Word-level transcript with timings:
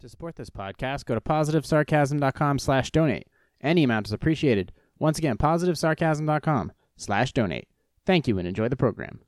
To 0.00 0.08
support 0.08 0.36
this 0.36 0.48
podcast, 0.48 1.04
go 1.04 1.14
to 1.14 1.20
positivesarcasm.com 1.20 2.58
slash 2.58 2.90
donate. 2.90 3.28
Any 3.60 3.84
amount 3.84 4.06
is 4.06 4.12
appreciated. 4.12 4.72
Once 4.98 5.18
again, 5.18 5.36
positivesarcasm.com 5.36 6.72
slash 6.96 7.32
donate. 7.32 7.68
Thank 8.06 8.26
you 8.26 8.38
and 8.38 8.48
enjoy 8.48 8.68
the 8.68 8.76
program. 8.76 9.20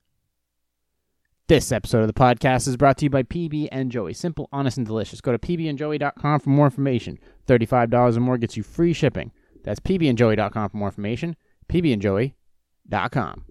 This 1.49 1.73
episode 1.73 2.01
of 2.01 2.07
the 2.07 2.15
podcast 2.15 2.67
is 2.67 2.79
brought 2.79 2.97
to 2.99 3.05
you 3.05 3.11
by 3.11 3.23
PB 3.23 3.69
and 3.71 3.91
Joey. 3.91 4.15
Simple, 4.15 4.49
honest, 4.51 4.79
and 4.79 4.87
delicious. 4.87 5.21
Go 5.21 5.33
to 5.33 5.39
pbandjoey.com 5.39 6.41
for 6.41 6.49
more 6.49 6.67
information. 6.67 7.19
$35 7.47 8.17
or 8.17 8.21
more 8.21 8.39
gets 8.39 8.57
you 8.57 8.63
free 8.63 8.95
shipping. 8.95 9.33
That's 9.65 9.81
pbandjoey.com 9.81 10.71
for 10.71 10.77
more 10.79 10.89
information. 10.89 11.37
pbandjoey.com. 11.69 13.45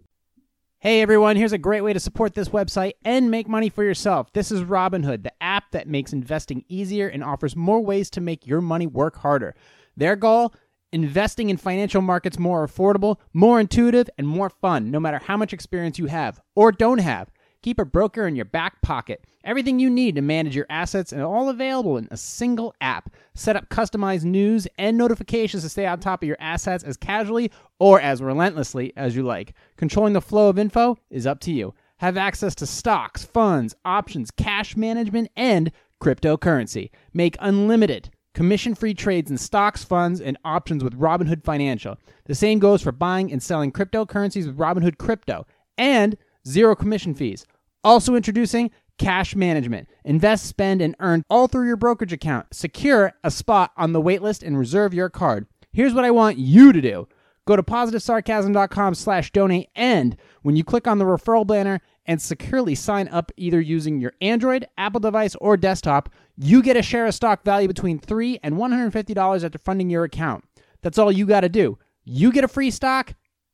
Hey 0.84 1.04
everyone, 1.04 1.36
here's 1.36 1.54
a 1.54 1.60
great 1.60 1.82
way 1.82 1.94
to 1.94 2.00
support 2.00 2.34
this 2.34 2.50
website 2.50 2.94
and 3.06 3.30
make 3.30 3.48
money 3.48 3.70
for 3.70 3.84
yourself. 3.84 4.34
This 4.34 4.52
is 4.52 4.64
Robinhood, 4.64 5.22
the 5.22 5.32
app 5.40 5.70
that 5.74 5.88
makes 5.88 6.12
investing 6.12 6.66
easier 6.70 7.08
and 7.08 7.24
offers 7.24 7.56
more 7.56 7.82
ways 7.82 8.10
to 8.10 8.20
make 8.20 8.48
your 8.48 8.62
money 8.62 8.88
work 8.88 9.18
harder. 9.18 9.54
Their 9.96 10.16
goal? 10.16 10.56
Investing 10.92 11.52
in 11.52 11.58
financial 11.58 12.02
markets 12.02 12.40
more 12.40 12.66
affordable, 12.66 13.18
more 13.32 13.60
intuitive, 13.60 14.10
and 14.18 14.28
more 14.28 14.50
fun, 14.50 14.90
no 14.90 15.00
matter 15.00 15.20
how 15.20 15.38
much 15.38 15.54
experience 15.54 16.00
you 16.00 16.08
have 16.08 16.42
or 16.56 16.72
don't 16.72 16.98
have. 16.98 17.30
Keep 17.64 17.80
a 17.80 17.86
broker 17.86 18.26
in 18.26 18.36
your 18.36 18.46
back 18.46 18.82
pocket. 18.82 19.24
Everything 19.44 19.80
you 19.80 19.90
need 19.90 20.16
to 20.16 20.22
manage 20.22 20.56
your 20.56 20.66
assets 20.70 21.12
and 21.12 21.22
all 21.22 21.50
available 21.50 21.98
in 21.98 22.08
a 22.10 22.18
single 22.18 22.74
app. 22.82 23.14
Set 23.36 23.56
up 23.56 23.70
customized 23.70 24.24
news 24.24 24.68
and 24.80 24.98
notifications 24.98 25.62
to 25.64 25.70
stay 25.70 25.86
on 25.86 26.00
top 26.00 26.24
of 26.24 26.28
your 26.28 26.38
assets 26.40 26.84
as 26.84 26.98
casually 26.98 27.52
or 27.80 28.02
as 28.02 28.22
relentlessly 28.22 28.94
as 28.96 29.16
you 29.16 29.24
like. 29.24 29.54
Controlling 29.78 30.14
the 30.14 30.22
flow 30.22 30.50
of 30.50 30.58
info 30.58 30.98
is 31.12 31.28
up 31.28 31.40
to 31.42 31.52
you. 31.52 31.74
Have 31.98 32.18
access 32.18 32.56
to 32.56 32.66
stocks, 32.66 33.24
funds, 33.24 33.76
options, 33.86 34.32
cash 34.32 34.76
management, 34.76 35.30
and 35.36 35.72
cryptocurrency. 36.02 36.90
Make 37.14 37.38
unlimited 37.40 38.10
commission 38.34 38.74
free 38.74 38.96
trades 38.96 39.30
in 39.30 39.38
stocks, 39.38 39.84
funds, 39.84 40.20
and 40.20 40.38
options 40.44 40.84
with 40.84 41.00
Robinhood 41.00 41.44
Financial. 41.44 41.98
The 42.26 42.34
same 42.34 42.58
goes 42.58 42.82
for 42.82 42.92
buying 42.92 43.32
and 43.32 43.44
selling 43.44 43.72
cryptocurrencies 43.72 44.48
with 44.48 44.58
Robinhood 44.58 44.98
Crypto. 44.98 45.46
And 45.78 46.18
zero 46.48 46.76
commission 46.76 47.14
fees. 47.14 47.46
Also 47.84 48.16
introducing 48.16 48.72
cash 48.98 49.36
management. 49.36 49.88
Invest, 50.06 50.46
spend, 50.46 50.82
and 50.82 50.96
earn 51.00 51.24
all 51.30 51.48
through 51.48 51.68
your 51.68 51.78
brokerage 51.78 52.14
account. 52.14 52.54
Secure 52.54 53.14
a 53.24 53.32
spot 53.32 53.72
on 53.76 53.94
the 53.94 54.02
waitlist 54.02 54.46
and 54.46 54.58
reserve 54.58 54.94
your 54.94 55.10
card. 55.10 55.48
Here's 55.72 55.94
what 55.94 56.06
I 56.06 56.12
want 56.12 56.38
you 56.38 56.72
to 56.72 56.82
do. 56.82 57.08
Go 57.46 57.56
to 57.56 57.64
positivesarcasm.com 57.64 58.94
slash 58.94 59.32
donate 59.32 59.70
and 59.76 60.16
when 60.44 60.56
you 60.56 60.64
click 60.64 60.88
on 60.88 61.00
the 61.00 61.06
referral 61.06 61.46
banner 61.46 61.82
and 62.06 62.22
securely 62.22 62.76
sign 62.76 63.08
up 63.08 63.32
either 63.38 63.60
using 63.60 64.00
your 64.00 64.14
Android, 64.22 64.68
Apple 64.78 65.00
device, 65.00 65.36
or 65.36 65.58
desktop, 65.58 66.10
you 66.38 66.62
get 66.62 66.78
a 66.78 66.82
share 66.82 67.08
of 67.08 67.16
stock 67.16 67.44
value 67.44 67.68
between 67.68 68.00
3 68.00 68.40
and 68.44 68.56
$150 68.56 69.44
after 69.44 69.58
funding 69.58 69.90
your 69.90 70.04
account. 70.04 70.44
That's 70.82 70.98
all 70.98 71.12
you 71.12 71.26
got 71.26 71.42
to 71.42 71.50
do. 71.50 71.78
You 72.04 72.32
get 72.32 72.44
a 72.44 72.48
free 72.48 72.72
stock, 72.72 73.14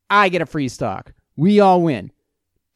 I 0.09 0.29
get 0.29 0.41
a 0.41 0.45
free 0.45 0.69
stock. 0.69 1.13
We 1.35 1.59
all 1.59 1.81
win. 1.81 2.11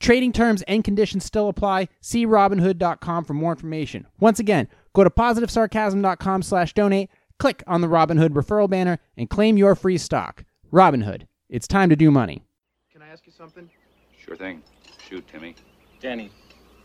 Trading 0.01 0.31
terms 0.33 0.63
and 0.63 0.83
conditions 0.83 1.23
still 1.23 1.47
apply. 1.47 1.87
See 2.01 2.25
Robinhood.com 2.25 3.23
for 3.23 3.35
more 3.35 3.51
information. 3.51 4.07
Once 4.19 4.39
again, 4.39 4.67
go 4.93 5.03
to 5.03 5.11
positivesarcasm.com 5.11 6.41
slash 6.41 6.73
donate, 6.73 7.11
click 7.37 7.63
on 7.67 7.81
the 7.81 7.87
Robinhood 7.87 8.29
referral 8.29 8.67
banner, 8.67 8.97
and 9.15 9.29
claim 9.29 9.57
your 9.57 9.75
free 9.75 9.99
stock. 9.99 10.43
Robinhood, 10.73 11.27
it's 11.49 11.67
time 11.67 11.91
to 11.91 11.95
do 11.95 12.09
money. 12.09 12.43
Can 12.91 13.03
I 13.03 13.09
ask 13.09 13.27
you 13.27 13.31
something? 13.31 13.69
Sure 14.17 14.35
thing. 14.35 14.63
Shoot, 15.07 15.27
Timmy. 15.27 15.53
Danny, 15.99 16.31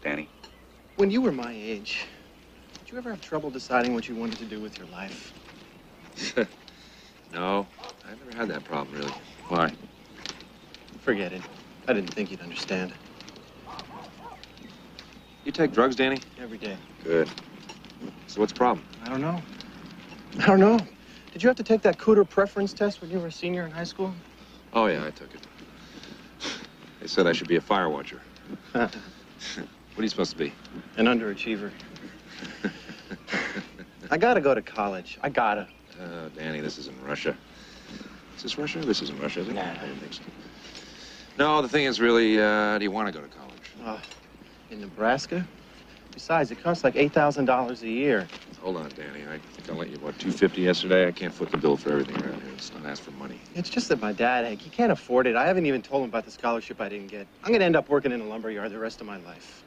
Danny. 0.03 0.29
when 0.97 1.11
you 1.11 1.23
were 1.23 1.33
my 1.33 1.53
age, 1.55 2.05
did 2.85 2.93
you 2.93 2.99
ever 2.99 3.09
have 3.09 3.23
trouble 3.23 3.49
deciding 3.49 3.95
what 3.95 4.11
you 4.11 4.15
wanted 4.15 4.39
to 4.41 4.45
do 4.45 4.61
with 4.61 4.79
your 4.79 4.89
life? 4.89 5.33
No, 7.33 7.67
I've 8.09 8.25
never 8.25 8.39
had 8.39 8.49
that 8.49 8.65
problem, 8.65 8.97
really. 8.97 9.13
Why? 9.49 9.73
Forget 11.01 11.33
it. 11.33 11.43
I 11.89 11.93
didn't 11.93 12.15
think 12.15 12.31
you'd 12.31 12.41
understand. 12.41 12.93
You 15.47 15.53
take 15.53 15.71
drugs, 15.71 15.95
Danny? 15.95 16.19
Every 16.41 16.59
day. 16.59 16.77
Good. 17.05 17.29
So 18.27 18.41
what's 18.41 18.53
the 18.53 18.59
problem? 18.59 18.85
I 19.05 19.09
don't 19.09 19.21
know. 19.21 19.41
I 20.41 20.47
don't 20.47 20.59
know. 20.59 20.77
Did 21.31 21.41
you 21.41 21.49
have 21.49 21.57
to 21.59 21.63
take 21.63 21.83
that 21.83 21.99
Kuder 21.99 22.29
preference 22.29 22.73
test 22.73 23.01
when 23.01 23.13
you 23.13 23.21
were 23.21 23.29
a 23.29 23.33
senior 23.33 23.65
in 23.65 23.71
high 23.71 23.85
school? 23.85 24.13
Oh, 24.73 24.87
yeah, 24.87 25.07
I 25.07 25.11
took 25.11 25.33
it. 25.33 25.41
They 27.01 27.07
said 27.07 27.29
I 27.29 27.33
should 27.33 27.47
be 27.47 27.55
a 27.55 27.61
fire 27.61 27.89
watcher. 27.89 28.21
What 28.73 28.91
are 29.97 30.03
you 30.03 30.09
supposed 30.09 30.33
to 30.33 30.37
be? 30.37 30.53
An 30.97 31.07
underachiever. 31.07 31.71
I 34.11 34.19
gotta 34.19 34.41
go 34.41 34.53
to 34.53 34.63
college. 34.63 35.17
I 35.23 35.29
gotta. 35.29 35.69
Uh, 36.01 36.29
Danny, 36.37 36.61
this 36.61 36.77
isn't 36.77 37.01
Russia. 37.07 37.37
Is 38.37 38.43
this 38.43 38.59
Russia? 38.59 38.81
This 38.81 39.01
isn't 39.01 39.21
Russia, 39.21 39.41
is 39.41 39.49
it? 39.49 39.55
Nah. 39.55 39.63
I 39.63 39.75
didn't 39.75 40.01
think 40.01 40.13
so. 40.13 40.23
No, 41.39 41.63
the 41.63 41.69
thing 41.69 41.85
is 41.85 42.01
really, 42.01 42.41
uh, 42.41 42.79
do 42.79 42.85
you 42.85 42.91
want 42.91 43.07
to 43.07 43.13
go 43.13 43.21
to 43.25 43.29
college? 43.33 43.53
Uh, 43.85 43.99
in 44.71 44.81
Nebraska? 44.81 45.47
Besides, 46.13 46.51
it 46.51 46.63
costs 46.63 46.83
like 46.83 46.95
$8,000 46.95 47.83
a 47.83 47.89
year. 47.89 48.27
Hold 48.63 48.79
on, 48.79 48.89
Danny. 48.97 49.23
I 49.31 49.39
think 49.39 49.71
I 49.71 49.73
lent 49.75 49.91
you, 49.91 49.99
what, 49.99 50.19
250 50.19 50.63
yesterday? 50.63 51.07
I 51.07 51.13
can't 51.13 51.33
foot 51.33 51.51
the 51.51 51.59
bill 51.59 51.77
for 51.77 51.91
everything 51.93 52.17
around 52.17 52.41
here. 52.41 52.51
Let's 52.53 52.73
not 52.73 52.87
ask 52.87 53.03
for 53.03 53.11
money. 53.13 53.39
It's 53.55 53.69
just 53.69 53.89
that 53.91 54.01
my 54.01 54.13
dad, 54.13 54.45
Hank, 54.45 54.63
he 54.63 54.71
can't 54.71 54.91
afford 54.91 55.27
it. 55.27 55.37
I 55.37 55.47
haven't 55.47 55.67
even 55.67 55.83
told 55.83 56.03
him 56.03 56.09
about 56.09 56.25
the 56.25 56.31
scholarship 56.31 56.81
I 56.81 56.89
didn't 56.89 57.09
get. 57.09 57.27
I'm 57.45 57.53
gonna 57.53 57.65
end 57.65 57.77
up 57.77 57.89
working 57.89 58.13
in 58.13 58.21
a 58.21 58.25
lumber 58.25 58.51
yard 58.51 58.73
the 58.73 58.79
rest 58.79 59.01
of 59.01 59.07
my 59.07 59.19
life. 59.19 59.63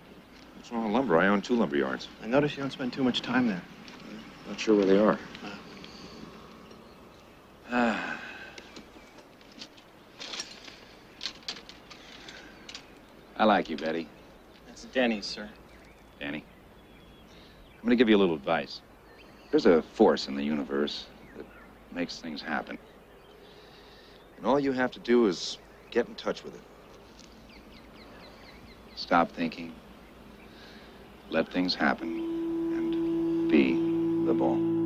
What's 0.55 0.71
wrong 0.71 0.85
with 0.85 0.93
lumber? 0.93 1.17
I 1.17 1.27
own 1.27 1.41
two 1.41 1.55
lumber 1.55 1.77
yards. 1.77 2.07
I 2.23 2.27
notice 2.27 2.57
you 2.57 2.63
don't 2.63 2.71
spend 2.71 2.93
too 2.93 3.03
much 3.03 3.21
time 3.21 3.47
there. 3.47 3.61
Not 4.47 4.59
sure 4.59 4.75
where 4.75 4.85
they 4.85 4.97
are. 4.97 5.19
I 13.37 13.45
like 13.45 13.69
you, 13.69 13.77
Betty. 13.77 14.07
Denny's, 14.91 15.25
sir. 15.25 15.49
Danny. 16.19 16.43
I'm 17.81 17.81
going 17.83 17.91
to 17.91 17.95
give 17.95 18.09
you 18.09 18.17
a 18.17 18.19
little 18.19 18.35
advice. 18.35 18.81
There's 19.51 19.65
a 19.65 19.81
force 19.81 20.27
in 20.27 20.35
the 20.35 20.43
universe 20.43 21.05
that 21.37 21.45
makes 21.93 22.19
things 22.19 22.41
happen. 22.41 22.77
And 24.37 24.45
all 24.45 24.59
you 24.59 24.71
have 24.71 24.91
to 24.91 24.99
do 24.99 25.27
is 25.27 25.59
get 25.91 26.07
in 26.07 26.15
touch 26.15 26.43
with 26.43 26.55
it. 26.55 26.61
Stop 28.95 29.31
thinking. 29.31 29.73
Let 31.29 31.51
things 31.51 31.75
happen. 31.75 32.07
And 32.75 33.49
be 33.49 33.73
the 34.25 34.33
ball. 34.33 34.78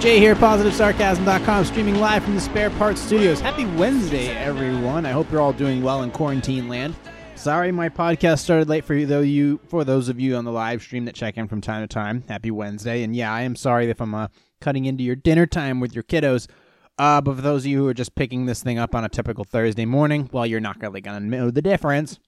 Jay 0.00 0.18
here, 0.18 0.34
PositiveSarcasm.com, 0.34 1.66
streaming 1.66 1.96
live 1.96 2.24
from 2.24 2.34
the 2.34 2.40
Spare 2.40 2.70
Parts 2.70 3.02
Studios. 3.02 3.38
Happy 3.38 3.66
Wednesday, 3.66 4.28
everyone. 4.28 5.04
I 5.04 5.10
hope 5.10 5.30
you're 5.30 5.42
all 5.42 5.52
doing 5.52 5.82
well 5.82 6.02
in 6.04 6.10
quarantine 6.10 6.70
land. 6.70 6.96
Sorry, 7.36 7.70
my 7.70 7.90
podcast 7.90 8.38
started 8.38 8.66
late 8.66 8.86
for 8.86 8.94
you, 8.94 9.04
though. 9.04 9.20
You, 9.20 9.60
for 9.68 9.84
those 9.84 10.08
of 10.08 10.18
you 10.18 10.36
on 10.36 10.46
the 10.46 10.52
live 10.52 10.80
stream 10.80 11.04
that 11.04 11.14
check 11.14 11.36
in 11.36 11.48
from 11.48 11.60
time 11.60 11.82
to 11.82 11.86
time, 11.86 12.24
happy 12.28 12.50
Wednesday. 12.50 13.02
And 13.02 13.14
yeah, 13.14 13.30
I 13.30 13.42
am 13.42 13.54
sorry 13.54 13.90
if 13.90 14.00
I'm 14.00 14.14
uh, 14.14 14.28
cutting 14.62 14.86
into 14.86 15.04
your 15.04 15.16
dinner 15.16 15.44
time 15.44 15.80
with 15.80 15.94
your 15.94 16.02
kiddos. 16.02 16.48
Uh, 16.96 17.20
but 17.20 17.36
for 17.36 17.42
those 17.42 17.64
of 17.64 17.66
you 17.66 17.76
who 17.80 17.88
are 17.88 17.94
just 17.94 18.14
picking 18.14 18.46
this 18.46 18.62
thing 18.62 18.78
up 18.78 18.94
on 18.94 19.04
a 19.04 19.08
typical 19.10 19.44
Thursday 19.44 19.84
morning, 19.84 20.30
well, 20.32 20.46
you're 20.46 20.60
not 20.60 20.80
really 20.80 21.02
gonna 21.02 21.20
know 21.20 21.50
the 21.50 21.60
difference. 21.60 22.18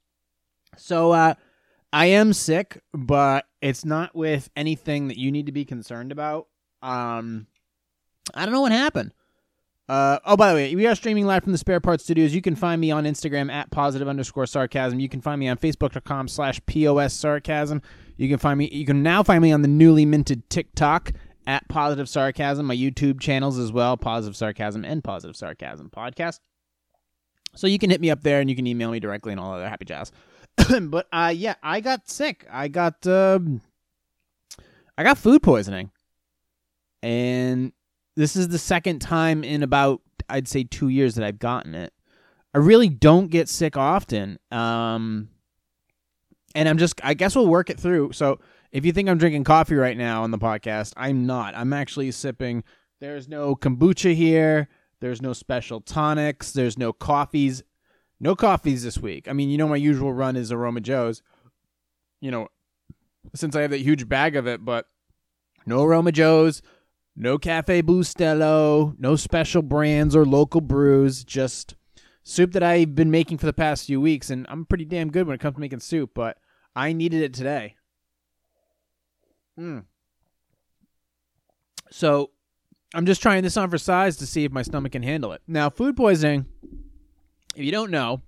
So, 0.76 1.12
uh, 1.12 1.34
I 1.90 2.04
am 2.06 2.34
sick, 2.34 2.82
but 2.92 3.46
it's 3.62 3.86
not 3.86 4.14
with 4.14 4.50
anything 4.56 5.08
that 5.08 5.16
you 5.16 5.32
need 5.32 5.46
to 5.46 5.52
be 5.52 5.64
concerned 5.64 6.12
about. 6.12 6.48
Um, 6.82 7.46
I 8.34 8.44
don't 8.44 8.54
know 8.54 8.60
what 8.60 8.72
happened. 8.72 9.12
Uh, 9.88 10.18
oh, 10.24 10.36
by 10.36 10.50
the 10.50 10.54
way, 10.54 10.74
we 10.74 10.86
are 10.86 10.94
streaming 10.94 11.26
live 11.26 11.42
from 11.42 11.52
the 11.52 11.58
Spare 11.58 11.80
Parts 11.80 12.04
Studios. 12.04 12.34
You 12.34 12.40
can 12.40 12.54
find 12.54 12.80
me 12.80 12.90
on 12.90 13.04
Instagram 13.04 13.50
at 13.50 13.70
positive 13.70 14.08
underscore 14.08 14.46
sarcasm. 14.46 15.00
You 15.00 15.08
can 15.08 15.20
find 15.20 15.38
me 15.38 15.48
on 15.48 15.58
Facebook.com 15.58 16.28
slash 16.28 16.60
POS 16.66 17.12
sarcasm. 17.12 17.82
You 18.16 18.28
can 18.28 18.38
find 18.38 18.58
me, 18.58 18.69
you 18.72 18.86
can 18.86 19.02
now 19.02 19.22
find 19.22 19.42
me 19.42 19.52
on 19.52 19.62
the 19.62 19.69
newly 19.69 20.06
minted 20.06 20.48
TikTok 20.48 21.12
at 21.46 21.69
positive 21.69 22.08
sarcasm, 22.08 22.66
my 22.66 22.76
YouTube 22.76 23.20
channels 23.20 23.58
as 23.58 23.72
well, 23.72 23.96
positive 23.96 24.36
sarcasm 24.36 24.84
and 24.84 25.02
positive 25.02 25.36
sarcasm 25.36 25.90
podcast. 25.90 26.38
So 27.54 27.66
you 27.66 27.78
can 27.78 27.90
hit 27.90 28.00
me 28.00 28.10
up 28.10 28.22
there 28.22 28.40
and 28.40 28.48
you 28.48 28.56
can 28.56 28.66
email 28.66 28.90
me 28.90 29.00
directly 29.00 29.32
and 29.32 29.40
all 29.40 29.52
other 29.52 29.68
happy 29.68 29.84
jazz. 29.84 30.12
but 30.82 31.06
uh, 31.12 31.32
yeah, 31.34 31.54
I 31.62 31.80
got 31.80 32.08
sick. 32.08 32.46
I 32.50 32.68
got 32.68 33.06
um, 33.06 33.60
I 34.96 35.02
got 35.02 35.18
food 35.18 35.42
poisoning, 35.42 35.90
and 37.02 37.72
this 38.17 38.37
is 38.37 38.49
the 38.49 38.59
second 38.59 39.00
time 39.00 39.44
in 39.44 39.62
about 39.62 40.00
I'd 40.29 40.49
say 40.49 40.64
two 40.64 40.88
years 40.88 41.14
that 41.14 41.25
I've 41.25 41.38
gotten 41.38 41.75
it. 41.75 41.93
I 42.55 42.59
really 42.59 42.88
don't 42.88 43.29
get 43.29 43.49
sick 43.49 43.76
often. 43.76 44.38
Um, 44.50 45.29
and 46.55 46.69
I'm 46.69 46.79
just 46.79 47.00
I 47.03 47.14
guess 47.14 47.35
we'll 47.35 47.47
work 47.47 47.70
it 47.70 47.81
through. 47.81 48.12
So 48.12 48.41
if 48.70 48.85
you 48.85 48.93
think 48.93 49.09
I'm 49.09 49.19
drinking 49.19 49.44
coffee 49.44 49.75
right 49.75 49.97
now 49.97 50.23
on 50.23 50.31
the 50.31 50.38
podcast, 50.38 50.93
I'm 50.97 51.26
not. 51.26 51.55
I'm 51.56 51.73
actually 51.73 52.11
sipping. 52.11 52.64
There's 53.00 53.29
no 53.29 53.56
kombucha 53.56 54.14
here. 54.14 54.69
There's 55.00 55.20
no 55.20 55.32
special 55.32 55.81
tonics. 55.81 56.53
There's 56.53 56.79
no 56.79 56.93
coffees. 56.93 57.62
No 58.20 58.37
coffees 58.37 58.85
this 58.85 58.99
week. 58.99 59.26
I 59.29 59.32
mean, 59.32 59.50
you 59.50 59.59
know, 59.59 59.67
my 59.67 59.76
usual 59.76 60.12
run 60.12 60.37
is 60.37 60.53
Aroma 60.53 60.81
Joe's. 60.81 61.23
You 62.20 62.31
know, 62.31 62.49
since 63.35 63.56
I 63.56 63.62
have 63.62 63.73
that 63.73 63.81
huge 63.81 64.09
bag 64.09 64.37
of 64.37 64.47
it, 64.47 64.64
but 64.64 64.87
no 65.67 65.82
Aroma 65.82 66.12
Joe's, 66.12 66.62
no 67.14 67.38
Cafe 67.38 67.82
Bustelo, 67.82 68.94
no 68.99 69.17
special 69.17 69.62
brands 69.62 70.17
or 70.17 70.25
local 70.25 70.61
brews, 70.61 71.25
just 71.25 71.75
soup 72.23 72.53
that 72.53 72.62
I've 72.62 72.94
been 72.94 73.11
making 73.11 73.38
for 73.38 73.47
the 73.47 73.53
past 73.53 73.87
few 73.87 74.00
weeks. 74.00 74.31
And 74.31 74.47
I'm 74.49 74.64
pretty 74.64 74.85
damn 74.85 75.11
good 75.11 75.26
when 75.26 75.35
it 75.35 75.41
comes 75.41 75.55
to 75.55 75.61
making 75.61 75.81
soup, 75.81 76.11
but 76.14 76.38
I 76.75 76.93
needed 76.93 77.23
it 77.23 77.35
today. 77.35 77.76
Hmm. 79.56 79.81
So 81.91 82.31
I'm 82.94 83.06
just 83.06 83.20
trying 83.20 83.43
this 83.43 83.56
on 83.56 83.70
for 83.70 83.79
size 83.79 84.17
to 84.17 84.26
see 84.26 84.44
if 84.44 84.53
my 84.53 84.62
stomach 84.62 84.93
can 84.93 85.03
handle 85.03 85.32
it. 85.32 85.43
Now, 85.47 85.69
food 85.69 85.97
poisoning, 85.97 86.47
if 87.55 87.64
you 87.64 87.73
don't 87.73 87.91
know, 87.91 88.23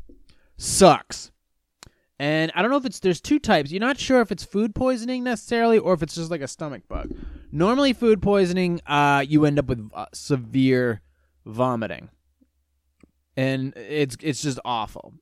sucks. 0.59 1.31
And 2.19 2.53
I 2.55 2.63
don't 2.63 2.71
know 2.71 2.77
if 2.77 2.85
it's 2.85 3.01
there's 3.01 3.21
two 3.21 3.39
types. 3.39 3.73
You're 3.73 3.81
not 3.81 3.99
sure 3.99 4.21
if 4.21 4.31
it's 4.31 4.45
food 4.45 4.75
poisoning 4.75 5.25
necessarily 5.25 5.79
or 5.79 5.95
if 5.95 6.03
it's 6.03 6.15
just 6.15 6.31
like 6.31 6.43
a 6.43 6.49
stomach 6.49 6.83
bug. 6.89 7.11
Normally, 7.55 7.93
food 7.93 8.21
poisoning, 8.21 8.81
uh, 8.85 9.25
you 9.29 9.45
end 9.45 9.61
up 9.61 9.67
with 9.67 9.89
uh, 9.95 10.07
severe 10.13 11.03
vomiting, 11.47 12.11
and 13.37 13.73
it's 13.77 14.17
it's 14.21 14.43
just 14.43 14.59
awful. 14.65 15.15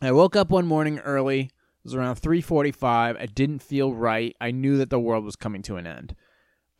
I 0.00 0.12
woke 0.12 0.34
up 0.34 0.48
one 0.48 0.66
morning 0.66 0.98
early. 1.00 1.40
It 1.40 1.50
was 1.84 1.94
around 1.94 2.16
3:45. 2.16 3.20
I 3.20 3.26
didn't 3.26 3.58
feel 3.58 3.92
right. 3.92 4.34
I 4.40 4.50
knew 4.50 4.78
that 4.78 4.88
the 4.88 4.98
world 4.98 5.26
was 5.26 5.36
coming 5.36 5.60
to 5.64 5.76
an 5.76 5.86
end. 5.86 6.16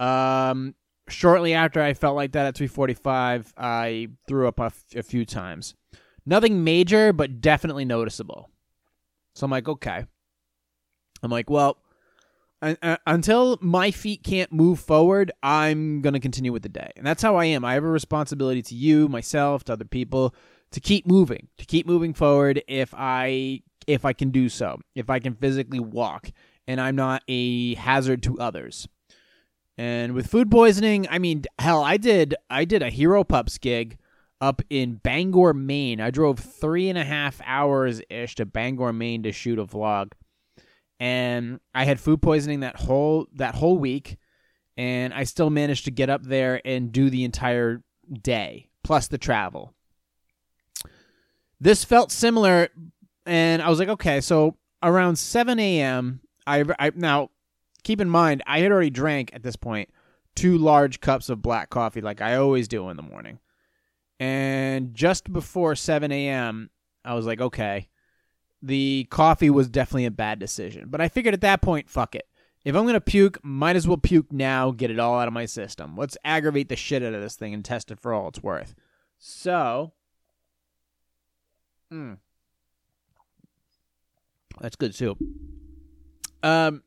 Um, 0.00 0.74
shortly 1.06 1.52
after 1.52 1.82
I 1.82 1.92
felt 1.92 2.16
like 2.16 2.32
that 2.32 2.46
at 2.46 2.54
3:45, 2.54 3.52
I 3.58 4.08
threw 4.26 4.48
up 4.48 4.58
a, 4.58 4.64
f- 4.64 4.84
a 4.96 5.02
few 5.02 5.26
times. 5.26 5.74
Nothing 6.24 6.64
major, 6.64 7.12
but 7.12 7.42
definitely 7.42 7.84
noticeable. 7.84 8.48
So 9.34 9.44
I'm 9.44 9.50
like, 9.50 9.68
okay. 9.68 10.06
I'm 11.22 11.30
like, 11.30 11.50
well, 11.50 11.76
Uh, 12.60 12.96
until 13.06 13.56
my 13.60 13.90
feet 13.90 14.24
can't 14.24 14.52
move 14.52 14.80
forward, 14.80 15.30
I'm 15.42 16.00
going 16.00 16.14
to 16.14 16.20
continue 16.20 16.52
with 16.52 16.62
the 16.62 16.68
day. 16.68 16.90
And 16.96 17.06
that's 17.06 17.22
how 17.22 17.36
I 17.36 17.44
am. 17.44 17.64
I 17.64 17.74
have 17.74 17.84
a 17.84 17.88
responsibility 17.88 18.62
to 18.62 18.74
you, 18.74 19.08
myself, 19.08 19.64
to 19.64 19.74
other 19.74 19.84
people 19.84 20.34
to 20.72 20.80
keep 20.80 21.06
moving, 21.06 21.48
to 21.58 21.64
keep 21.64 21.86
moving 21.86 22.14
forward 22.14 22.62
if 22.66 22.92
I 22.96 23.62
if 23.86 24.04
I 24.04 24.12
can 24.12 24.30
do 24.30 24.48
so. 24.48 24.80
If 24.94 25.08
I 25.08 25.18
can 25.18 25.34
physically 25.34 25.80
walk 25.80 26.30
and 26.66 26.80
I'm 26.80 26.96
not 26.96 27.22
a 27.28 27.74
hazard 27.76 28.22
to 28.24 28.38
others. 28.38 28.86
And 29.78 30.12
with 30.12 30.26
food 30.26 30.50
poisoning, 30.50 31.06
I 31.08 31.18
mean, 31.18 31.44
hell, 31.58 31.82
I 31.82 31.96
did 31.96 32.34
I 32.50 32.64
did 32.64 32.82
a 32.82 32.90
Hero 32.90 33.24
Pups 33.24 33.56
gig 33.58 33.98
up 34.40 34.62
in 34.68 34.96
Bangor, 34.96 35.54
Maine. 35.54 36.00
I 36.00 36.10
drove 36.10 36.38
three 36.38 36.88
and 36.88 36.98
a 36.98 37.04
half 37.04 37.40
hours 37.44 38.00
ish 38.10 38.34
to 38.36 38.46
Bangor, 38.46 38.92
Maine 38.92 39.22
to 39.22 39.32
shoot 39.32 39.58
a 39.58 39.64
vlog, 39.64 40.12
and 41.00 41.60
I 41.74 41.84
had 41.84 42.00
food 42.00 42.22
poisoning 42.22 42.60
that 42.60 42.76
whole 42.76 43.26
that 43.34 43.54
whole 43.54 43.78
week, 43.78 44.18
and 44.76 45.12
I 45.12 45.24
still 45.24 45.50
managed 45.50 45.84
to 45.86 45.90
get 45.90 46.10
up 46.10 46.22
there 46.22 46.60
and 46.64 46.92
do 46.92 47.10
the 47.10 47.24
entire 47.24 47.82
day 48.22 48.68
plus 48.82 49.08
the 49.08 49.18
travel. 49.18 49.74
This 51.60 51.84
felt 51.84 52.12
similar, 52.12 52.68
and 53.26 53.60
I 53.60 53.68
was 53.68 53.78
like, 53.78 53.88
okay, 53.88 54.20
so 54.20 54.56
around 54.82 55.16
seven 55.16 55.58
a.m. 55.58 56.20
I, 56.46 56.64
I 56.78 56.92
now 56.94 57.30
keep 57.84 58.00
in 58.00 58.08
mind 58.08 58.42
I 58.46 58.60
had 58.60 58.72
already 58.72 58.90
drank 58.90 59.30
at 59.34 59.42
this 59.42 59.56
point 59.56 59.90
two 60.38 60.56
large 60.56 61.00
cups 61.00 61.28
of 61.28 61.42
black 61.42 61.68
coffee 61.68 62.00
like 62.00 62.20
I 62.20 62.36
always 62.36 62.68
do 62.68 62.88
in 62.90 62.96
the 62.96 63.02
morning. 63.02 63.40
And 64.20 64.94
just 64.94 65.32
before 65.32 65.74
7 65.74 66.10
a.m., 66.12 66.70
I 67.04 67.14
was 67.14 67.26
like, 67.26 67.40
okay, 67.40 67.88
the 68.62 69.06
coffee 69.10 69.50
was 69.50 69.68
definitely 69.68 70.06
a 70.06 70.10
bad 70.10 70.38
decision. 70.38 70.88
But 70.88 71.00
I 71.00 71.08
figured 71.08 71.34
at 71.34 71.40
that 71.42 71.62
point, 71.62 71.88
fuck 71.88 72.14
it. 72.14 72.26
If 72.64 72.74
I'm 72.74 72.82
going 72.82 72.94
to 72.94 73.00
puke, 73.00 73.38
might 73.44 73.76
as 73.76 73.86
well 73.86 73.96
puke 73.96 74.32
now, 74.32 74.72
get 74.72 74.90
it 74.90 74.98
all 74.98 75.18
out 75.18 75.28
of 75.28 75.34
my 75.34 75.46
system. 75.46 75.96
Let's 75.96 76.16
aggravate 76.24 76.68
the 76.68 76.76
shit 76.76 77.02
out 77.02 77.14
of 77.14 77.22
this 77.22 77.36
thing 77.36 77.54
and 77.54 77.64
test 77.64 77.90
it 77.90 78.00
for 78.00 78.12
all 78.12 78.28
it's 78.28 78.42
worth. 78.42 78.74
So, 79.18 79.92
mm, 81.92 82.18
that's 84.60 84.76
good 84.76 84.94
soup. 84.94 85.18
Um, 86.42 86.82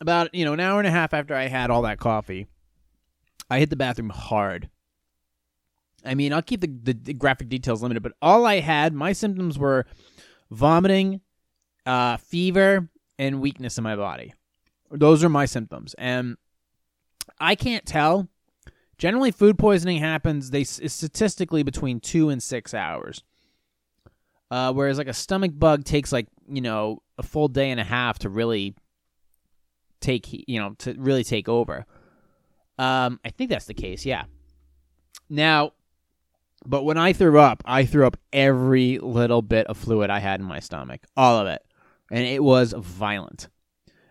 about, 0.00 0.34
you 0.34 0.44
know, 0.44 0.54
an 0.54 0.60
hour 0.60 0.80
and 0.80 0.88
a 0.88 0.90
half 0.92 1.14
after 1.14 1.34
I 1.34 1.46
had 1.46 1.70
all 1.70 1.82
that 1.82 1.98
coffee, 1.98 2.48
I 3.50 3.58
hit 3.58 3.70
the 3.70 3.76
bathroom 3.76 4.10
hard 4.10 4.70
I 6.04 6.14
mean, 6.14 6.32
I'll 6.32 6.42
keep 6.42 6.60
the, 6.60 6.68
the, 6.68 6.92
the, 6.92 7.14
graphic 7.14 7.48
details 7.48 7.82
limited, 7.82 8.02
but 8.02 8.14
all 8.22 8.46
I 8.46 8.60
had, 8.60 8.94
my 8.94 9.12
symptoms 9.12 9.58
were 9.58 9.84
vomiting, 10.50 11.20
uh, 11.86 12.16
fever, 12.16 12.88
and 13.18 13.40
weakness 13.40 13.78
in 13.78 13.84
my 13.84 13.96
body. 13.96 14.34
Those 14.90 15.22
are 15.24 15.28
my 15.28 15.44
symptoms. 15.44 15.94
And 15.98 16.36
I 17.38 17.54
can't 17.54 17.84
tell. 17.84 18.28
Generally, 18.96 19.32
food 19.32 19.58
poisoning 19.58 19.98
happens 19.98 20.50
they 20.50 20.64
statistically 20.64 21.62
between 21.62 22.00
two 22.00 22.30
and 22.30 22.42
six 22.42 22.74
hours. 22.74 23.22
Uh, 24.50 24.72
whereas 24.72 24.98
like 24.98 25.08
a 25.08 25.12
stomach 25.12 25.52
bug 25.54 25.84
takes 25.84 26.10
like 26.10 26.26
you 26.48 26.62
know 26.62 27.02
a 27.18 27.22
full 27.22 27.48
day 27.48 27.70
and 27.70 27.78
a 27.78 27.84
half 27.84 28.18
to 28.20 28.30
really 28.30 28.74
take 30.00 30.26
you 30.48 30.58
know 30.58 30.74
to 30.78 30.94
really 30.98 31.22
take 31.22 31.48
over. 31.48 31.84
Um, 32.78 33.20
I 33.24 33.30
think 33.30 33.50
that's 33.50 33.66
the 33.66 33.74
case. 33.74 34.06
Yeah. 34.06 34.24
Now, 35.28 35.72
but 36.66 36.84
when 36.84 36.98
I 36.98 37.12
threw 37.12 37.38
up, 37.38 37.62
I 37.64 37.84
threw 37.84 38.06
up 38.06 38.16
every 38.32 38.98
little 38.98 39.42
bit 39.42 39.66
of 39.68 39.76
fluid 39.76 40.10
I 40.10 40.18
had 40.18 40.40
in 40.40 40.46
my 40.46 40.60
stomach, 40.60 41.02
all 41.16 41.38
of 41.38 41.46
it. 41.46 41.62
And 42.10 42.26
it 42.26 42.42
was 42.42 42.72
violent. 42.72 43.48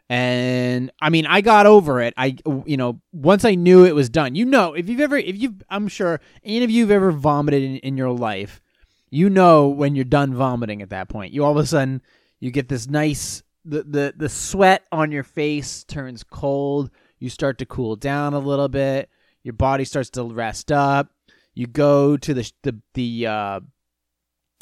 And 0.09 0.91
I 1.01 1.09
mean, 1.09 1.25
I 1.25 1.41
got 1.41 1.65
over 1.65 1.99
it. 1.99 2.13
I, 2.15 2.37
you 2.65 2.77
know, 2.77 3.01
once 3.11 3.43
I 3.43 3.55
knew 3.55 3.83
it 3.83 3.95
was 3.95 4.09
done, 4.09 4.35
you 4.35 4.45
know, 4.45 4.73
if 4.73 4.87
you've 4.87 5.01
ever, 5.01 5.17
if 5.17 5.37
you've, 5.37 5.61
I'm 5.69 5.87
sure 5.87 6.21
any 6.43 6.63
of 6.63 6.71
you 6.71 6.83
have 6.83 6.91
ever 6.91 7.11
vomited 7.11 7.63
in, 7.63 7.77
in 7.77 7.97
your 7.97 8.11
life, 8.11 8.61
you 9.09 9.29
know 9.29 9.67
when 9.67 9.95
you're 9.95 10.05
done 10.05 10.33
vomiting 10.33 10.81
at 10.81 10.91
that 10.91 11.09
point. 11.09 11.33
You 11.33 11.43
all 11.43 11.51
of 11.51 11.57
a 11.57 11.65
sudden, 11.65 12.01
you 12.39 12.51
get 12.51 12.69
this 12.69 12.87
nice, 12.87 13.43
the, 13.65 13.83
the, 13.83 14.13
the 14.15 14.29
sweat 14.29 14.85
on 14.91 15.11
your 15.11 15.23
face 15.23 15.83
turns 15.83 16.23
cold. 16.23 16.89
You 17.19 17.29
start 17.29 17.57
to 17.57 17.65
cool 17.65 17.95
down 17.95 18.33
a 18.33 18.39
little 18.39 18.69
bit. 18.69 19.09
Your 19.43 19.53
body 19.53 19.83
starts 19.83 20.09
to 20.11 20.23
rest 20.23 20.71
up 20.71 21.11
you 21.57 21.65
go 21.65 22.15
to 22.17 22.35
the 22.35 22.51
the 22.61 22.79
the 22.93 23.25
uh, 23.25 23.59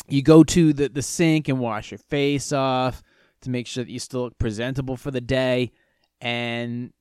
you 0.07 0.21
go 0.21 0.45
to 0.45 0.71
the 0.71 0.87
the 0.87 1.01
sink 1.01 1.49
and 1.49 1.59
wash 1.59 1.91
your 1.91 1.97
face 1.97 2.53
off 2.53 3.03
to 3.41 3.49
make 3.49 3.67
sure 3.67 3.83
that 3.83 3.91
you 3.91 3.99
still 3.99 4.21
look 4.21 4.37
presentable 4.37 4.95
for 4.95 5.11
the 5.11 5.19
day, 5.19 5.73
and, 6.21 6.93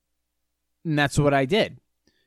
and 0.85 0.99
that's 0.99 1.17
what 1.17 1.33
I 1.33 1.45
did. 1.45 1.79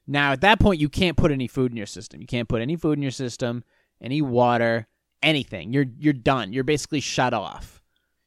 Now 0.08 0.32
at 0.32 0.39
that 0.42 0.62
point, 0.62 0.80
you 0.80 0.88
can't 0.88 1.18
put 1.18 1.30
any 1.30 1.48
food 1.48 1.72
in 1.72 1.77
your 1.77 1.88
system. 1.88 2.22
You 2.22 2.27
can't 2.27 2.48
put 2.48 2.62
any 2.62 2.77
food 2.77 2.98
in 2.98 3.01
your 3.01 3.12
system, 3.12 3.65
any 4.01 4.22
water, 4.22 4.88
anything. 5.22 5.74
You're 5.74 5.88
you're 6.00 6.13
done. 6.13 6.53
You're 6.53 6.63
basically 6.63 7.01
shut 7.01 7.34
off. 7.34 7.84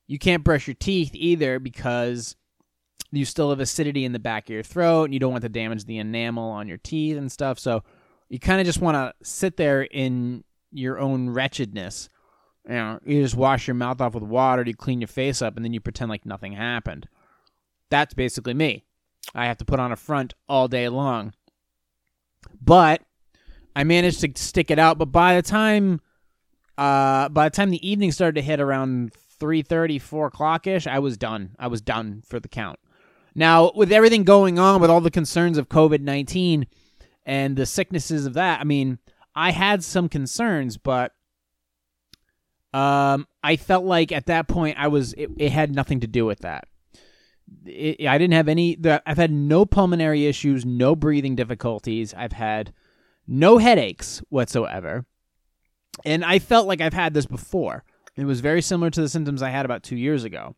You 0.06 0.18
can't 0.18 0.44
brush 0.44 0.66
your 0.66 0.76
teeth 0.78 1.12
either 1.14 1.58
because 1.58 2.36
you 3.10 3.24
still 3.24 3.48
have 3.48 3.60
acidity 3.60 4.04
in 4.04 4.12
the 4.12 4.18
back 4.18 4.50
of 4.50 4.52
your 4.52 4.62
throat 4.62 5.04
and 5.04 5.14
you 5.14 5.18
don't 5.18 5.32
want 5.32 5.44
to 5.44 5.48
damage 5.48 5.86
the 5.86 5.96
enamel 5.96 6.50
on 6.50 6.68
your 6.68 6.76
teeth 6.76 7.16
and 7.16 7.32
stuff. 7.32 7.58
So 7.58 7.82
you 8.30 8.38
kind 8.38 8.60
of 8.60 8.66
just 8.66 8.80
want 8.80 8.94
to 8.94 9.12
sit 9.28 9.56
there 9.56 9.82
in 9.82 10.44
your 10.70 10.98
own 10.98 11.28
wretchedness. 11.28 12.08
You 12.66 12.74
know, 12.74 13.00
you 13.04 13.22
just 13.22 13.34
wash 13.34 13.66
your 13.66 13.74
mouth 13.74 14.00
off 14.00 14.14
with 14.14 14.22
water, 14.22 14.62
you 14.64 14.74
clean 14.74 15.00
your 15.00 15.08
face 15.08 15.42
up, 15.42 15.56
and 15.56 15.64
then 15.64 15.74
you 15.74 15.80
pretend 15.80 16.08
like 16.08 16.24
nothing 16.24 16.52
happened. 16.52 17.08
That's 17.90 18.14
basically 18.14 18.54
me. 18.54 18.84
I 19.34 19.46
have 19.46 19.58
to 19.58 19.64
put 19.64 19.80
on 19.80 19.90
a 19.90 19.96
front 19.96 20.34
all 20.48 20.68
day 20.68 20.88
long. 20.88 21.34
But 22.62 23.02
I 23.74 23.82
managed 23.82 24.20
to 24.20 24.30
stick 24.36 24.70
it 24.70 24.78
out. 24.78 24.96
But 24.96 25.06
by 25.06 25.34
the 25.34 25.42
time, 25.42 26.00
uh, 26.78 27.28
by 27.30 27.48
the 27.48 27.54
time 27.54 27.70
the 27.70 27.88
evening 27.88 28.12
started 28.12 28.36
to 28.36 28.42
hit 28.42 28.60
around 28.60 29.12
3.30, 29.40 30.00
4 30.00 30.26
o'clock 30.28 30.66
ish, 30.68 30.86
I 30.86 31.00
was 31.00 31.16
done. 31.16 31.56
I 31.58 31.66
was 31.66 31.80
done 31.80 32.22
for 32.24 32.38
the 32.38 32.48
count. 32.48 32.78
Now, 33.34 33.72
with 33.74 33.90
everything 33.90 34.22
going 34.22 34.58
on, 34.58 34.80
with 34.80 34.90
all 34.90 35.00
the 35.00 35.10
concerns 35.10 35.58
of 35.58 35.68
COVID 35.68 36.00
19, 36.00 36.66
and 37.30 37.54
the 37.54 37.64
sicknesses 37.64 38.26
of 38.26 38.34
that. 38.34 38.60
I 38.60 38.64
mean, 38.64 38.98
I 39.36 39.52
had 39.52 39.84
some 39.84 40.08
concerns, 40.08 40.76
but 40.76 41.12
um, 42.74 43.28
I 43.40 43.54
felt 43.54 43.84
like 43.84 44.10
at 44.10 44.26
that 44.26 44.48
point 44.48 44.76
I 44.80 44.88
was 44.88 45.12
it, 45.12 45.30
it 45.38 45.52
had 45.52 45.72
nothing 45.72 46.00
to 46.00 46.08
do 46.08 46.26
with 46.26 46.40
that. 46.40 46.64
It, 47.64 48.04
I 48.04 48.18
didn't 48.18 48.34
have 48.34 48.48
any. 48.48 48.76
I've 49.06 49.16
had 49.16 49.30
no 49.30 49.64
pulmonary 49.64 50.26
issues, 50.26 50.66
no 50.66 50.96
breathing 50.96 51.36
difficulties. 51.36 52.12
I've 52.14 52.32
had 52.32 52.74
no 53.28 53.58
headaches 53.58 54.20
whatsoever, 54.28 55.06
and 56.04 56.24
I 56.24 56.40
felt 56.40 56.66
like 56.66 56.80
I've 56.80 56.94
had 56.94 57.14
this 57.14 57.26
before. 57.26 57.84
It 58.16 58.24
was 58.24 58.40
very 58.40 58.60
similar 58.60 58.90
to 58.90 59.00
the 59.00 59.08
symptoms 59.08 59.40
I 59.40 59.50
had 59.50 59.64
about 59.64 59.84
two 59.84 59.96
years 59.96 60.24
ago. 60.24 60.56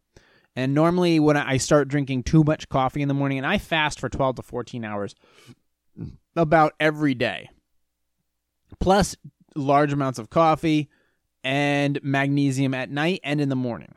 And 0.57 0.73
normally, 0.75 1.21
when 1.21 1.37
I 1.37 1.59
start 1.59 1.88
drinking 1.88 2.23
too 2.23 2.45
much 2.45 2.71
coffee 2.71 3.02
in 3.02 3.09
the 3.09 3.14
morning, 3.14 3.37
and 3.37 3.47
I 3.47 3.59
fast 3.59 4.00
for 4.00 4.09
12 4.09 4.37
to 4.37 4.43
14 4.43 4.85
hours, 4.85 5.14
about 6.37 6.75
every 6.81 7.15
day. 7.15 7.49
plus 8.81 9.17
large 9.55 9.93
amounts 9.93 10.19
of 10.19 10.31
coffee 10.31 10.89
and 11.45 12.03
magnesium 12.03 12.75
at 12.75 12.91
night 12.91 13.21
and 13.23 13.41
in 13.41 13.49
the 13.49 13.57
morning. 13.57 13.95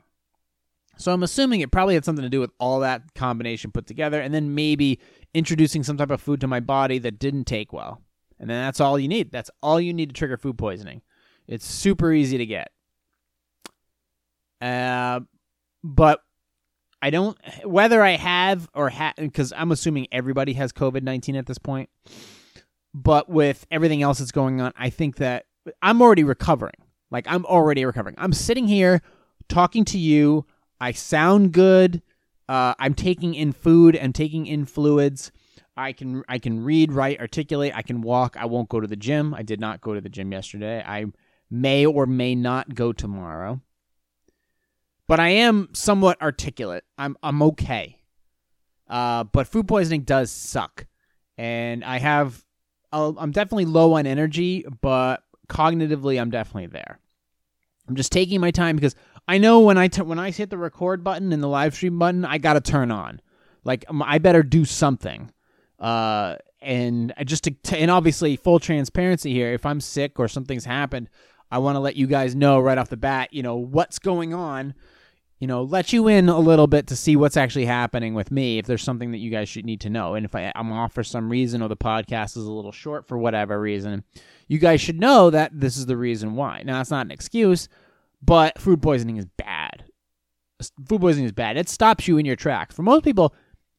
So 0.98 1.12
I'm 1.12 1.22
assuming 1.22 1.60
it 1.60 1.70
probably 1.70 1.94
had 1.94 2.04
something 2.04 2.22
to 2.22 2.30
do 2.30 2.40
with 2.40 2.50
all 2.58 2.80
that 2.80 3.14
combination 3.14 3.70
put 3.70 3.86
together, 3.86 4.20
and 4.20 4.32
then 4.32 4.54
maybe 4.54 4.98
introducing 5.34 5.82
some 5.82 5.98
type 5.98 6.10
of 6.10 6.22
food 6.22 6.40
to 6.40 6.46
my 6.46 6.60
body 6.60 6.98
that 7.00 7.18
didn't 7.18 7.44
take 7.44 7.72
well. 7.72 8.00
And 8.38 8.48
then 8.48 8.64
that's 8.64 8.80
all 8.80 8.98
you 8.98 9.08
need. 9.08 9.30
That's 9.30 9.50
all 9.62 9.80
you 9.80 9.92
need 9.92 10.08
to 10.08 10.14
trigger 10.14 10.38
food 10.38 10.56
poisoning. 10.56 11.02
It's 11.46 11.66
super 11.66 12.12
easy 12.12 12.38
to 12.38 12.46
get. 12.46 12.70
Uh, 14.60 15.20
but 15.84 16.20
I 17.02 17.10
don't, 17.10 17.36
whether 17.64 18.02
I 18.02 18.12
have 18.12 18.68
or 18.74 18.88
have, 18.88 19.14
because 19.16 19.52
I'm 19.56 19.70
assuming 19.70 20.06
everybody 20.10 20.54
has 20.54 20.72
COVID 20.72 21.02
19 21.02 21.36
at 21.36 21.46
this 21.46 21.58
point. 21.58 21.90
But 22.94 23.28
with 23.28 23.66
everything 23.70 24.02
else 24.02 24.18
that's 24.18 24.32
going 24.32 24.60
on, 24.60 24.72
I 24.76 24.88
think 24.88 25.16
that 25.16 25.44
I'm 25.82 26.00
already 26.00 26.24
recovering. 26.24 26.74
Like, 27.10 27.26
I'm 27.28 27.44
already 27.44 27.84
recovering. 27.84 28.16
I'm 28.18 28.32
sitting 28.32 28.66
here 28.66 29.02
talking 29.48 29.84
to 29.86 29.98
you. 29.98 30.46
I 30.80 30.92
sound 30.92 31.52
good. 31.52 32.02
Uh, 32.48 32.74
I'm 32.78 32.94
taking 32.94 33.34
in 33.34 33.52
food. 33.52 33.98
I'm 34.00 34.12
taking 34.12 34.46
in 34.46 34.64
fluids. 34.64 35.30
I 35.76 35.92
can 35.92 36.22
I 36.26 36.38
can 36.38 36.64
read, 36.64 36.92
write, 36.92 37.20
articulate. 37.20 37.72
I 37.74 37.82
can 37.82 38.00
walk. 38.00 38.36
I 38.38 38.46
won't 38.46 38.68
go 38.68 38.80
to 38.80 38.86
the 38.86 38.96
gym. 38.96 39.34
I 39.34 39.42
did 39.42 39.60
not 39.60 39.80
go 39.80 39.94
to 39.94 40.00
the 40.00 40.08
gym 40.08 40.32
yesterday. 40.32 40.82
I 40.84 41.06
may 41.50 41.84
or 41.84 42.06
may 42.06 42.34
not 42.34 42.74
go 42.74 42.92
tomorrow. 42.92 43.60
But 45.08 45.20
I 45.20 45.28
am 45.28 45.68
somewhat 45.72 46.20
articulate. 46.20 46.84
I'm 46.98 47.16
I'm 47.22 47.42
okay. 47.42 48.00
Uh, 48.88 49.24
but 49.24 49.46
food 49.46 49.68
poisoning 49.68 50.02
does 50.02 50.30
suck, 50.30 50.86
and 51.36 51.84
I 51.84 51.98
have 51.98 52.44
I'm 52.92 53.30
definitely 53.30 53.66
low 53.66 53.94
on 53.94 54.06
energy, 54.06 54.64
but 54.80 55.22
cognitively 55.48 56.20
I'm 56.20 56.30
definitely 56.30 56.66
there. 56.68 56.98
I'm 57.88 57.94
just 57.94 58.12
taking 58.12 58.40
my 58.40 58.50
time 58.50 58.76
because 58.76 58.94
I 59.28 59.38
know 59.38 59.60
when 59.60 59.78
I 59.78 59.88
t- 59.88 60.02
when 60.02 60.18
I 60.18 60.30
hit 60.30 60.50
the 60.50 60.58
record 60.58 61.04
button 61.04 61.32
and 61.32 61.42
the 61.42 61.48
live 61.48 61.74
stream 61.74 61.98
button, 61.98 62.24
I 62.24 62.38
got 62.38 62.54
to 62.54 62.60
turn 62.60 62.90
on. 62.90 63.20
Like 63.64 63.84
um, 63.88 64.02
I 64.02 64.18
better 64.18 64.42
do 64.42 64.64
something. 64.64 65.30
Uh, 65.78 66.36
and 66.60 67.12
just 67.24 67.44
to 67.44 67.78
and 67.78 67.90
obviously 67.90 68.36
full 68.36 68.58
transparency 68.58 69.32
here. 69.32 69.52
If 69.52 69.66
I'm 69.66 69.80
sick 69.80 70.18
or 70.18 70.26
something's 70.26 70.64
happened, 70.64 71.08
I 71.50 71.58
want 71.58 71.76
to 71.76 71.80
let 71.80 71.96
you 71.96 72.06
guys 72.06 72.34
know 72.34 72.58
right 72.58 72.78
off 72.78 72.88
the 72.88 72.96
bat. 72.96 73.32
You 73.32 73.42
know 73.42 73.56
what's 73.56 73.98
going 73.98 74.34
on. 74.34 74.74
You 75.38 75.46
know, 75.46 75.62
let 75.62 75.92
you 75.92 76.08
in 76.08 76.30
a 76.30 76.38
little 76.38 76.66
bit 76.66 76.86
to 76.86 76.96
see 76.96 77.14
what's 77.14 77.36
actually 77.36 77.66
happening 77.66 78.14
with 78.14 78.30
me. 78.30 78.58
If 78.58 78.66
there's 78.66 78.82
something 78.82 79.12
that 79.12 79.18
you 79.18 79.30
guys 79.30 79.50
should 79.50 79.66
need 79.66 79.82
to 79.82 79.90
know, 79.90 80.14
and 80.14 80.24
if 80.24 80.34
I, 80.34 80.50
I'm 80.54 80.72
off 80.72 80.94
for 80.94 81.04
some 81.04 81.28
reason 81.30 81.60
or 81.60 81.68
the 81.68 81.76
podcast 81.76 82.38
is 82.38 82.46
a 82.46 82.52
little 82.52 82.72
short 82.72 83.06
for 83.06 83.18
whatever 83.18 83.60
reason, 83.60 84.04
you 84.48 84.58
guys 84.58 84.80
should 84.80 84.98
know 84.98 85.28
that 85.28 85.50
this 85.52 85.76
is 85.76 85.86
the 85.86 85.96
reason 85.96 86.36
why. 86.36 86.62
Now, 86.64 86.78
that's 86.78 86.90
not 86.90 87.04
an 87.04 87.10
excuse, 87.10 87.68
but 88.22 88.58
food 88.58 88.80
poisoning 88.80 89.18
is 89.18 89.26
bad. 89.26 89.84
Food 90.88 91.02
poisoning 91.02 91.26
is 91.26 91.32
bad. 91.32 91.58
It 91.58 91.68
stops 91.68 92.08
you 92.08 92.16
in 92.16 92.24
your 92.24 92.36
tracks. 92.36 92.74
For 92.74 92.82
most 92.82 93.04
people, 93.04 93.34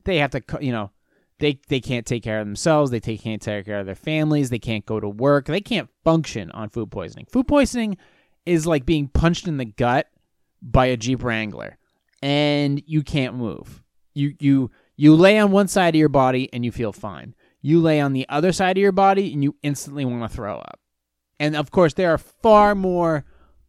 they 0.05 0.17
have 0.17 0.31
to, 0.31 0.43
you 0.61 0.71
know, 0.71 0.91
they 1.39 1.59
they 1.67 1.79
can't 1.79 2.05
take 2.05 2.23
care 2.23 2.39
of 2.39 2.47
themselves. 2.47 2.91
They 2.91 2.99
take, 2.99 3.21
can't 3.21 3.41
take 3.41 3.65
care 3.65 3.79
of 3.79 3.85
their 3.85 3.95
families. 3.95 4.49
They 4.49 4.59
can't 4.59 4.85
go 4.85 4.99
to 4.99 5.09
work. 5.09 5.45
They 5.45 5.61
can't 5.61 5.89
function 6.03 6.51
on 6.51 6.69
food 6.69 6.91
poisoning. 6.91 7.25
Food 7.31 7.47
poisoning 7.47 7.97
is 8.45 8.65
like 8.67 8.85
being 8.85 9.07
punched 9.07 9.47
in 9.47 9.57
the 9.57 9.65
gut 9.65 10.07
by 10.61 10.87
a 10.87 10.97
Jeep 10.97 11.23
Wrangler, 11.23 11.77
and 12.21 12.81
you 12.85 13.03
can't 13.03 13.35
move. 13.35 13.83
You 14.13 14.35
you 14.39 14.71
you 14.95 15.15
lay 15.15 15.37
on 15.37 15.51
one 15.51 15.67
side 15.67 15.95
of 15.95 15.99
your 15.99 16.09
body 16.09 16.49
and 16.51 16.65
you 16.65 16.71
feel 16.71 16.91
fine. 16.91 17.35
You 17.61 17.79
lay 17.81 18.01
on 18.01 18.13
the 18.13 18.27
other 18.29 18.51
side 18.51 18.77
of 18.77 18.81
your 18.81 18.91
body 18.91 19.31
and 19.33 19.43
you 19.43 19.55
instantly 19.61 20.05
want 20.05 20.29
to 20.29 20.35
throw 20.35 20.57
up. 20.57 20.79
And 21.39 21.55
of 21.55 21.69
course, 21.69 21.93
there 21.93 22.11
are 22.11 22.17
far 22.17 22.73
more 22.73 23.25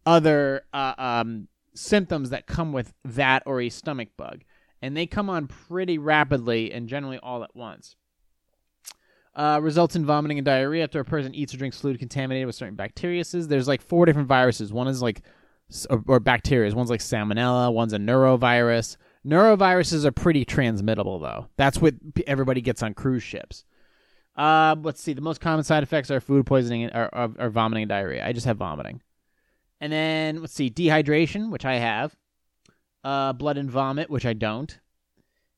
other 0.07 0.63
uh, 0.73 0.95
um, 0.97 1.49
symptoms 1.75 2.31
that 2.31 2.47
come 2.47 2.73
with 2.73 2.95
that 3.05 3.43
or 3.45 3.61
a 3.61 3.69
stomach 3.69 4.09
bug 4.17 4.43
and 4.81 4.97
they 4.97 5.07
come 5.07 5.29
on 5.29 5.47
pretty 5.47 5.99
rapidly 5.99 6.73
and 6.73 6.89
generally 6.89 7.19
all 7.19 7.43
at 7.43 7.55
once. 7.55 7.97
Uh, 9.35 9.61
results 9.63 9.95
in 9.95 10.05
vomiting 10.05 10.39
and 10.39 10.45
diarrhea 10.45 10.83
after 10.83 10.99
a 10.99 11.05
person 11.05 11.35
eats 11.35 11.55
or 11.55 11.59
drinks 11.59 11.81
fluid 11.81 11.99
contaminated 11.99 12.47
with 12.47 12.57
certain 12.57 12.75
bacteria. 12.75 13.23
There's 13.25 13.69
like 13.69 13.83
four 13.83 14.05
different 14.05 14.29
viruses. 14.29 14.73
One 14.73 14.89
is 14.89 15.01
like, 15.01 15.23
or, 15.89 16.21
bacteria. 16.21 16.75
One's 16.75 16.91
like 16.91 17.01
salmonella. 17.01 17.73
One's 17.73 17.93
a 17.93 17.99
norovirus. 17.99 18.97
Noroviruses 19.27 20.05
are 20.05 20.13
pretty 20.13 20.45
transmittable 20.45 21.19
though. 21.19 21.49
That's 21.57 21.79
what 21.81 21.95
everybody 22.27 22.61
gets 22.61 22.83
on 22.83 22.95
cruise 22.95 23.23
ships. 23.23 23.65
Uh, 24.37 24.77
let's 24.83 25.03
see. 25.03 25.13
The 25.13 25.21
most 25.21 25.41
common 25.41 25.65
side 25.65 25.83
effects 25.83 26.11
are 26.11 26.21
food 26.21 26.47
poisoning 26.47 26.91
or, 26.95 27.09
or, 27.13 27.35
or 27.39 27.51
vomiting 27.51 27.83
and 27.83 27.89
diarrhea. 27.89 28.27
I 28.27 28.33
just 28.33 28.47
have 28.47 28.57
vomiting. 28.57 29.03
And 29.81 29.93
then 29.93 30.41
let's 30.41 30.55
see, 30.55 30.71
dehydration, 30.71 31.51
which 31.51 31.65
I 31.65 31.77
have 31.77 32.17
uh, 33.05 33.33
blood 33.33 33.59
and 33.59 33.71
vomit, 33.71 34.11
which 34.11 34.27
I 34.27 34.33
don't. 34.33 34.79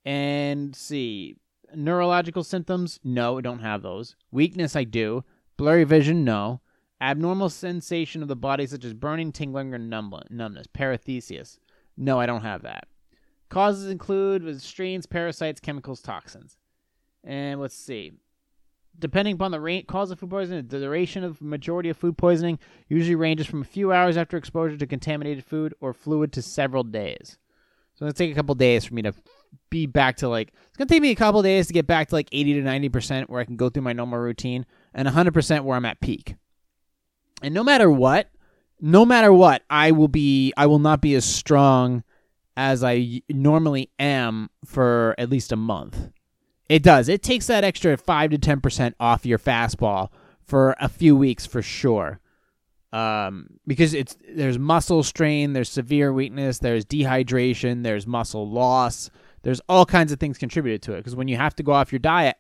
And 0.04 0.74
see, 0.74 1.36
neurological 1.74 2.44
symptoms, 2.44 3.00
no, 3.04 3.38
I 3.38 3.40
don't 3.42 3.60
have 3.60 3.82
those. 3.82 4.16
Weakness, 4.30 4.76
I 4.76 4.84
do. 4.84 5.24
Blurry 5.56 5.84
vision, 5.84 6.24
no. 6.24 6.60
Abnormal 7.00 7.48
sensation 7.48 8.22
of 8.22 8.28
the 8.28 8.36
body, 8.36 8.66
such 8.66 8.84
as 8.84 8.92
burning, 8.92 9.32
tingling, 9.32 9.72
or 9.72 9.78
numbness. 9.78 10.66
Paresthesias, 10.66 11.58
no, 11.96 12.20
I 12.20 12.26
don't 12.26 12.42
have 12.42 12.62
that. 12.62 12.86
Causes 13.48 13.90
include 13.90 14.60
strains, 14.60 15.06
parasites, 15.06 15.60
chemicals, 15.60 16.02
toxins. 16.02 16.56
And 17.24 17.60
let's 17.60 17.74
see. 17.74 18.12
Depending 18.98 19.34
upon 19.34 19.50
the 19.50 19.84
cause 19.88 20.10
of 20.10 20.18
food 20.18 20.30
poisoning, 20.30 20.66
the 20.66 20.78
duration 20.78 21.24
of 21.24 21.40
majority 21.40 21.88
of 21.88 21.96
food 21.96 22.18
poisoning 22.18 22.58
usually 22.88 23.14
ranges 23.14 23.46
from 23.46 23.62
a 23.62 23.64
few 23.64 23.92
hours 23.92 24.16
after 24.16 24.36
exposure 24.36 24.76
to 24.76 24.86
contaminated 24.86 25.44
food 25.44 25.74
or 25.80 25.94
fluid 25.94 26.32
to 26.32 26.42
several 26.42 26.82
days. 26.82 27.38
So 27.94 28.06
it's 28.06 28.18
gonna 28.18 28.26
take 28.26 28.32
a 28.32 28.34
couple 28.34 28.54
days 28.54 28.84
for 28.84 28.94
me 28.94 29.02
to 29.02 29.14
be 29.70 29.86
back 29.86 30.16
to 30.18 30.28
like. 30.28 30.52
It's 30.68 30.76
gonna 30.76 30.88
take 30.88 31.02
me 31.02 31.10
a 31.10 31.16
couple 31.16 31.40
days 31.42 31.66
to 31.68 31.72
get 31.72 31.86
back 31.86 32.08
to 32.08 32.14
like 32.14 32.28
eighty 32.32 32.52
to 32.54 32.62
ninety 32.62 32.88
percent 32.88 33.30
where 33.30 33.40
I 33.40 33.44
can 33.44 33.56
go 33.56 33.68
through 33.68 33.82
my 33.82 33.92
normal 33.92 34.18
routine, 34.18 34.66
and 34.92 35.08
hundred 35.08 35.34
percent 35.34 35.64
where 35.64 35.76
I'm 35.76 35.86
at 35.86 36.00
peak. 36.00 36.34
And 37.42 37.54
no 37.54 37.64
matter 37.64 37.90
what, 37.90 38.30
no 38.80 39.04
matter 39.04 39.32
what, 39.32 39.62
I 39.68 39.92
will 39.92 40.08
be. 40.08 40.52
I 40.56 40.66
will 40.66 40.78
not 40.78 41.00
be 41.00 41.14
as 41.14 41.24
strong 41.24 42.02
as 42.56 42.82
I 42.84 43.22
normally 43.28 43.90
am 43.98 44.50
for 44.64 45.14
at 45.18 45.30
least 45.30 45.52
a 45.52 45.56
month. 45.56 46.10
It 46.68 46.82
does. 46.82 47.08
It 47.08 47.22
takes 47.22 47.46
that 47.48 47.64
extra 47.64 47.96
five 47.96 48.30
to 48.30 48.38
ten 48.38 48.60
percent 48.60 48.94
off 49.00 49.26
your 49.26 49.38
fastball 49.38 50.10
for 50.42 50.76
a 50.80 50.88
few 50.88 51.16
weeks 51.16 51.46
for 51.46 51.62
sure. 51.62 52.20
Um, 52.92 53.58
because 53.66 53.94
it's 53.94 54.16
there's 54.34 54.58
muscle 54.58 55.02
strain, 55.02 55.52
there's 55.52 55.68
severe 55.68 56.12
weakness, 56.12 56.58
there's 56.58 56.84
dehydration, 56.84 57.84
there's 57.84 58.06
muscle 58.06 58.48
loss, 58.50 59.10
there's 59.42 59.60
all 59.68 59.86
kinds 59.86 60.10
of 60.10 60.18
things 60.18 60.38
contributed 60.38 60.82
to 60.82 60.94
it. 60.94 60.98
Because 60.98 61.14
when 61.14 61.28
you 61.28 61.36
have 61.36 61.54
to 61.56 61.62
go 61.62 61.72
off 61.72 61.92
your 61.92 62.00
diet, 62.00 62.36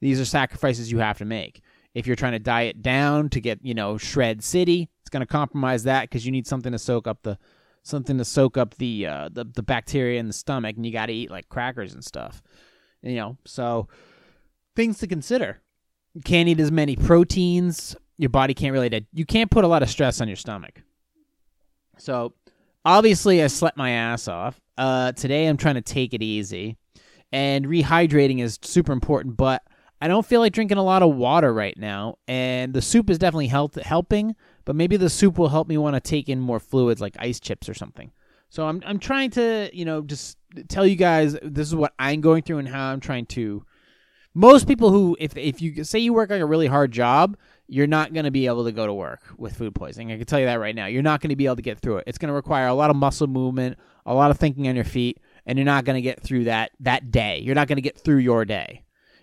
these 0.00 0.20
are 0.20 0.24
sacrifices 0.24 0.90
you 0.90 0.98
have 0.98 1.18
to 1.18 1.24
make. 1.24 1.62
If 1.94 2.06
you're 2.06 2.16
trying 2.16 2.32
to 2.32 2.38
diet 2.38 2.82
down 2.82 3.28
to 3.30 3.40
get 3.40 3.58
you 3.62 3.74
know 3.74 3.98
shred 3.98 4.42
city, 4.42 4.90
it's 5.00 5.10
going 5.10 5.20
to 5.20 5.26
compromise 5.26 5.84
that 5.84 6.02
because 6.02 6.24
you 6.24 6.32
need 6.32 6.46
something 6.46 6.72
to 6.72 6.78
soak 6.78 7.06
up 7.06 7.22
the 7.22 7.38
something 7.82 8.18
to 8.18 8.24
soak 8.24 8.56
up 8.56 8.74
the 8.76 9.06
uh, 9.06 9.28
the 9.30 9.44
the 9.44 9.62
bacteria 9.62 10.20
in 10.20 10.26
the 10.26 10.32
stomach, 10.32 10.76
and 10.76 10.86
you 10.86 10.92
got 10.92 11.06
to 11.06 11.12
eat 11.12 11.30
like 11.30 11.48
crackers 11.48 11.94
and 11.94 12.04
stuff. 12.04 12.42
You 13.02 13.16
know, 13.16 13.36
so 13.44 13.88
things 14.76 14.98
to 14.98 15.06
consider. 15.06 15.60
You 16.14 16.20
can't 16.20 16.48
eat 16.48 16.60
as 16.60 16.70
many 16.70 16.96
proteins. 16.96 17.96
Your 18.18 18.30
body 18.30 18.54
can't 18.54 18.72
really. 18.72 19.06
You 19.12 19.26
can't 19.26 19.50
put 19.50 19.64
a 19.64 19.68
lot 19.68 19.82
of 19.82 19.90
stress 19.90 20.20
on 20.20 20.28
your 20.28 20.36
stomach. 20.36 20.82
So 21.98 22.34
obviously, 22.84 23.42
I 23.42 23.46
slept 23.48 23.76
my 23.76 23.90
ass 23.90 24.28
off. 24.28 24.60
Uh, 24.78 25.12
today, 25.12 25.46
I'm 25.46 25.56
trying 25.56 25.74
to 25.74 25.82
take 25.82 26.14
it 26.14 26.22
easy, 26.22 26.76
and 27.32 27.66
rehydrating 27.66 28.40
is 28.40 28.58
super 28.62 28.92
important. 28.92 29.36
But 29.36 29.62
I 30.02 30.08
don't 30.08 30.26
feel 30.26 30.40
like 30.40 30.52
drinking 30.52 30.78
a 30.78 30.82
lot 30.82 31.04
of 31.04 31.14
water 31.14 31.54
right 31.54 31.78
now, 31.78 32.18
and 32.26 32.74
the 32.74 32.82
soup 32.82 33.08
is 33.08 33.18
definitely 33.18 33.46
help- 33.46 33.76
helping. 33.76 34.34
But 34.64 34.74
maybe 34.74 34.96
the 34.96 35.08
soup 35.08 35.38
will 35.38 35.48
help 35.48 35.68
me 35.68 35.78
want 35.78 35.94
to 35.94 36.00
take 36.00 36.28
in 36.28 36.40
more 36.40 36.58
fluids, 36.58 37.00
like 37.00 37.14
ice 37.20 37.38
chips 37.38 37.68
or 37.68 37.74
something. 37.74 38.10
So 38.50 38.66
I'm 38.66 38.82
I'm 38.84 38.98
trying 38.98 39.30
to 39.30 39.70
you 39.72 39.84
know 39.84 40.02
just 40.02 40.38
tell 40.68 40.84
you 40.84 40.96
guys 40.96 41.36
this 41.40 41.68
is 41.68 41.76
what 41.76 41.92
I'm 42.00 42.20
going 42.20 42.42
through 42.42 42.58
and 42.58 42.68
how 42.68 42.90
I'm 42.90 42.98
trying 42.98 43.26
to. 43.26 43.64
Most 44.34 44.66
people 44.66 44.90
who 44.90 45.16
if 45.20 45.36
if 45.36 45.62
you 45.62 45.84
say 45.84 46.00
you 46.00 46.12
work 46.12 46.30
like 46.30 46.40
a 46.40 46.46
really 46.46 46.66
hard 46.66 46.90
job, 46.90 47.36
you're 47.68 47.86
not 47.86 48.12
going 48.12 48.24
to 48.24 48.32
be 48.32 48.46
able 48.48 48.64
to 48.64 48.72
go 48.72 48.88
to 48.88 48.92
work 48.92 49.22
with 49.38 49.56
food 49.56 49.72
poisoning. 49.72 50.10
I 50.10 50.16
can 50.16 50.26
tell 50.26 50.40
you 50.40 50.46
that 50.46 50.58
right 50.58 50.74
now. 50.74 50.86
You're 50.86 51.02
not 51.02 51.20
going 51.20 51.30
to 51.30 51.36
be 51.36 51.46
able 51.46 51.56
to 51.56 51.62
get 51.62 51.78
through 51.78 51.98
it. 51.98 52.04
It's 52.08 52.18
going 52.18 52.28
to 52.28 52.34
require 52.34 52.66
a 52.66 52.74
lot 52.74 52.90
of 52.90 52.96
muscle 52.96 53.28
movement, 53.28 53.78
a 54.04 54.14
lot 54.14 54.32
of 54.32 54.38
thinking 54.38 54.66
on 54.66 54.74
your 54.74 54.84
feet, 54.84 55.20
and 55.46 55.56
you're 55.56 55.64
not 55.64 55.84
going 55.84 55.94
to 55.94 56.02
get 56.02 56.20
through 56.20 56.44
that 56.44 56.72
that 56.80 57.12
day. 57.12 57.38
You're 57.38 57.54
not 57.54 57.68
going 57.68 57.76
to 57.76 57.82
get 57.82 58.00
through 58.00 58.18
your 58.18 58.44
day. 58.44 58.82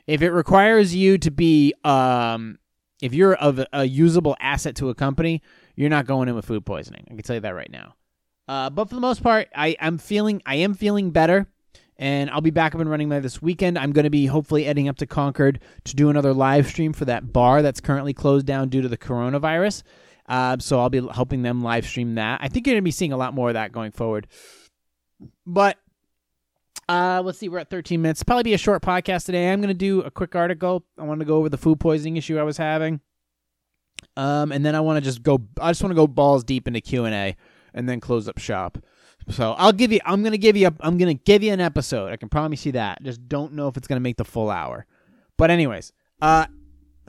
If 0.09 0.23
it 0.23 0.31
requires 0.31 0.95
you 0.95 1.19
to 1.19 1.29
be 1.29 1.75
um 1.83 2.57
if 2.99 3.13
you're 3.13 3.35
of 3.35 3.63
a 3.71 3.85
usable 3.85 4.35
asset 4.39 4.75
to 4.77 4.89
a 4.89 4.95
company, 4.95 5.41
you're 5.75 5.89
not 5.89 6.07
going 6.07 6.27
in 6.27 6.35
with 6.35 6.45
food 6.45 6.65
poisoning. 6.65 7.05
I 7.09 7.13
can 7.13 7.21
tell 7.21 7.35
you 7.35 7.41
that 7.41 7.55
right 7.55 7.71
now. 7.71 7.93
Uh, 8.47 8.71
but 8.71 8.89
for 8.89 8.95
the 8.95 9.01
most 9.01 9.21
part, 9.21 9.47
I 9.55 9.69
am 9.79 9.99
feeling 9.99 10.41
I 10.47 10.55
am 10.55 10.73
feeling 10.73 11.11
better, 11.11 11.45
and 11.95 12.31
I'll 12.31 12.41
be 12.41 12.49
back 12.49 12.73
up 12.73 12.81
and 12.81 12.89
running 12.89 13.07
by 13.07 13.19
this 13.19 13.39
weekend. 13.39 13.77
I'm 13.77 13.91
going 13.91 14.05
to 14.05 14.09
be 14.09 14.25
hopefully 14.25 14.63
heading 14.63 14.89
up 14.89 14.97
to 14.97 15.05
Concord 15.05 15.59
to 15.83 15.95
do 15.95 16.09
another 16.09 16.33
live 16.33 16.67
stream 16.67 16.91
for 16.91 17.05
that 17.05 17.31
bar 17.31 17.61
that's 17.61 17.79
currently 17.79 18.13
closed 18.13 18.47
down 18.47 18.69
due 18.69 18.81
to 18.81 18.89
the 18.89 18.97
coronavirus. 18.97 19.83
Uh, 20.27 20.57
so 20.59 20.79
I'll 20.79 20.89
be 20.89 21.07
helping 21.07 21.43
them 21.43 21.61
live 21.61 21.85
stream 21.85 22.15
that. 22.15 22.39
I 22.41 22.47
think 22.47 22.65
you're 22.65 22.73
going 22.73 22.81
to 22.81 22.83
be 22.83 22.91
seeing 22.91 23.13
a 23.13 23.17
lot 23.17 23.35
more 23.35 23.49
of 23.49 23.53
that 23.53 23.71
going 23.71 23.91
forward. 23.91 24.25
But 25.45 25.77
uh, 26.89 27.21
let's 27.23 27.37
see, 27.37 27.47
we're 27.49 27.59
at 27.59 27.69
13 27.69 28.01
minutes. 28.01 28.23
Probably 28.23 28.43
be 28.43 28.53
a 28.55 28.57
short 28.57 28.81
podcast 28.81 29.25
today. 29.25 29.51
I'm 29.51 29.61
going 29.61 29.67
to 29.67 29.75
do 29.75 30.01
a 30.01 30.09
quick 30.09 30.35
article. 30.35 30.83
I 30.97 31.03
want 31.03 31.19
to 31.19 31.25
go 31.25 31.35
over 31.37 31.47
the 31.47 31.57
food 31.57 31.79
poisoning 31.79 32.17
issue 32.17 32.39
I 32.39 32.43
was 32.43 32.57
having. 32.57 32.99
Um, 34.17 34.51
and 34.51 34.65
then 34.65 34.73
I 34.73 34.79
want 34.79 34.97
to 34.97 35.01
just 35.01 35.21
go. 35.21 35.39
I 35.61 35.69
just 35.69 35.83
want 35.83 35.91
to 35.91 35.95
go 35.95 36.07
balls 36.07 36.43
deep 36.43 36.67
into 36.67 36.81
Q 36.81 37.05
and 37.05 37.13
A, 37.13 37.35
and 37.73 37.87
then 37.87 37.99
close 37.99 38.27
up 38.27 38.39
shop. 38.39 38.79
So 39.29 39.51
I'll 39.51 39.73
give 39.73 39.91
you. 39.91 39.99
I'm 40.05 40.23
gonna 40.23 40.37
give 40.37 40.57
you. 40.57 40.67
A, 40.67 40.73
I'm 40.79 40.97
gonna 40.97 41.13
give 41.13 41.43
you 41.43 41.51
an 41.51 41.59
episode. 41.59 42.11
I 42.11 42.15
can 42.15 42.29
promise 42.29 42.65
you 42.65 42.71
that. 42.71 43.03
Just 43.03 43.27
don't 43.27 43.53
know 43.53 43.67
if 43.67 43.77
it's 43.77 43.87
gonna 43.87 43.99
make 43.99 44.17
the 44.17 44.25
full 44.25 44.49
hour. 44.49 44.85
But 45.37 45.51
anyways, 45.51 45.91
uh, 46.21 46.47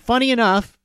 funny 0.00 0.30
enough, 0.30 0.78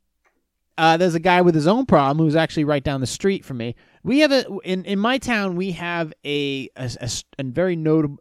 uh, 0.77 0.97
there's 0.97 1.15
a 1.15 1.19
guy 1.19 1.41
with 1.41 1.55
his 1.55 1.67
own 1.67 1.85
problem 1.85 2.23
who's 2.23 2.35
actually 2.35 2.63
right 2.63 2.83
down 2.83 3.01
the 3.01 3.07
street 3.07 3.43
from 3.43 3.57
me. 3.57 3.75
We 4.03 4.19
have 4.19 4.31
a 4.31 4.45
in 4.63 4.85
in 4.85 4.99
my 4.99 5.17
town. 5.17 5.55
We 5.55 5.71
have 5.71 6.13
a 6.23 6.69
a, 6.77 6.89
a, 7.01 7.09
a 7.39 7.43
very 7.43 7.75
notable, 7.75 8.19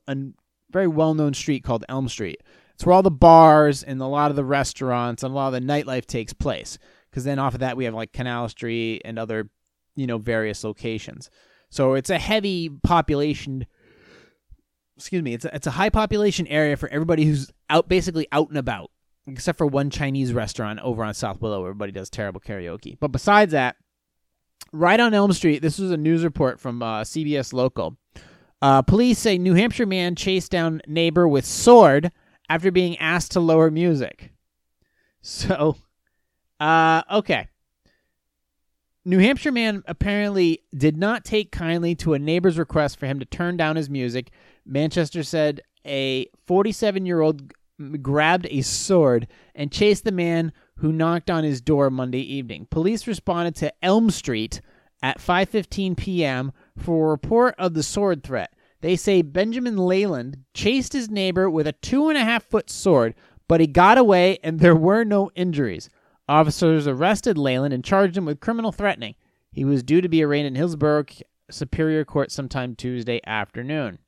very 0.75 0.89
well 0.89 1.15
known 1.15 1.33
street 1.33 1.65
called 1.65 1.87
Elm 1.89 2.09
Street. 2.09 2.43
It's 2.75 2.85
where 2.85 2.93
all 2.93 3.03
the 3.03 3.11
bars 3.11 3.83
and 3.83 4.03
a 4.03 4.07
lot 4.07 4.31
of 4.31 4.37
the 4.37 4.45
restaurants 4.45 5.23
and 5.23 5.33
a 5.33 5.35
lot 5.35 5.55
of 5.55 5.55
the 5.55 5.61
nightlife 5.61 6.05
takes 6.05 6.35
place. 6.35 6.77
Because 7.09 7.25
then 7.25 7.39
off 7.39 7.55
of 7.55 7.61
that 7.61 7.77
we 7.77 7.85
have 7.85 7.95
like 7.95 8.13
Canal 8.13 8.49
Street 8.49 9.01
and 9.05 9.19
other, 9.19 9.49
you 9.95 10.07
know, 10.07 10.19
various 10.19 10.65
locations. 10.65 11.31
So 11.71 11.95
it's 11.95 12.11
a 12.11 12.19
heavy 12.19 12.69
population. 12.69 13.67
Excuse 14.97 15.23
me. 15.23 15.35
It's 15.35 15.45
a, 15.45 15.55
it's 15.55 15.69
a 15.69 15.73
high 15.73 15.91
population 15.91 16.47
area 16.49 16.77
for 16.77 16.89
everybody 16.89 17.25
who's 17.25 17.53
out, 17.71 17.89
basically 17.89 18.27
out 18.33 18.49
and 18.49 18.59
about, 18.59 18.91
except 19.29 19.57
for 19.57 19.67
one 19.67 19.91
Chinese 19.91 20.33
restaurant 20.33 20.81
over 20.81 21.05
on 21.05 21.15
South 21.15 21.41
Willow 21.41 21.61
where 21.61 21.71
everybody 21.71 21.93
does 21.93 22.11
terrible 22.11 22.41
karaoke. 22.41 22.99
But 22.99 23.13
besides 23.13 23.53
that, 23.53 23.77
right 24.73 24.99
on 24.99 25.15
Elm 25.15 25.33
Street, 25.33 25.63
this 25.63 25.79
was 25.79 25.93
a 25.93 25.97
news 25.97 26.25
report 26.25 26.59
from 26.59 26.83
uh, 26.83 27.03
CBS 27.03 27.53
Local. 27.53 27.97
Uh, 28.63 28.83
police 28.83 29.19
say 29.19 29.37
New 29.39 29.55
Hampshire 29.55 29.87
man 29.87 30.15
chased 30.15 30.51
down 30.51 30.81
neighbor 30.87 31.29
with 31.29 31.45
sword 31.45 32.11
after 32.49 32.71
being 32.71 32.97
asked 32.99 33.33
to 33.33 33.41
lower 33.41 33.71
music. 33.71 34.31
So, 35.27 35.77
uh, 36.61 37.03
okay. 37.11 37.49
New 39.07 39.19
Hampshire 39.19 39.53
man 39.53 39.83
apparently 39.87 40.61
did 40.77 40.97
not 40.97 41.25
take 41.25 41.53
kindly 41.53 41.95
to 41.97 42.15
a 42.15 42.19
neighbor's 42.19 42.59
request 42.59 42.99
for 42.99 43.07
him 43.07 43.19
to 43.19 43.27
turn 43.27 43.57
down 43.57 43.77
his 43.77 43.91
music. 43.91 44.31
Manchester 44.65 45.23
said 45.23 45.61
a 45.87 46.27
47 46.47 47.05
year 47.05 47.21
old 47.21 47.53
grabbed 48.01 48.47
a 48.51 48.63
sword 48.63 49.27
and 49.55 49.73
chased 49.73 50.05
the 50.05 50.13
man 50.13 50.53
who 50.77 50.93
knocked 50.93 51.31
on 51.31 51.45
his 51.45 51.61
door 51.61 51.91
Monday 51.91 52.21
evening. 52.21 52.67
Police 52.71 53.07
responded 53.07 53.55
to 53.57 53.73
Elm 53.83 54.11
Street 54.11 54.61
at 55.03 55.19
5:15 55.19 55.97
p.m. 55.97 56.53
for 56.77 57.07
a 57.07 57.11
report 57.11 57.55
of 57.59 57.75
the 57.75 57.83
sword 57.83 58.23
threat. 58.23 58.53
They 58.81 58.97
say 58.97 59.23
Benjamin 59.23 59.77
Leyland 59.77 60.45
chased 60.53 60.93
his 60.93 61.09
neighbor 61.09 61.49
with 61.49 61.67
a 61.67 61.73
two 61.73 62.09
and 62.09 62.19
a 62.19 62.25
half 62.25 62.45
foot 62.45 62.69
sword, 62.69 63.15
but 63.49 63.61
he 63.61 63.67
got 63.67 63.99
away 63.99 64.39
and 64.43 64.61
there 64.61 64.77
were 64.77 65.05
no 65.05 65.31
injuries. 65.35 65.89
Officers 66.29 66.87
arrested 66.87 67.39
Leyland 67.39 67.75
and 67.75 67.85
charged 67.85 68.17
him 68.17 68.25
with 68.25 68.41
criminal 68.41 68.73
threatening. 68.73 69.15
He 69.53 69.65
was 69.65 69.83
due 69.83 70.01
to 70.01 70.09
be 70.09 70.23
arraigned 70.23 70.49
in 70.49 70.55
Hillsborough 70.55 71.05
Superior 71.51 72.05
Court 72.05 72.33
sometime 72.33 72.75
Tuesday 72.75 73.21
afternoon. 73.27 73.99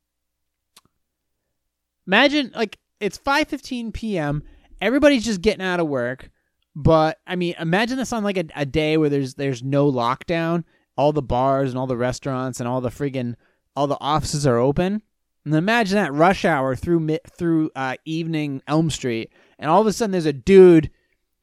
Imagine 2.05 2.51
like 2.55 2.77
it's 2.99 3.17
5:15 3.17 3.93
p.m. 3.93 4.43
Everybody's 4.81 5.25
just 5.25 5.41
getting 5.41 5.65
out 5.65 5.79
of 5.79 5.87
work, 5.87 6.29
but 6.75 7.19
I 7.27 7.35
mean, 7.35 7.55
imagine 7.59 7.97
this 7.97 8.13
on 8.13 8.23
like 8.23 8.37
a, 8.37 8.45
a 8.55 8.65
day 8.65 8.97
where 8.97 9.09
there's 9.09 9.35
there's 9.35 9.63
no 9.63 9.91
lockdown. 9.91 10.63
All 10.97 11.13
the 11.13 11.21
bars 11.21 11.69
and 11.69 11.77
all 11.77 11.87
the 11.87 11.97
restaurants 11.97 12.59
and 12.59 12.67
all 12.67 12.81
the 12.81 12.89
friggin' 12.89 13.35
all 13.75 13.87
the 13.87 13.97
offices 14.01 14.47
are 14.47 14.57
open. 14.57 15.03
And 15.45 15.55
imagine 15.55 15.95
that 15.95 16.11
rush 16.11 16.43
hour 16.43 16.75
through 16.75 17.19
through 17.37 17.71
uh, 17.75 17.95
evening 18.03 18.61
Elm 18.67 18.89
Street, 18.89 19.31
and 19.57 19.69
all 19.69 19.79
of 19.79 19.87
a 19.87 19.93
sudden 19.93 20.11
there's 20.11 20.25
a 20.25 20.33
dude 20.33 20.89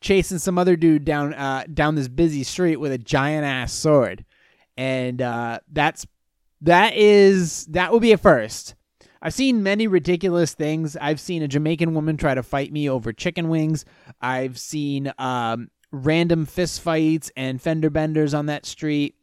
chasing 0.03 0.39
some 0.39 0.59
other 0.59 0.77
dude 0.77 1.07
down 1.07 1.33
uh, 1.33 1.65
down 1.73 1.95
this 1.95 2.09
busy 2.09 2.43
street 2.43 2.77
with 2.77 2.93
a 2.93 2.99
giant 2.99 3.47
ass 3.47 3.73
sword, 3.73 4.27
and 4.77 5.23
uh, 5.23 5.61
that's 5.73 6.07
that 6.61 6.95
is 6.95 7.65
that 7.67 7.93
would 7.93 8.03
be 8.03 8.13
a 8.13 8.19
first. 8.19 8.75
I've 9.23 9.33
seen 9.33 9.63
many 9.63 9.87
ridiculous 9.87 10.53
things. 10.53 10.99
I've 10.99 11.19
seen 11.19 11.43
a 11.43 11.49
Jamaican 11.49 11.95
woman 11.95 12.19
try 12.19 12.35
to 12.35 12.43
fight 12.43 12.71
me 12.73 12.91
over 12.91 13.11
chicken 13.11 13.49
wings. 13.49 13.87
I've 14.21 14.59
seen 14.59 15.11
um, 15.17 15.71
random 15.93 16.45
fist 16.45 16.83
fights 16.83 17.31
and 17.35 17.63
fender 17.63 17.89
benders 17.89 18.35
on 18.35 18.47
that 18.47 18.67
street. 18.67 19.15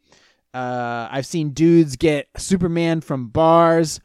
Uh, 0.54 1.08
I've 1.10 1.26
seen 1.26 1.50
dudes 1.50 1.96
get 1.96 2.28
Superman 2.36 3.00
from 3.00 3.28
bars. 3.28 4.00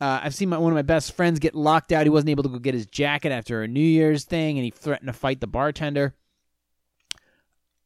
Uh, 0.00 0.20
I've 0.24 0.34
seen 0.34 0.48
my, 0.48 0.58
one 0.58 0.72
of 0.72 0.74
my 0.74 0.82
best 0.82 1.12
friends 1.12 1.38
get 1.38 1.54
locked 1.54 1.92
out. 1.92 2.04
He 2.04 2.10
wasn't 2.10 2.30
able 2.30 2.42
to 2.42 2.48
go 2.48 2.58
get 2.58 2.74
his 2.74 2.86
jacket 2.86 3.30
after 3.30 3.62
a 3.62 3.68
New 3.68 3.80
Year's 3.80 4.24
thing, 4.24 4.58
and 4.58 4.64
he 4.64 4.70
threatened 4.70 5.06
to 5.06 5.12
fight 5.12 5.40
the 5.40 5.46
bartender. 5.46 6.14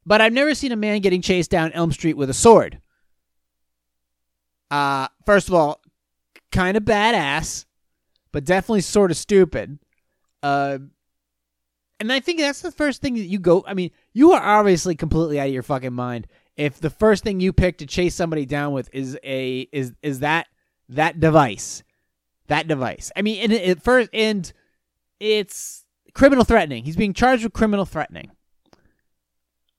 But 0.07 0.23
I've 0.23 0.33
never 0.33 0.55
seen 0.55 0.73
a 0.73 0.77
man 0.77 1.01
getting 1.01 1.21
chased 1.21 1.51
down 1.51 1.73
Elm 1.73 1.93
Street 1.93 2.17
with 2.17 2.31
a 2.31 2.35
sword. 2.35 2.81
Uh, 4.71 5.09
first 5.27 5.49
of 5.49 5.55
all, 5.55 5.83
kind 6.51 6.77
of 6.77 6.85
badass, 6.85 7.67
but 8.33 8.45
definitely 8.45 8.81
sort 8.81 9.11
of 9.11 9.19
stupid. 9.19 9.79
Uh, 10.43 10.79
and 12.01 12.13
I 12.13 12.21
think 12.21 12.39
that's 12.39 12.63
the 12.63 12.73
first 12.73 13.03
thing 13.03 13.15
that 13.15 13.21
you 13.21 13.39
go. 13.39 13.65
I 13.67 13.75
mean, 13.75 13.91
you 14.15 14.33
are 14.33 14.43
obviously 14.43 14.95
completely 14.95 15.39
out 15.39 15.49
of 15.49 15.53
your 15.53 15.63
fucking 15.63 15.93
mind 15.93 16.27
if 16.57 16.81
the 16.81 16.91
first 16.91 17.23
thing 17.23 17.41
you 17.41 17.53
pick 17.53 17.79
to 17.79 17.87
chase 17.87 18.15
somebody 18.15 18.47
down 18.47 18.73
with 18.73 18.89
is 18.93 19.19
a 19.23 19.69
is 19.73 19.93
is 20.03 20.21
that 20.21 20.47
that 20.89 21.21
device, 21.21 21.83
that 22.49 22.67
device. 22.67 23.11
I 23.17 23.23
mean, 23.23 23.43
and 23.43 23.53
it, 23.53 23.83
first 23.83 24.11
and 24.13 24.51
it's 25.21 25.85
criminal 26.15 26.45
threatening. 26.45 26.85
He's 26.85 26.97
being 26.97 27.13
charged 27.13 27.45
with 27.45 27.53
criminal 27.53 27.85
threatening. 27.85 28.31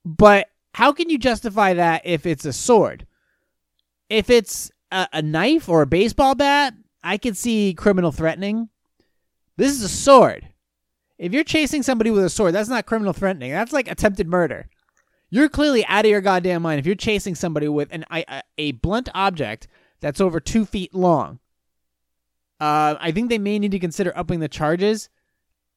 But 0.04 0.48
how 0.74 0.92
can 0.92 1.10
you 1.10 1.18
justify 1.18 1.74
that 1.74 2.02
if 2.04 2.26
it's 2.26 2.44
a 2.44 2.52
sword? 2.52 3.06
If 4.08 4.30
it's 4.30 4.70
a, 4.90 5.08
a 5.12 5.22
knife 5.22 5.68
or 5.68 5.82
a 5.82 5.86
baseball 5.86 6.34
bat, 6.34 6.74
I 7.02 7.18
can 7.18 7.34
see 7.34 7.74
criminal 7.74 8.12
threatening. 8.12 8.68
This 9.56 9.72
is 9.72 9.82
a 9.82 9.88
sword. 9.88 10.48
If 11.18 11.32
you're 11.32 11.44
chasing 11.44 11.82
somebody 11.82 12.12
with 12.12 12.24
a 12.24 12.30
sword, 12.30 12.54
that's 12.54 12.68
not 12.68 12.86
criminal 12.86 13.12
threatening. 13.12 13.50
That's 13.50 13.72
like 13.72 13.90
attempted 13.90 14.28
murder. 14.28 14.68
You're 15.30 15.48
clearly 15.48 15.84
out 15.86 16.04
of 16.04 16.10
your 16.10 16.20
goddamn 16.20 16.62
mind 16.62 16.78
if 16.78 16.86
you're 16.86 16.94
chasing 16.94 17.34
somebody 17.34 17.68
with 17.68 17.92
an 17.92 18.04
a, 18.10 18.42
a 18.56 18.72
blunt 18.72 19.08
object 19.14 19.68
that's 20.00 20.20
over 20.20 20.40
two 20.40 20.64
feet 20.64 20.94
long. 20.94 21.38
Uh, 22.60 22.96
I 22.98 23.12
think 23.12 23.28
they 23.28 23.38
may 23.38 23.58
need 23.58 23.72
to 23.72 23.78
consider 23.78 24.16
upping 24.16 24.40
the 24.40 24.48
charges. 24.48 25.10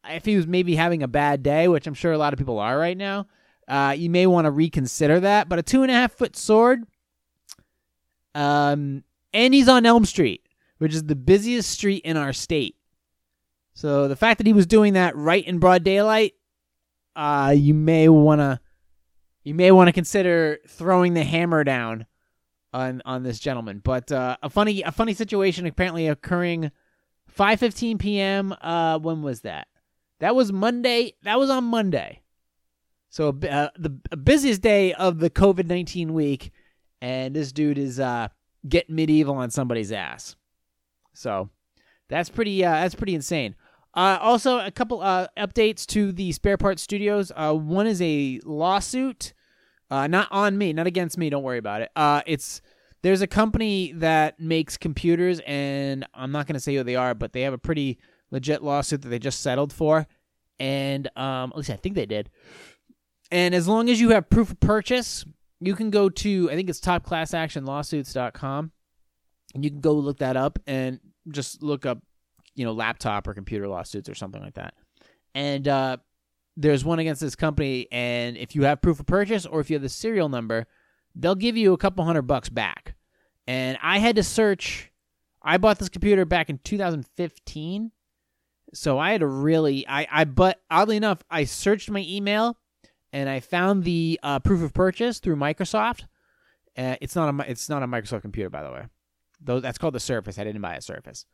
If 0.05 0.25
he 0.25 0.35
was 0.35 0.47
maybe 0.47 0.75
having 0.75 1.03
a 1.03 1.07
bad 1.07 1.43
day, 1.43 1.67
which 1.67 1.85
I'm 1.85 1.93
sure 1.93 2.11
a 2.11 2.17
lot 2.17 2.33
of 2.33 2.39
people 2.39 2.59
are 2.59 2.77
right 2.77 2.97
now, 2.97 3.27
uh, 3.67 3.93
you 3.95 4.09
may 4.09 4.25
want 4.25 4.45
to 4.45 4.51
reconsider 4.51 5.19
that. 5.19 5.47
But 5.47 5.59
a 5.59 5.63
two 5.63 5.83
and 5.83 5.91
a 5.91 5.95
half 5.95 6.13
foot 6.13 6.35
sword, 6.35 6.83
um, 8.33 9.03
and 9.33 9.53
he's 9.53 9.67
on 9.67 9.85
Elm 9.85 10.05
Street, 10.05 10.47
which 10.79 10.95
is 10.95 11.03
the 11.03 11.15
busiest 11.15 11.69
street 11.69 12.03
in 12.03 12.17
our 12.17 12.33
state. 12.33 12.75
So 13.73 14.07
the 14.07 14.15
fact 14.15 14.39
that 14.39 14.47
he 14.47 14.53
was 14.53 14.65
doing 14.65 14.93
that 14.93 15.15
right 15.15 15.45
in 15.45 15.59
broad 15.59 15.83
daylight, 15.83 16.33
uh, 17.15 17.53
you 17.55 17.73
may 17.73 18.09
want 18.09 18.39
to 18.39 18.59
you 19.43 19.53
may 19.53 19.71
want 19.71 19.87
to 19.87 19.93
consider 19.93 20.59
throwing 20.67 21.13
the 21.13 21.23
hammer 21.23 21.63
down 21.63 22.05
on 22.73 23.01
on 23.05 23.23
this 23.23 23.39
gentleman. 23.39 23.81
But 23.83 24.11
uh, 24.11 24.37
a 24.41 24.49
funny 24.49 24.81
a 24.81 24.91
funny 24.91 25.13
situation 25.13 25.65
apparently 25.65 26.07
occurring 26.07 26.71
5:15 27.37 27.99
p.m. 27.99 28.55
Uh, 28.61 28.99
when 28.99 29.21
was 29.21 29.41
that? 29.41 29.67
That 30.19 30.35
was 30.35 30.51
Monday. 30.51 31.15
That 31.23 31.39
was 31.39 31.49
on 31.49 31.63
Monday. 31.65 32.21
So 33.09 33.29
uh, 33.29 33.69
the 33.77 33.89
busiest 34.17 34.61
day 34.61 34.93
of 34.93 35.19
the 35.19 35.29
COVID 35.29 35.67
19 35.67 36.13
week, 36.13 36.51
and 37.01 37.35
this 37.35 37.51
dude 37.51 37.77
is 37.77 37.99
uh, 37.99 38.29
getting 38.67 38.95
medieval 38.95 39.35
on 39.35 39.51
somebody's 39.51 39.91
ass. 39.91 40.35
So 41.13 41.49
that's 42.07 42.29
pretty 42.29 42.63
uh, 42.63 42.71
that's 42.71 42.95
pretty 42.95 43.15
insane. 43.15 43.55
Uh, 43.93 44.17
also, 44.21 44.59
a 44.59 44.71
couple 44.71 45.01
uh, 45.01 45.27
updates 45.37 45.85
to 45.85 46.11
the 46.11 46.31
Spare 46.31 46.57
Parts 46.57 46.81
Studios. 46.81 47.31
Uh, 47.35 47.53
one 47.53 47.87
is 47.87 48.01
a 48.01 48.39
lawsuit, 48.45 49.33
uh, 49.89 50.07
not 50.07 50.27
on 50.31 50.57
me, 50.57 50.71
not 50.71 50.87
against 50.87 51.17
me. 51.17 51.29
Don't 51.29 51.43
worry 51.43 51.57
about 51.57 51.81
it. 51.81 51.91
Uh, 51.95 52.21
it's 52.25 52.61
there's 53.01 53.21
a 53.21 53.27
company 53.27 53.91
that 53.93 54.39
makes 54.39 54.77
computers, 54.77 55.41
and 55.45 56.05
I'm 56.13 56.31
not 56.31 56.47
going 56.47 56.53
to 56.53 56.59
say 56.59 56.75
who 56.75 56.83
they 56.83 56.95
are, 56.95 57.13
but 57.13 57.33
they 57.33 57.41
have 57.41 57.53
a 57.53 57.57
pretty 57.57 57.99
legit 58.29 58.63
lawsuit 58.63 59.01
that 59.01 59.09
they 59.09 59.19
just 59.19 59.41
settled 59.41 59.73
for, 59.73 60.07
and 60.59 61.07
um, 61.17 61.51
at 61.51 61.57
least 61.57 61.69
I 61.69 61.75
think 61.75 61.95
they 61.95 62.05
did. 62.05 62.29
And 63.29 63.53
as 63.53 63.67
long 63.67 63.89
as 63.89 63.99
you 63.99 64.09
have 64.09 64.29
proof 64.29 64.51
of 64.51 64.59
purchase, 64.61 65.25
you 65.59 65.75
can 65.75 65.89
go 65.89 66.09
to 66.09 66.49
I 66.49 66.55
think 66.55 66.69
it's 66.69 66.79
topclassactionlawsuits.com, 66.79 68.71
and 69.53 69.63
you 69.65 69.69
can 69.69 69.81
go 69.81 69.93
look 69.93 70.19
that 70.19 70.37
up 70.37 70.59
and 70.65 71.01
just 71.29 71.61
look 71.61 71.85
up 71.85 71.99
you 72.55 72.65
know, 72.65 72.73
laptop 72.73 73.27
or 73.27 73.33
computer 73.33 73.67
lawsuits 73.67 74.09
or 74.09 74.15
something 74.15 74.41
like 74.41 74.55
that. 74.55 74.73
And 75.33 75.67
uh, 75.67 75.97
there's 76.57 76.83
one 76.83 76.99
against 76.99 77.21
this 77.21 77.35
company, 77.35 77.87
and 77.91 78.37
if 78.37 78.55
you 78.55 78.63
have 78.63 78.81
proof 78.81 78.99
of 78.99 79.05
purchase 79.05 79.45
or 79.45 79.59
if 79.59 79.69
you 79.69 79.75
have 79.75 79.81
the 79.81 79.89
serial 79.89 80.29
number, 80.29 80.67
they'll 81.15 81.35
give 81.35 81.57
you 81.57 81.73
a 81.73 81.77
couple 81.77 82.03
hundred 82.03 82.23
bucks 82.23 82.49
back. 82.49 82.95
And 83.47 83.77
I 83.81 83.99
had 83.99 84.15
to 84.17 84.23
search. 84.23 84.91
I 85.41 85.57
bought 85.57 85.79
this 85.79 85.89
computer 85.89 86.25
back 86.25 86.49
in 86.49 86.59
2015, 86.63 87.91
so 88.73 88.99
I 88.99 89.11
had 89.11 89.21
to 89.21 89.27
really. 89.27 89.87
I 89.87 90.07
I 90.11 90.23
but 90.25 90.61
oddly 90.69 90.97
enough, 90.97 91.19
I 91.29 91.45
searched 91.45 91.89
my 91.89 92.05
email, 92.07 92.57
and 93.11 93.27
I 93.27 93.39
found 93.39 93.83
the 93.83 94.19
uh, 94.21 94.39
proof 94.39 94.61
of 94.61 94.73
purchase 94.73 95.19
through 95.19 95.37
Microsoft. 95.37 96.03
Uh, 96.77 96.95
it's 97.01 97.15
not 97.15 97.33
a 97.33 97.49
it's 97.51 97.69
not 97.69 97.83
a 97.83 97.87
Microsoft 97.87 98.21
computer, 98.21 98.49
by 98.49 98.63
the 98.63 98.71
way. 98.71 98.85
Though 99.41 99.59
that's 99.59 99.77
called 99.77 99.95
the 99.95 99.99
Surface. 99.99 100.37
I 100.37 100.43
didn't 100.43 100.61
buy 100.61 100.75
a 100.75 100.81
Surface, 100.81 101.25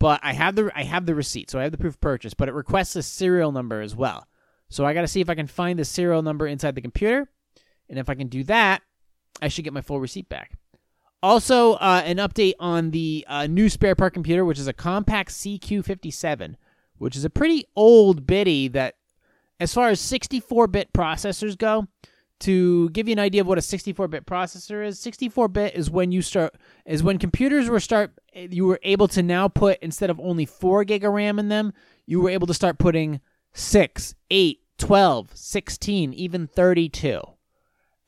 but 0.00 0.18
I 0.24 0.32
have 0.32 0.56
the 0.56 0.72
I 0.74 0.82
have 0.82 1.06
the 1.06 1.14
receipt, 1.14 1.50
so 1.50 1.60
I 1.60 1.62
have 1.62 1.72
the 1.72 1.78
proof 1.78 1.94
of 1.94 2.00
purchase. 2.00 2.34
But 2.34 2.48
it 2.48 2.54
requests 2.54 2.96
a 2.96 3.02
serial 3.02 3.52
number 3.52 3.80
as 3.80 3.94
well. 3.94 4.26
So 4.68 4.84
I 4.84 4.94
got 4.94 5.02
to 5.02 5.08
see 5.08 5.20
if 5.20 5.30
I 5.30 5.34
can 5.36 5.46
find 5.46 5.78
the 5.78 5.84
serial 5.84 6.22
number 6.22 6.46
inside 6.48 6.74
the 6.74 6.80
computer, 6.80 7.28
and 7.88 7.98
if 7.98 8.08
I 8.08 8.14
can 8.14 8.26
do 8.26 8.42
that, 8.44 8.82
I 9.40 9.48
should 9.48 9.64
get 9.64 9.72
my 9.72 9.82
full 9.82 10.00
receipt 10.00 10.28
back. 10.28 10.52
Also, 11.22 11.74
uh, 11.74 12.02
an 12.04 12.16
update 12.16 12.54
on 12.58 12.92
the 12.92 13.26
uh, 13.28 13.46
new 13.46 13.68
spare 13.68 13.94
part 13.94 14.14
computer, 14.14 14.44
which 14.44 14.58
is 14.58 14.68
a 14.68 14.72
Compaq 14.72 15.26
CQ57, 15.26 16.54
which 16.96 17.14
is 17.14 17.24
a 17.24 17.30
pretty 17.30 17.66
old 17.76 18.26
biddy 18.26 18.68
that, 18.68 18.94
as 19.58 19.74
far 19.74 19.90
as 19.90 20.00
64 20.00 20.66
bit 20.68 20.92
processors 20.94 21.58
go, 21.58 21.88
to 22.40 22.88
give 22.90 23.06
you 23.06 23.12
an 23.12 23.18
idea 23.18 23.42
of 23.42 23.46
what 23.46 23.58
a 23.58 23.60
64-bit 23.60 24.26
processor 24.26 24.84
is 24.84 24.98
64-bit 24.98 25.74
is 25.74 25.90
when 25.90 26.10
you 26.10 26.22
start 26.22 26.54
is 26.86 27.02
when 27.02 27.18
computers 27.18 27.68
were 27.68 27.80
start 27.80 28.12
you 28.34 28.66
were 28.66 28.80
able 28.82 29.08
to 29.08 29.22
now 29.22 29.48
put 29.48 29.78
instead 29.80 30.10
of 30.10 30.20
only 30.20 30.46
4 30.46 30.84
gig 30.84 31.04
of 31.04 31.12
ram 31.12 31.38
in 31.38 31.48
them 31.48 31.72
you 32.06 32.20
were 32.20 32.30
able 32.30 32.46
to 32.46 32.54
start 32.54 32.78
putting 32.78 33.20
6 33.52 34.14
8 34.30 34.60
12 34.78 35.36
16 35.36 36.12
even 36.14 36.46
32 36.46 37.20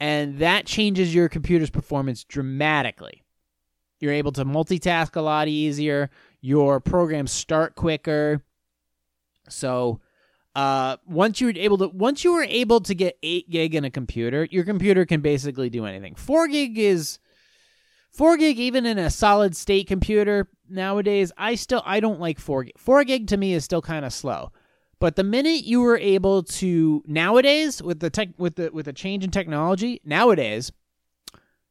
and 0.02 0.38
that 0.38 0.66
changes 0.66 1.14
your 1.14 1.28
computer's 1.28 1.70
performance 1.70 2.24
dramatically. 2.24 3.22
You're 4.00 4.14
able 4.14 4.32
to 4.32 4.44
multitask 4.44 5.14
a 5.14 5.20
lot 5.20 5.46
easier. 5.46 6.10
Your 6.40 6.80
programs 6.80 7.30
start 7.30 7.76
quicker. 7.76 8.42
So 9.48 10.00
uh, 10.56 10.96
once 11.06 11.40
you 11.40 11.46
were 11.46 11.52
able 11.54 11.78
to 11.78 11.86
once 11.86 12.24
you 12.24 12.32
were 12.32 12.42
able 12.42 12.80
to 12.80 12.96
get 12.96 13.16
eight 13.22 13.48
gig 13.48 13.76
in 13.76 13.84
a 13.84 13.92
computer, 13.92 14.48
your 14.50 14.64
computer 14.64 15.06
can 15.06 15.20
basically 15.20 15.70
do 15.70 15.86
anything. 15.86 16.16
Four 16.16 16.48
gig 16.48 16.76
is 16.78 17.20
four 18.12 18.36
gig 18.36 18.58
even 18.58 18.86
in 18.86 18.98
a 18.98 19.10
solid 19.10 19.56
state 19.56 19.86
computer 19.86 20.48
nowadays. 20.68 21.32
I 21.36 21.54
still 21.54 21.82
I 21.84 22.00
don't 22.00 22.20
like 22.20 22.38
four 22.38 22.64
gig. 22.64 22.78
Four 22.78 23.04
gig 23.04 23.26
to 23.28 23.36
me 23.36 23.54
is 23.54 23.64
still 23.64 23.82
kind 23.82 24.04
of 24.04 24.12
slow. 24.12 24.52
But 24.98 25.16
the 25.16 25.24
minute 25.24 25.64
you 25.64 25.80
were 25.80 25.98
able 25.98 26.44
to 26.44 27.02
nowadays 27.06 27.82
with 27.82 27.98
the 28.00 28.10
tech 28.10 28.28
with 28.38 28.54
the 28.56 28.70
with 28.72 28.86
the 28.86 28.92
change 28.92 29.24
in 29.24 29.30
technology 29.30 30.00
nowadays, 30.04 30.70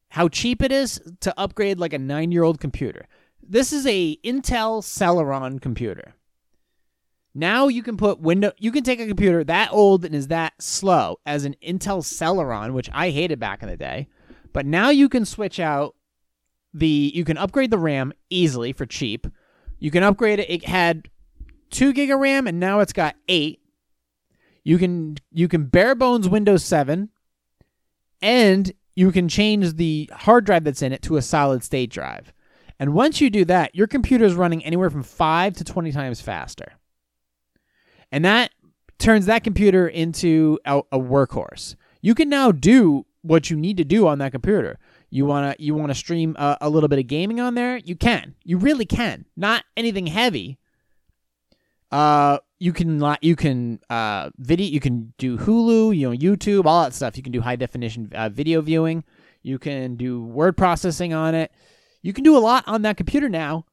how 0.10 0.28
cheap 0.28 0.62
it 0.62 0.72
is 0.72 1.02
to 1.22 1.34
upgrade 1.40 1.80
like 1.80 1.94
a 1.94 2.00
nine 2.00 2.32
year 2.32 2.44
old 2.44 2.60
computer. 2.60 3.08
This 3.42 3.72
is 3.72 3.88
a 3.88 4.18
Intel 4.18 4.84
Celeron 4.84 5.62
computer. 5.62 6.14
Now 7.34 7.70
you 7.70 7.82
can 7.82 7.96
put 7.96 8.20
window 8.20 8.52
you 8.58 8.72
can 8.74 8.84
take 8.84 9.00
a 9.00 9.08
computer 9.08 9.44
that 9.46 9.72
old 9.72 10.04
and 10.04 10.14
is 10.14 10.28
that 10.28 10.62
slow 10.62 11.20
as 11.26 11.46
an 11.46 11.56
Intel 11.66 12.04
Celeron, 12.04 12.74
which 12.74 12.90
I 12.92 13.12
hated 13.12 13.40
back 13.40 13.64
in 13.64 13.70
the 13.70 13.78
day, 13.78 14.10
but 14.52 14.66
now 14.66 14.90
you 14.90 15.08
can 15.08 15.24
switch 15.24 15.58
out 15.58 15.96
the 16.74 17.12
you 17.14 17.26
can 17.26 17.38
upgrade 17.38 17.72
the 17.72 17.78
RAM 17.78 18.14
easily 18.30 18.74
for 18.74 18.86
cheap. 18.86 19.28
You 19.80 19.92
can 19.92 20.04
upgrade 20.04 20.40
it. 20.40 20.50
It 20.50 20.66
had 20.66 21.10
two 21.70 21.94
gig 21.94 22.12
of 22.12 22.20
RAM 22.20 22.48
and 22.48 22.60
now 22.60 22.80
it's 22.80 22.94
got 22.94 23.16
eight. 23.28 23.60
You 24.64 24.78
can 24.78 25.18
you 25.32 25.48
can 25.48 25.66
bare 25.66 25.96
bones 25.96 26.30
Windows 26.30 26.64
7 26.64 27.10
and 28.22 28.72
you 28.96 29.12
can 29.12 29.28
change 29.28 29.76
the 29.76 30.10
hard 30.14 30.46
drive 30.46 30.64
that's 30.64 30.82
in 30.82 30.94
it 30.94 31.02
to 31.04 31.18
a 31.18 31.22
solid 31.22 31.64
state 31.64 31.90
drive. 31.90 32.34
And 32.80 32.94
once 32.94 33.22
you 33.22 33.30
do 33.30 33.46
that, 33.46 33.76
your 33.76 33.88
computer 33.88 34.26
is 34.26 34.34
running 34.34 34.64
anywhere 34.66 34.90
from 34.90 35.04
5 35.04 35.56
to 35.56 35.64
20 35.64 35.92
times 35.92 36.22
faster 36.22 36.74
and 38.12 38.26
that 38.26 38.52
turns 39.00 39.26
that 39.26 39.44
computer 39.44 39.88
into 39.88 40.60
a, 40.66 40.80
a 40.92 41.00
workhorse. 41.00 41.76
You 42.02 42.14
can 42.14 42.30
now 42.30 42.52
do 42.52 43.06
what 43.22 43.50
you 43.50 43.56
need 43.56 43.78
to 43.78 43.84
do 43.84 44.08
on 44.08 44.20
that 44.20 44.32
computer. 44.32 44.78
You 45.14 45.26
wanna 45.26 45.56
you 45.60 45.76
wanna 45.76 45.94
stream 45.94 46.38
a, 46.40 46.58
a, 46.62 46.70
little 46.70 46.88
bit 46.88 46.98
of 46.98 47.08
gaming 47.08 47.42
on 47.42 47.54
there? 47.54 47.78
You 47.78 47.98
can. 47.98 48.34
You 48.46 48.58
really 48.58 48.86
can. 48.86 49.26
Not 49.36 49.66
anything 49.76 50.08
heavy. 50.08 50.58
Uh, 51.92 52.38
you 52.60 52.72
can 52.72 53.18
you 53.22 53.36
can 53.36 53.82
uh 53.90 54.30
video 54.38 54.68
you 54.68 54.80
can 54.80 55.14
do 55.18 55.38
Hulu, 55.38 55.96
you 55.98 56.10
know 56.10 56.18
YouTube, 56.18 56.66
all 56.66 56.84
that 56.84 56.94
stuff. 56.94 57.18
You 57.18 57.24
can 57.24 57.34
do 57.34 57.42
high 57.42 57.58
definition 57.58 58.10
uh, 58.16 58.30
video 58.30 58.62
viewing. 58.62 59.04
You 59.44 59.60
can 59.60 59.98
do 59.98 60.24
word 60.24 60.56
processing 60.56 61.14
on 61.14 61.36
it. 61.36 61.52
You 62.02 62.14
can 62.14 62.24
do 62.24 62.38
a 62.38 62.40
lot 62.40 62.64
on 62.66 62.84
that 62.84 62.96
computer 62.96 63.28
now 63.28 63.66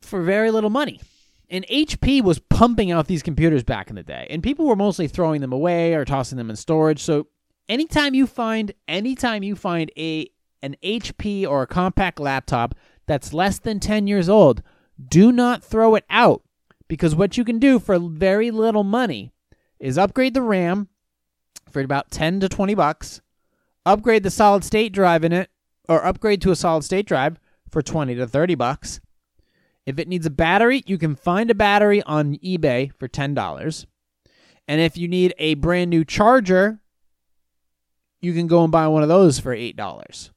for 0.00 0.22
very 0.22 0.50
little 0.50 0.70
money. 0.70 1.02
And 1.50 1.66
HP 1.66 2.22
was 2.22 2.38
pumping 2.38 2.90
out 2.90 3.06
these 3.06 3.22
computers 3.22 3.62
back 3.62 3.90
in 3.90 3.94
the 3.94 4.02
day, 4.02 4.26
and 4.30 4.42
people 4.42 4.66
were 4.66 4.74
mostly 4.74 5.06
throwing 5.06 5.42
them 5.42 5.52
away 5.52 5.94
or 5.94 6.04
tossing 6.06 6.38
them 6.38 6.48
in 6.48 6.56
storage. 6.56 7.02
So 7.02 7.28
anytime 7.68 8.14
you 8.14 8.26
find 8.26 8.72
anytime 8.88 9.42
you 9.42 9.56
find 9.56 9.90
a 9.96 10.30
an 10.62 10.76
HP 10.82 11.46
or 11.46 11.62
a 11.62 11.66
Compaq 11.66 12.18
laptop 12.18 12.74
that's 13.06 13.32
less 13.32 13.58
than 13.58 13.78
10 13.78 14.06
years 14.06 14.28
old, 14.28 14.62
do 15.08 15.30
not 15.30 15.62
throw 15.62 15.94
it 15.94 16.04
out 16.10 16.42
because 16.88 17.14
what 17.14 17.36
you 17.36 17.44
can 17.44 17.58
do 17.58 17.78
for 17.78 17.98
very 17.98 18.50
little 18.50 18.84
money 18.84 19.32
is 19.78 19.98
upgrade 19.98 20.34
the 20.34 20.42
RAM 20.42 20.88
for 21.70 21.80
about 21.80 22.10
10 22.10 22.40
to 22.40 22.48
20 22.48 22.74
bucks, 22.74 23.20
upgrade 23.84 24.22
the 24.22 24.30
solid 24.30 24.64
state 24.64 24.92
drive 24.92 25.24
in 25.24 25.32
it 25.32 25.50
or 25.88 26.04
upgrade 26.04 26.40
to 26.42 26.50
a 26.50 26.56
solid 26.56 26.82
state 26.82 27.06
drive 27.06 27.38
for 27.70 27.82
20 27.82 28.14
to 28.14 28.26
30 28.26 28.54
bucks 28.54 29.00
if 29.86 30.00
it 30.00 30.08
needs 30.08 30.26
a 30.26 30.30
battery, 30.30 30.82
you 30.84 30.98
can 30.98 31.14
find 31.14 31.48
a 31.50 31.54
battery 31.54 32.02
on 32.02 32.36
eBay 32.38 32.92
for 32.98 33.08
$10. 33.08 33.86
And 34.66 34.80
if 34.80 34.98
you 34.98 35.06
need 35.06 35.32
a 35.38 35.54
brand 35.54 35.90
new 35.90 36.04
charger, 36.04 36.80
you 38.20 38.32
can 38.32 38.46
go 38.46 38.62
and 38.62 38.72
buy 38.72 38.88
one 38.88 39.02
of 39.02 39.08
those 39.08 39.38
for 39.38 39.54
$8. 39.54 40.30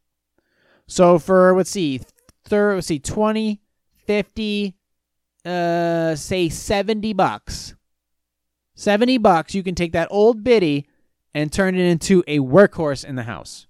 So 0.87 1.19
for 1.19 1.55
let's 1.55 1.69
see, 1.69 2.01
third 2.43 2.75
let's 2.75 2.87
see 2.87 2.99
20, 2.99 3.61
50 4.05 4.75
uh 5.45 6.15
say 6.15 6.49
70 6.49 7.13
bucks. 7.13 7.75
70 8.75 9.17
bucks 9.19 9.53
you 9.53 9.63
can 9.63 9.75
take 9.75 9.93
that 9.93 10.07
old 10.11 10.43
biddy 10.43 10.87
and 11.33 11.51
turn 11.51 11.75
it 11.75 11.85
into 11.85 12.23
a 12.27 12.39
workhorse 12.39 13.05
in 13.05 13.15
the 13.15 13.23
house. 13.23 13.67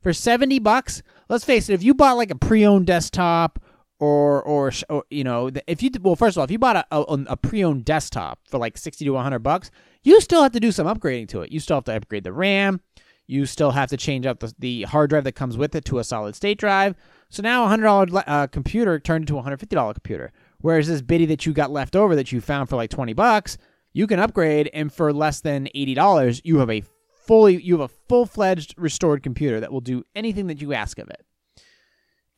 For 0.00 0.12
70 0.12 0.58
bucks, 0.58 1.02
let's 1.28 1.44
face 1.44 1.68
it, 1.68 1.74
if 1.74 1.82
you 1.82 1.94
bought 1.94 2.16
like 2.16 2.30
a 2.30 2.36
pre-owned 2.36 2.86
desktop 2.86 3.62
or, 4.02 4.42
or 4.42 4.72
or 4.88 5.04
you 5.10 5.22
know 5.22 5.48
if 5.68 5.80
you 5.80 5.88
well 6.00 6.16
first 6.16 6.36
of 6.36 6.40
all 6.40 6.44
if 6.44 6.50
you 6.50 6.58
bought 6.58 6.74
a, 6.74 6.86
a, 6.90 7.24
a, 7.28 7.36
pre-owned 7.36 7.84
desktop 7.84 8.40
for 8.48 8.58
like 8.58 8.76
60 8.76 9.04
to 9.04 9.10
100 9.12 9.38
bucks 9.38 9.70
you 10.02 10.20
still 10.20 10.42
have 10.42 10.50
to 10.50 10.58
do 10.58 10.72
some 10.72 10.88
upgrading 10.88 11.28
to 11.28 11.42
it 11.42 11.52
you 11.52 11.60
still 11.60 11.76
have 11.76 11.84
to 11.84 11.94
upgrade 11.94 12.24
the 12.24 12.32
ram 12.32 12.80
you 13.26 13.46
still 13.46 13.70
have 13.70 13.88
to 13.90 13.96
change 13.96 14.26
out 14.26 14.40
the, 14.40 14.54
the 14.58 14.82
hard 14.82 15.10
drive 15.10 15.24
that 15.24 15.32
comes 15.32 15.56
with 15.56 15.74
it 15.74 15.84
to 15.86 15.98
a 15.98 16.04
solid 16.04 16.34
state 16.34 16.58
drive. 16.58 16.94
So 17.28 17.42
now 17.42 17.64
a 17.64 17.76
$100 17.76 18.24
uh, 18.26 18.46
computer 18.48 18.98
turned 18.98 19.22
into 19.22 19.38
a 19.38 19.42
$150 19.42 19.94
computer. 19.94 20.32
Whereas 20.60 20.88
this 20.88 21.02
biddy 21.02 21.26
that 21.26 21.46
you 21.46 21.52
got 21.52 21.70
left 21.70 21.96
over 21.96 22.14
that 22.16 22.32
you 22.32 22.40
found 22.40 22.68
for 22.68 22.76
like 22.76 22.90
20 22.90 23.12
bucks 23.14 23.58
you 23.92 24.06
can 24.06 24.18
upgrade 24.18 24.70
and 24.72 24.92
for 24.92 25.12
less 25.12 25.40
than 25.40 25.68
$80 25.74 26.40
you 26.44 26.58
have 26.58 26.70
a 26.70 26.82
fully 27.24 27.62
you 27.62 27.74
have 27.78 27.90
a 27.90 27.94
full-fledged 28.08 28.74
restored 28.76 29.22
computer 29.22 29.60
that 29.60 29.72
will 29.72 29.80
do 29.80 30.04
anything 30.14 30.48
that 30.48 30.60
you 30.60 30.72
ask 30.72 30.98
of 30.98 31.08
it. 31.08 31.24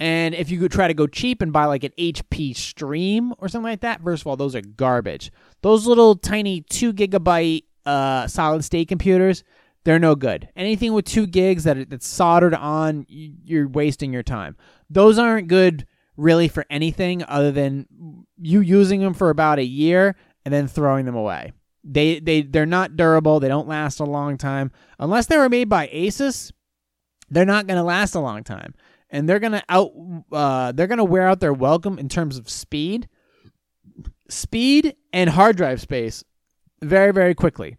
And 0.00 0.34
if 0.34 0.50
you 0.50 0.58
could 0.58 0.72
try 0.72 0.88
to 0.88 0.94
go 0.94 1.06
cheap 1.06 1.40
and 1.40 1.52
buy 1.52 1.66
like 1.66 1.84
an 1.84 1.92
HP 1.98 2.56
Stream 2.56 3.32
or 3.38 3.48
something 3.48 3.70
like 3.70 3.80
that, 3.82 4.02
first 4.02 4.22
of 4.22 4.26
all, 4.26 4.36
those 4.36 4.56
are 4.56 4.60
garbage. 4.60 5.30
Those 5.62 5.86
little 5.86 6.16
tiny 6.16 6.62
two 6.62 6.92
gigabyte 6.92 7.64
uh, 7.86 8.26
solid 8.26 8.64
state 8.64 8.88
computers, 8.88 9.44
they're 9.84 9.98
no 9.98 10.14
good. 10.14 10.48
Anything 10.56 10.92
with 10.92 11.04
two 11.04 11.26
gigs 11.26 11.64
that 11.64 11.90
that's 11.90 12.06
soldered 12.06 12.54
on, 12.54 13.06
you're 13.08 13.68
wasting 13.68 14.12
your 14.12 14.22
time. 14.22 14.56
Those 14.90 15.18
aren't 15.18 15.48
good 15.48 15.86
really 16.16 16.48
for 16.48 16.64
anything 16.70 17.24
other 17.26 17.50
than 17.50 17.86
you 18.40 18.60
using 18.60 19.00
them 19.00 19.14
for 19.14 19.30
about 19.30 19.58
a 19.58 19.64
year 19.64 20.16
and 20.44 20.54
then 20.54 20.68
throwing 20.68 21.04
them 21.04 21.16
away. 21.16 21.52
They 21.82 22.18
they 22.18 22.42
they're 22.42 22.66
not 22.66 22.96
durable. 22.96 23.40
They 23.40 23.48
don't 23.48 23.68
last 23.68 24.00
a 24.00 24.04
long 24.04 24.38
time 24.38 24.72
unless 24.98 25.26
they 25.26 25.36
were 25.36 25.48
made 25.48 25.68
by 25.68 25.88
Asus. 25.88 26.50
They're 27.30 27.44
not 27.44 27.66
going 27.66 27.78
to 27.78 27.82
last 27.82 28.14
a 28.14 28.20
long 28.20 28.44
time 28.44 28.74
and 29.14 29.28
they're 29.28 29.38
gonna 29.38 29.62
out 29.68 29.92
uh, 30.32 30.72
they're 30.72 30.88
gonna 30.88 31.04
wear 31.04 31.28
out 31.28 31.38
their 31.38 31.52
welcome 31.52 32.00
in 32.00 32.08
terms 32.08 32.36
of 32.36 32.50
speed, 32.50 33.08
speed 34.28 34.96
and 35.12 35.30
hard 35.30 35.56
drive 35.56 35.80
space, 35.80 36.24
very 36.82 37.12
very 37.12 37.32
quickly. 37.32 37.76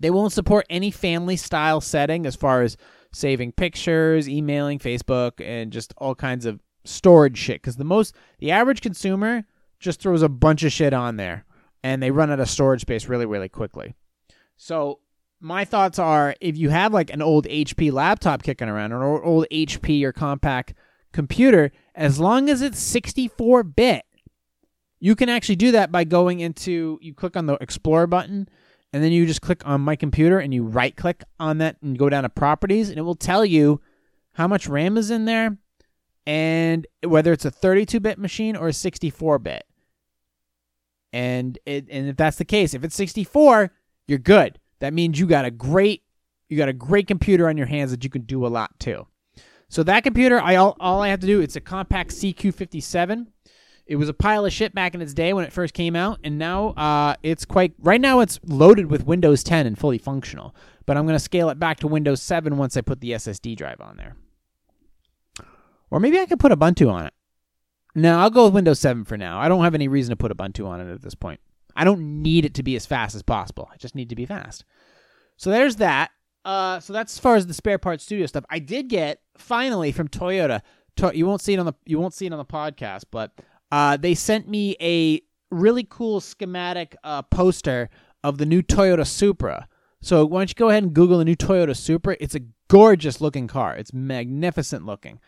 They 0.00 0.10
won't 0.10 0.32
support 0.32 0.66
any 0.70 0.90
family 0.90 1.36
style 1.36 1.80
setting 1.80 2.26
as 2.26 2.34
far 2.34 2.62
as 2.62 2.76
saving 3.12 3.52
pictures, 3.52 4.28
emailing, 4.28 4.78
Facebook, 4.78 5.44
and 5.44 5.72
just 5.72 5.94
all 5.98 6.14
kinds 6.14 6.46
of 6.46 6.60
storage 6.84 7.38
shit. 7.38 7.60
Because 7.60 7.76
the 7.76 7.84
most 7.84 8.14
the 8.38 8.50
average 8.50 8.80
consumer 8.80 9.44
just 9.78 10.00
throws 10.00 10.22
a 10.22 10.28
bunch 10.28 10.62
of 10.62 10.72
shit 10.72 10.92
on 10.92 11.16
there 11.16 11.44
and 11.82 12.02
they 12.02 12.10
run 12.10 12.30
out 12.30 12.40
of 12.40 12.50
storage 12.50 12.82
space 12.82 13.06
really, 13.06 13.26
really 13.26 13.48
quickly. 13.48 13.94
So 14.56 15.00
my 15.40 15.64
thoughts 15.64 15.98
are 15.98 16.34
if 16.40 16.56
you 16.56 16.70
have 16.70 16.92
like 16.92 17.10
an 17.10 17.22
old 17.22 17.46
HP 17.46 17.92
laptop 17.92 18.42
kicking 18.42 18.68
around 18.68 18.92
or 18.92 19.16
an 19.16 19.22
old 19.24 19.46
HP 19.50 20.02
or 20.02 20.12
Compaq 20.12 20.74
computer, 21.12 21.72
as 21.94 22.20
long 22.20 22.48
as 22.48 22.62
it's 22.62 22.78
64 22.78 23.64
bit, 23.64 24.04
you 24.98 25.16
can 25.16 25.28
actually 25.30 25.56
do 25.56 25.72
that 25.72 25.90
by 25.90 26.04
going 26.04 26.40
into 26.40 26.98
you 27.00 27.14
click 27.14 27.36
on 27.36 27.46
the 27.46 27.54
Explorer 27.54 28.06
button 28.06 28.48
and 28.92 29.02
then 29.02 29.12
you 29.12 29.26
just 29.26 29.42
click 29.42 29.66
on 29.66 29.80
my 29.80 29.96
computer 29.96 30.38
and 30.38 30.52
you 30.52 30.64
right 30.64 30.96
click 30.96 31.22
on 31.38 31.58
that 31.58 31.76
and 31.82 31.98
go 31.98 32.08
down 32.08 32.24
to 32.24 32.28
properties 32.28 32.88
and 32.88 32.98
it 32.98 33.02
will 33.02 33.14
tell 33.14 33.44
you 33.44 33.80
how 34.32 34.48
much 34.48 34.66
RAM 34.66 34.96
is 34.96 35.10
in 35.10 35.24
there 35.24 35.56
and 36.26 36.86
whether 37.04 37.32
it's 37.32 37.44
a 37.44 37.50
32 37.50 38.00
bit 38.00 38.18
machine 38.18 38.56
or 38.56 38.68
a 38.68 38.72
64 38.72 39.38
bit. 39.38 39.64
And 41.12 41.58
it, 41.66 41.86
and 41.90 42.08
if 42.08 42.16
that's 42.16 42.36
the 42.36 42.44
case, 42.44 42.74
if 42.74 42.84
it's 42.84 42.94
64, 42.94 43.72
you're 44.06 44.18
good. 44.18 44.58
That 44.80 44.94
means 44.94 45.18
you 45.18 45.26
got 45.26 45.44
a 45.44 45.50
great 45.50 46.02
you 46.48 46.56
got 46.56 46.68
a 46.68 46.72
great 46.72 47.06
computer 47.06 47.48
on 47.48 47.56
your 47.56 47.68
hands 47.68 47.92
that 47.92 48.02
you 48.02 48.10
can 48.10 48.22
do 48.22 48.44
a 48.44 48.48
lot 48.48 48.78
too. 48.80 49.06
So 49.68 49.84
that 49.84 50.02
computer, 50.02 50.40
I 50.40 50.56
all, 50.56 50.76
all 50.80 51.00
I 51.00 51.08
have 51.08 51.20
to 51.20 51.26
do 51.26 51.40
it's 51.40 51.54
a 51.54 51.60
Compaq 51.60 52.06
CQ57. 52.06 53.28
It 53.90 53.96
was 53.96 54.08
a 54.08 54.14
pile 54.14 54.46
of 54.46 54.52
shit 54.52 54.72
back 54.72 54.94
in 54.94 55.02
its 55.02 55.12
day 55.12 55.32
when 55.32 55.44
it 55.44 55.52
first 55.52 55.74
came 55.74 55.96
out, 55.96 56.20
and 56.22 56.38
now 56.38 56.68
uh, 56.68 57.16
it's 57.24 57.44
quite 57.44 57.74
right 57.80 58.00
now 58.00 58.20
it's 58.20 58.38
loaded 58.46 58.88
with 58.88 59.04
Windows 59.04 59.42
10 59.42 59.66
and 59.66 59.76
fully 59.76 59.98
functional. 59.98 60.54
But 60.86 60.96
I'm 60.96 61.06
going 61.06 61.16
to 61.16 61.18
scale 61.18 61.50
it 61.50 61.58
back 61.58 61.80
to 61.80 61.88
Windows 61.88 62.22
7 62.22 62.56
once 62.56 62.76
I 62.76 62.82
put 62.82 63.00
the 63.00 63.10
SSD 63.10 63.56
drive 63.56 63.80
on 63.80 63.96
there. 63.96 64.14
Or 65.90 65.98
maybe 65.98 66.20
I 66.20 66.26
could 66.26 66.38
put 66.38 66.52
Ubuntu 66.52 66.88
on 66.88 67.06
it. 67.06 67.12
No, 67.96 68.20
I'll 68.20 68.30
go 68.30 68.44
with 68.44 68.54
Windows 68.54 68.78
7 68.78 69.04
for 69.04 69.16
now. 69.16 69.40
I 69.40 69.48
don't 69.48 69.64
have 69.64 69.74
any 69.74 69.88
reason 69.88 70.10
to 70.10 70.16
put 70.16 70.30
Ubuntu 70.30 70.68
on 70.68 70.80
it 70.80 70.92
at 70.92 71.02
this 71.02 71.16
point. 71.16 71.40
I 71.74 71.82
don't 71.82 72.22
need 72.22 72.44
it 72.44 72.54
to 72.54 72.62
be 72.62 72.76
as 72.76 72.86
fast 72.86 73.16
as 73.16 73.22
possible. 73.24 73.68
I 73.72 73.76
just 73.76 73.96
need 73.96 74.10
to 74.10 74.16
be 74.16 74.24
fast. 74.24 74.64
So 75.36 75.50
there's 75.50 75.76
that. 75.76 76.12
Uh, 76.44 76.78
so 76.78 76.92
that's 76.92 77.14
as 77.14 77.18
far 77.18 77.34
as 77.34 77.48
the 77.48 77.54
spare 77.54 77.78
parts 77.78 78.04
studio 78.04 78.26
stuff. 78.26 78.44
I 78.48 78.60
did 78.60 78.88
get 78.88 79.20
finally 79.36 79.90
from 79.90 80.06
Toyota. 80.06 80.62
To- 80.98 81.16
you 81.16 81.26
won't 81.26 81.40
see 81.40 81.54
it 81.54 81.58
on 81.58 81.66
the 81.66 81.74
you 81.86 81.98
won't 81.98 82.14
see 82.14 82.26
it 82.26 82.32
on 82.32 82.38
the 82.38 82.44
podcast, 82.44 83.04
but 83.10 83.32
uh, 83.70 83.96
they 83.96 84.14
sent 84.14 84.48
me 84.48 84.76
a 84.80 85.20
really 85.50 85.86
cool 85.88 86.20
schematic 86.20 86.96
uh, 87.04 87.22
poster 87.22 87.90
of 88.22 88.38
the 88.38 88.46
new 88.46 88.62
Toyota 88.62 89.06
Supra. 89.06 89.68
So 90.02 90.24
why 90.24 90.40
don't 90.40 90.50
you 90.50 90.54
go 90.54 90.70
ahead 90.70 90.82
and 90.82 90.94
Google 90.94 91.18
the 91.18 91.24
new 91.24 91.36
Toyota 91.36 91.76
Supra? 91.76 92.16
It's 92.20 92.34
a 92.34 92.40
gorgeous 92.68 93.20
looking 93.20 93.46
car. 93.46 93.76
It's 93.76 93.92
magnificent 93.92 94.86
looking. 94.86 95.20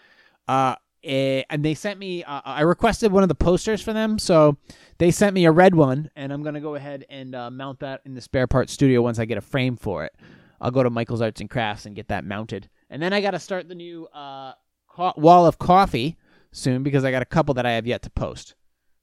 Uh, 0.49 0.77
eh, 1.05 1.43
and 1.51 1.65
they 1.65 1.75
sent 1.75 1.99
me. 1.99 2.25
Uh, 2.25 2.41
I 2.45 2.63
requested 2.63 3.13
one 3.13 3.23
of 3.23 3.29
the 3.29 3.35
posters 3.35 3.83
for 3.83 3.93
them, 3.93 4.19
so 4.19 4.57
they 4.99 5.11
sent 5.11 5.35
me 5.35 5.45
a 5.45 5.53
red 5.53 5.75
one, 5.75 6.11
and 6.17 6.33
I'm 6.33 6.43
gonna 6.43 6.61
go 6.61 6.75
ahead 6.75 7.05
and 7.11 7.35
uh, 7.35 7.51
mount 7.51 7.81
that 7.81 8.01
in 8.05 8.15
the 8.15 8.21
spare 8.21 8.47
parts 8.47 8.73
studio 8.73 9.03
once 9.03 9.19
I 9.19 9.25
get 9.25 9.39
a 9.39 9.43
frame 9.43 9.77
for 9.77 10.05
it. 10.05 10.15
I'll 10.61 10.71
go 10.71 10.83
to 10.83 10.91
Michael's 10.91 11.21
Arts 11.21 11.41
and 11.41 11.51
Crafts 11.51 11.87
and 11.87 11.97
get 11.97 12.09
that 12.09 12.25
mounted, 12.25 12.69
and 12.89 13.03
then 13.03 13.13
I 13.13 13.21
got 13.21 13.33
to 13.33 13.41
start 13.41 13.69
the 13.69 13.75
new 13.75 14.07
uh, 14.07 14.53
co- 14.89 15.15
wall 15.17 15.47
of 15.47 15.59
coffee 15.59 16.17
soon 16.53 16.83
because 16.83 17.05
I 17.05 17.11
got 17.11 17.23
a 17.23 17.27
couple 17.27 17.55
that 17.55 17.67
I 17.67 17.73
have 17.73 17.87
yet 17.87 18.03
to 18.03 18.11
post. 18.11 18.55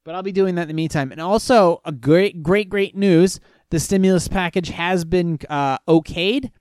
But 0.06 0.16
I'll 0.16 0.24
be 0.24 0.32
doing 0.32 0.56
that 0.56 0.64
in 0.64 0.68
the 0.70 0.74
meantime, 0.74 1.12
and 1.12 1.20
also 1.20 1.82
a 1.84 1.92
great, 1.92 2.42
great, 2.42 2.70
great 2.70 2.96
news: 2.96 3.40
the 3.70 3.80
stimulus 3.80 4.28
package 4.28 4.70
has 4.70 5.04
been 5.04 5.40
uh, 5.50 5.78
okayed. 5.88 6.52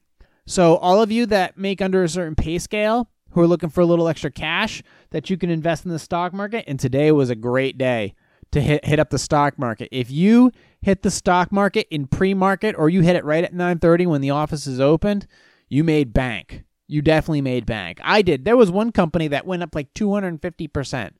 So 0.46 0.76
all 0.76 1.00
of 1.00 1.12
you 1.12 1.26
that 1.26 1.56
make 1.56 1.80
under 1.80 2.02
a 2.02 2.08
certain 2.08 2.34
pay 2.34 2.58
scale 2.58 3.10
who 3.30 3.40
are 3.40 3.46
looking 3.46 3.68
for 3.68 3.82
a 3.82 3.86
little 3.86 4.08
extra 4.08 4.30
cash 4.30 4.82
that 5.10 5.30
you 5.30 5.36
can 5.36 5.50
invest 5.50 5.84
in 5.84 5.90
the 5.90 5.98
stock 5.98 6.32
market. 6.32 6.64
And 6.66 6.80
today 6.80 7.12
was 7.12 7.30
a 7.30 7.36
great 7.36 7.78
day 7.78 8.14
to 8.52 8.60
hit 8.60 8.84
hit 8.84 8.98
up 8.98 9.10
the 9.10 9.18
stock 9.18 9.58
market. 9.58 9.88
If 9.92 10.10
you 10.10 10.50
hit 10.80 11.02
the 11.02 11.10
stock 11.10 11.52
market 11.52 11.86
in 11.90 12.06
pre-market 12.06 12.74
or 12.78 12.88
you 12.88 13.02
hit 13.02 13.16
it 13.16 13.24
right 13.24 13.44
at 13.44 13.52
9:30 13.54 14.06
when 14.06 14.20
the 14.20 14.30
office 14.30 14.66
is 14.66 14.80
opened, 14.80 15.26
you 15.68 15.84
made 15.84 16.12
bank. 16.12 16.64
You 16.88 17.02
definitely 17.02 17.42
made 17.42 17.66
bank. 17.66 18.00
I 18.02 18.22
did. 18.22 18.44
There 18.44 18.56
was 18.56 18.70
one 18.70 18.92
company 18.92 19.28
that 19.28 19.46
went 19.46 19.62
up 19.62 19.74
like 19.74 19.92
250%. 19.94 21.10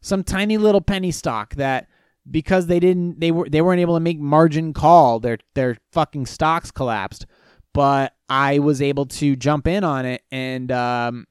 Some 0.00 0.24
tiny 0.24 0.56
little 0.56 0.80
penny 0.80 1.10
stock 1.10 1.54
that 1.56 1.88
because 2.30 2.66
they 2.66 2.80
didn't 2.80 3.20
they 3.20 3.30
were 3.30 3.48
they 3.48 3.60
weren't 3.60 3.80
able 3.80 3.94
to 3.94 4.00
make 4.00 4.18
margin 4.18 4.72
call, 4.72 5.20
their 5.20 5.38
their 5.54 5.76
fucking 5.92 6.24
stocks 6.24 6.70
collapsed. 6.70 7.26
But 7.74 8.14
I 8.28 8.58
was 8.60 8.80
able 8.80 9.06
to 9.06 9.36
jump 9.36 9.68
in 9.68 9.84
on 9.84 10.06
it 10.06 10.22
and 10.32 10.72
um, 10.72 11.26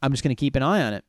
I'm 0.00 0.12
just 0.12 0.22
going 0.22 0.34
to 0.34 0.40
keep 0.40 0.56
an 0.56 0.62
eye 0.62 0.82
on 0.82 0.94
it. 0.94 1.04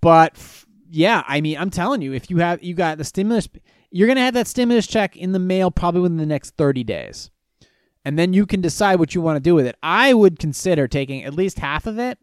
But 0.00 0.32
f- 0.36 0.66
yeah, 0.90 1.22
I 1.28 1.40
mean, 1.40 1.58
I'm 1.58 1.70
telling 1.70 2.02
you, 2.02 2.12
if 2.14 2.30
you 2.30 2.38
have 2.38 2.62
you 2.62 2.74
got 2.74 2.98
the 2.98 3.04
stimulus, 3.04 3.48
you're 3.90 4.08
going 4.08 4.16
to 4.16 4.22
have 4.22 4.34
that 4.34 4.48
stimulus 4.48 4.86
check 4.86 5.16
in 5.16 5.32
the 5.32 5.38
mail 5.38 5.70
probably 5.70 6.00
within 6.00 6.16
the 6.16 6.26
next 6.26 6.56
30 6.56 6.82
days. 6.82 7.30
And 8.04 8.18
then 8.18 8.32
you 8.32 8.46
can 8.46 8.60
decide 8.60 8.98
what 8.98 9.14
you 9.14 9.20
want 9.20 9.36
to 9.36 9.40
do 9.40 9.54
with 9.54 9.66
it. 9.66 9.76
I 9.82 10.14
would 10.14 10.38
consider 10.38 10.88
taking 10.88 11.24
at 11.24 11.34
least 11.34 11.58
half 11.58 11.86
of 11.86 11.98
it 11.98 12.18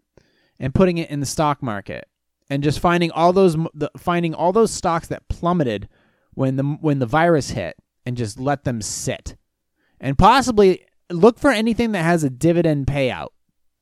and 0.60 0.74
putting 0.74 0.98
it 0.98 1.10
in 1.10 1.20
the 1.20 1.26
stock 1.26 1.62
market 1.62 2.08
and 2.50 2.63
just 2.63 2.80
finding 2.80 3.12
all 3.12 3.34
those 3.34 3.56
the, 3.74 3.92
finding 3.98 4.34
all 4.34 4.52
those 4.52 4.72
stocks 4.72 5.08
that 5.08 5.28
plummeted 5.28 5.88
when 6.34 6.56
the 6.56 6.63
when 6.63 7.00
the 7.00 7.06
virus 7.06 7.52
hit 7.52 7.78
and 8.06 8.18
just 8.18 8.40
let 8.40 8.63
them 8.63 8.82
sit. 8.82 9.36
And 10.00 10.18
possibly 10.18 10.86
look 11.10 11.40
for 11.40 11.52
anything 11.52 11.92
that 11.92 12.04
has 12.04 12.24
a 12.24 12.30
dividend 12.30 12.88
payout. 12.88 13.30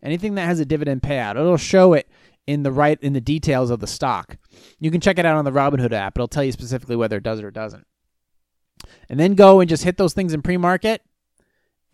Anything 0.01 0.35
that 0.35 0.45
has 0.45 0.59
a 0.59 0.65
dividend 0.65 1.01
payout, 1.01 1.31
it'll 1.31 1.57
show 1.57 1.93
it 1.93 2.07
in 2.47 2.63
the 2.63 2.71
right 2.71 2.99
in 3.01 3.13
the 3.13 3.21
details 3.21 3.69
of 3.69 3.79
the 3.79 3.87
stock. 3.87 4.37
You 4.79 4.91
can 4.91 5.01
check 5.01 5.17
it 5.17 5.25
out 5.25 5.37
on 5.37 5.45
the 5.45 5.51
Robinhood 5.51 5.93
app. 5.93 6.17
It'll 6.17 6.27
tell 6.27 6.43
you 6.43 6.51
specifically 6.51 6.95
whether 6.95 7.17
it 7.17 7.23
does 7.23 7.39
it 7.39 7.45
or 7.45 7.51
doesn't. 7.51 7.85
And 9.09 9.19
then 9.19 9.33
go 9.33 9.59
and 9.61 9.69
just 9.69 9.83
hit 9.83 9.97
those 9.97 10.13
things 10.13 10.33
in 10.33 10.41
pre-market 10.41 11.01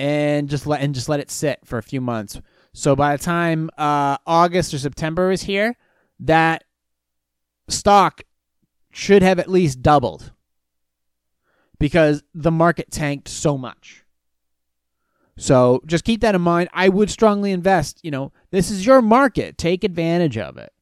and 0.02 0.50
just 0.50 0.66
let 0.66 0.82
and 0.82 0.96
just 0.96 1.10
let 1.10 1.20
it 1.20 1.30
sit 1.30 1.60
for 1.64 1.78
a 1.78 1.84
few 1.84 2.02
months. 2.02 2.42
So 2.74 2.96
by 2.96 3.16
the 3.16 3.24
time 3.24 3.70
uh, 3.78 4.18
August 4.26 4.74
or 4.74 4.80
September 4.80 5.32
is 5.32 5.44
here, 5.44 5.78
that 6.22 6.64
stock 7.68 8.24
should 8.90 9.22
have 9.22 9.38
at 9.38 9.48
least 9.48 9.84
doubled 9.84 10.32
because 11.78 12.24
the 12.34 12.50
market 12.50 12.90
tanked 12.90 13.28
so 13.28 13.60
much. 13.60 14.04
So 15.38 15.82
just 15.86 16.04
keep 16.04 16.22
that 16.22 16.34
in 16.34 16.42
mind. 16.42 16.70
I 16.74 16.90
would 16.90 17.12
strongly 17.12 17.52
invest. 17.52 18.00
You 18.02 18.10
know, 18.10 18.32
this 18.50 18.72
is 18.72 18.84
your 18.84 19.04
market. 19.04 19.56
Take 19.56 19.84
advantage 19.84 20.38
of 20.38 20.58
it. 20.58 20.74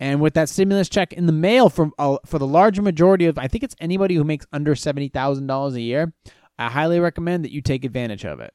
And 0.00 0.22
with 0.22 0.32
that 0.34 0.48
stimulus 0.48 0.88
check 0.88 1.12
in 1.12 1.26
the 1.26 1.32
mail 1.32 1.68
from 1.68 1.92
uh, 1.98 2.16
for 2.24 2.38
the 2.38 2.46
larger 2.46 2.80
majority 2.80 3.26
of, 3.26 3.36
I 3.36 3.46
think 3.46 3.62
it's 3.62 3.76
anybody 3.78 4.14
who 4.14 4.24
makes 4.24 4.46
under 4.54 4.74
seventy 4.74 5.08
thousand 5.08 5.48
dollars 5.48 5.74
a 5.74 5.82
year, 5.82 6.14
I 6.58 6.68
highly 6.70 7.00
recommend 7.00 7.44
that 7.44 7.52
you 7.52 7.60
take 7.60 7.84
advantage 7.84 8.24
of 8.24 8.40
it. 8.40 8.54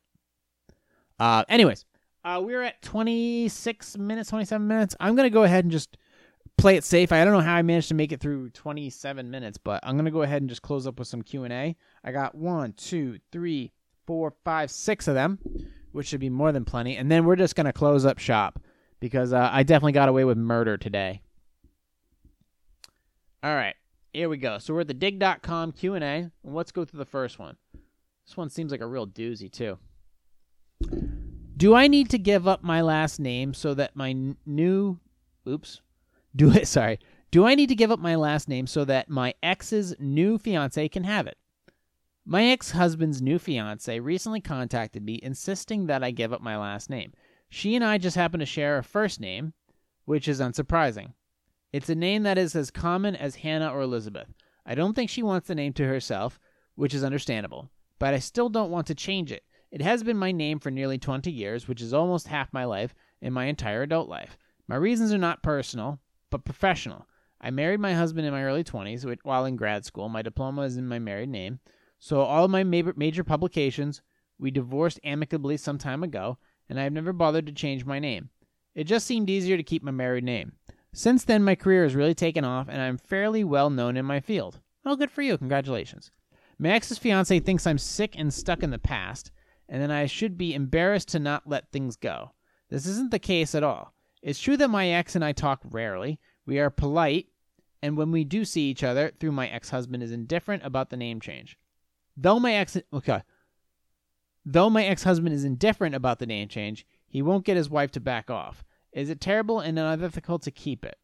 Uh, 1.19 1.43
anyways, 1.49 1.85
uh, 2.23 2.41
we're 2.43 2.63
at 2.63 2.81
twenty 2.81 3.49
six 3.49 3.97
minutes, 3.97 4.29
twenty 4.29 4.45
seven 4.45 4.67
minutes. 4.67 4.95
I'm 4.99 5.15
gonna 5.15 5.29
go 5.29 5.43
ahead 5.43 5.65
and 5.65 5.71
just 5.71 5.97
play 6.57 6.75
it 6.75 6.83
safe. 6.83 7.11
I 7.11 7.23
don't 7.23 7.33
know 7.33 7.41
how 7.41 7.55
I 7.55 7.61
managed 7.61 7.89
to 7.89 7.95
make 7.95 8.11
it 8.11 8.19
through 8.19 8.49
twenty 8.51 8.89
seven 8.89 9.29
minutes, 9.29 9.57
but 9.57 9.81
I'm 9.83 9.97
gonna 9.97 10.11
go 10.11 10.21
ahead 10.21 10.41
and 10.41 10.49
just 10.49 10.61
close 10.61 10.87
up 10.87 10.99
with 10.99 11.07
some 11.07 11.21
Q 11.21 11.43
and 11.43 11.53
A. 11.53 11.75
I 12.03 12.11
got 12.11 12.35
one, 12.35 12.73
two, 12.73 13.19
three, 13.31 13.71
four, 14.07 14.33
five, 14.45 14.71
six 14.71 15.07
of 15.07 15.15
them, 15.15 15.39
which 15.91 16.07
should 16.07 16.19
be 16.19 16.29
more 16.29 16.51
than 16.51 16.65
plenty. 16.65 16.95
And 16.97 17.11
then 17.11 17.25
we're 17.25 17.35
just 17.35 17.55
gonna 17.55 17.73
close 17.73 18.05
up 18.05 18.19
shop 18.19 18.59
because 18.99 19.33
uh, 19.33 19.49
I 19.51 19.63
definitely 19.63 19.93
got 19.93 20.09
away 20.09 20.23
with 20.23 20.37
murder 20.37 20.77
today. 20.77 21.21
All 23.41 23.55
right, 23.55 23.75
here 24.13 24.27
we 24.27 24.37
go. 24.37 24.57
So 24.57 24.73
we're 24.73 24.81
at 24.81 24.87
the 24.89 24.93
dig.com 24.93 25.71
Q&A, 25.71 25.99
and 26.01 26.31
let's 26.43 26.73
go 26.73 26.83
through 26.83 26.97
the 26.97 27.05
first 27.05 27.39
one. 27.39 27.55
This 28.29 28.37
one 28.37 28.51
seems 28.51 28.71
like 28.71 28.81
a 28.81 28.85
real 28.85 29.07
doozy, 29.07 29.51
too. 29.51 29.79
Do 31.57 31.73
I 31.73 31.87
need 31.87 32.11
to 32.11 32.19
give 32.19 32.47
up 32.47 32.61
my 32.61 32.79
last 32.79 33.19
name 33.19 33.55
so 33.55 33.73
that 33.73 33.95
my 33.95 34.11
n- 34.11 34.37
new 34.45 34.99
oops. 35.47 35.81
Do 36.35 36.51
it 36.51 36.67
sorry. 36.67 36.99
Do 37.31 37.47
I 37.47 37.55
need 37.55 37.69
to 37.69 37.75
give 37.75 37.89
up 37.89 37.97
my 37.97 38.13
last 38.13 38.47
name 38.47 38.67
so 38.67 38.85
that 38.85 39.09
my 39.09 39.33
ex's 39.41 39.95
new 39.97 40.37
fiance 40.37 40.87
can 40.89 41.05
have 41.05 41.25
it? 41.25 41.39
My 42.23 42.43
ex-husband's 42.43 43.19
new 43.19 43.39
fiance 43.39 43.99
recently 43.99 44.41
contacted 44.41 45.03
me 45.03 45.19
insisting 45.23 45.87
that 45.87 46.03
I 46.03 46.11
give 46.11 46.31
up 46.31 46.41
my 46.41 46.55
last 46.55 46.87
name. 46.87 47.13
She 47.49 47.73
and 47.73 47.83
I 47.83 47.97
just 47.97 48.15
happen 48.15 48.39
to 48.41 48.45
share 48.45 48.77
a 48.77 48.83
first 48.83 49.19
name, 49.19 49.53
which 50.05 50.27
is 50.27 50.39
unsurprising. 50.39 51.13
It's 51.73 51.89
a 51.89 51.95
name 51.95 52.21
that 52.23 52.37
is 52.37 52.55
as 52.55 52.69
common 52.69 53.15
as 53.15 53.37
Hannah 53.37 53.73
or 53.73 53.81
Elizabeth. 53.81 54.31
I 54.67 54.75
don't 54.75 54.93
think 54.93 55.09
she 55.09 55.23
wants 55.23 55.47
the 55.47 55.55
name 55.55 55.73
to 55.73 55.87
herself, 55.87 56.39
which 56.75 56.93
is 56.93 57.03
understandable, 57.03 57.71
but 57.99 58.13
I 58.13 58.19
still 58.19 58.49
don't 58.49 58.71
want 58.71 58.87
to 58.87 58.95
change 58.95 59.31
it. 59.31 59.43
It 59.71 59.81
has 59.81 60.01
been 60.01 60.17
my 60.17 60.31
name 60.31 60.59
for 60.59 60.71
nearly 60.71 60.97
20 60.97 61.31
years, 61.31 61.67
which 61.67 61.81
is 61.81 61.93
almost 61.93 62.27
half 62.27 62.51
my 62.51 62.65
life 62.65 62.95
and 63.21 63.33
my 63.33 63.45
entire 63.45 63.83
adult 63.83 64.09
life. 64.09 64.37
My 64.67 64.75
reasons 64.75 65.13
are 65.13 65.17
not 65.17 65.43
personal, 65.43 65.99
but 66.31 66.45
professional. 66.45 67.07
I 67.41 67.51
married 67.51 67.79
my 67.79 67.93
husband 67.93 68.25
in 68.25 68.33
my 68.33 68.43
early 68.43 68.63
20s 68.63 69.05
while 69.23 69.45
in 69.45 69.55
grad 69.55 69.85
school. 69.85 70.09
My 70.09 70.21
diploma 70.21 70.63
is 70.63 70.77
in 70.77 70.87
my 70.87 70.99
married 70.99 71.29
name. 71.29 71.59
So 71.99 72.21
all 72.21 72.45
of 72.45 72.51
my 72.51 72.63
major 72.63 73.23
publications, 73.23 74.01
we 74.39 74.51
divorced 74.51 74.99
amicably 75.03 75.57
some 75.57 75.77
time 75.77 76.01
ago, 76.01 76.37
and 76.69 76.79
I 76.79 76.83
have 76.83 76.93
never 76.93 77.13
bothered 77.13 77.45
to 77.45 77.51
change 77.51 77.85
my 77.85 77.99
name. 77.99 78.29
It 78.73 78.85
just 78.85 79.05
seemed 79.05 79.29
easier 79.29 79.57
to 79.57 79.63
keep 79.63 79.83
my 79.83 79.91
married 79.91 80.23
name. 80.23 80.53
Since 80.93 81.25
then, 81.25 81.43
my 81.43 81.55
career 81.55 81.83
has 81.83 81.95
really 81.95 82.15
taken 82.15 82.43
off, 82.43 82.67
and 82.69 82.81
I'm 82.81 82.97
fairly 82.97 83.43
well 83.43 83.69
known 83.69 83.97
in 83.97 84.05
my 84.05 84.19
field. 84.19 84.59
Oh, 84.85 84.95
good 84.95 85.11
for 85.11 85.21
you. 85.21 85.37
Congratulations. 85.37 86.11
My 86.59 86.71
ex's 86.71 86.97
fiance 86.97 87.39
thinks 87.39 87.65
I'm 87.65 87.77
sick 87.77 88.15
and 88.17 88.33
stuck 88.33 88.63
in 88.63 88.69
the 88.69 88.77
past, 88.77 89.31
and 89.69 89.81
then 89.81 89.91
I 89.91 90.05
should 90.07 90.37
be 90.37 90.53
embarrassed 90.53 91.07
to 91.09 91.19
not 91.19 91.47
let 91.47 91.71
things 91.71 91.95
go. 91.95 92.31
This 92.69 92.85
isn't 92.85 93.11
the 93.11 93.19
case 93.19 93.55
at 93.55 93.63
all. 93.63 93.93
It's 94.21 94.39
true 94.39 94.57
that 94.57 94.69
my 94.69 94.89
ex 94.89 95.15
and 95.15 95.23
I 95.23 95.31
talk 95.31 95.61
rarely. 95.63 96.19
We 96.45 96.59
are 96.59 96.69
polite, 96.69 97.27
and 97.81 97.95
when 97.95 98.11
we 98.11 98.25
do 98.25 98.43
see 98.43 98.69
each 98.69 98.83
other, 98.83 99.11
through 99.19 99.31
my 99.31 99.47
ex 99.47 99.69
husband 99.69 100.03
is 100.03 100.11
indifferent 100.11 100.65
about 100.65 100.89
the 100.89 100.97
name 100.97 101.21
change. 101.21 101.57
Though 102.17 102.39
my 102.39 102.53
ex 102.53 102.77
okay. 102.93 103.23
Though 104.45 104.69
my 104.69 104.83
ex 104.83 105.03
husband 105.03 105.33
is 105.33 105.45
indifferent 105.45 105.95
about 105.95 106.19
the 106.19 106.25
name 106.25 106.49
change, 106.49 106.85
he 107.07 107.21
won't 107.21 107.45
get 107.45 107.55
his 107.55 107.69
wife 107.69 107.91
to 107.91 108.01
back 108.01 108.29
off. 108.29 108.65
Is 108.91 109.09
it 109.09 109.21
terrible 109.21 109.59
and 109.59 109.79
unethical 109.79 110.39
to 110.39 110.51
keep 110.51 110.83
it? 110.83 110.97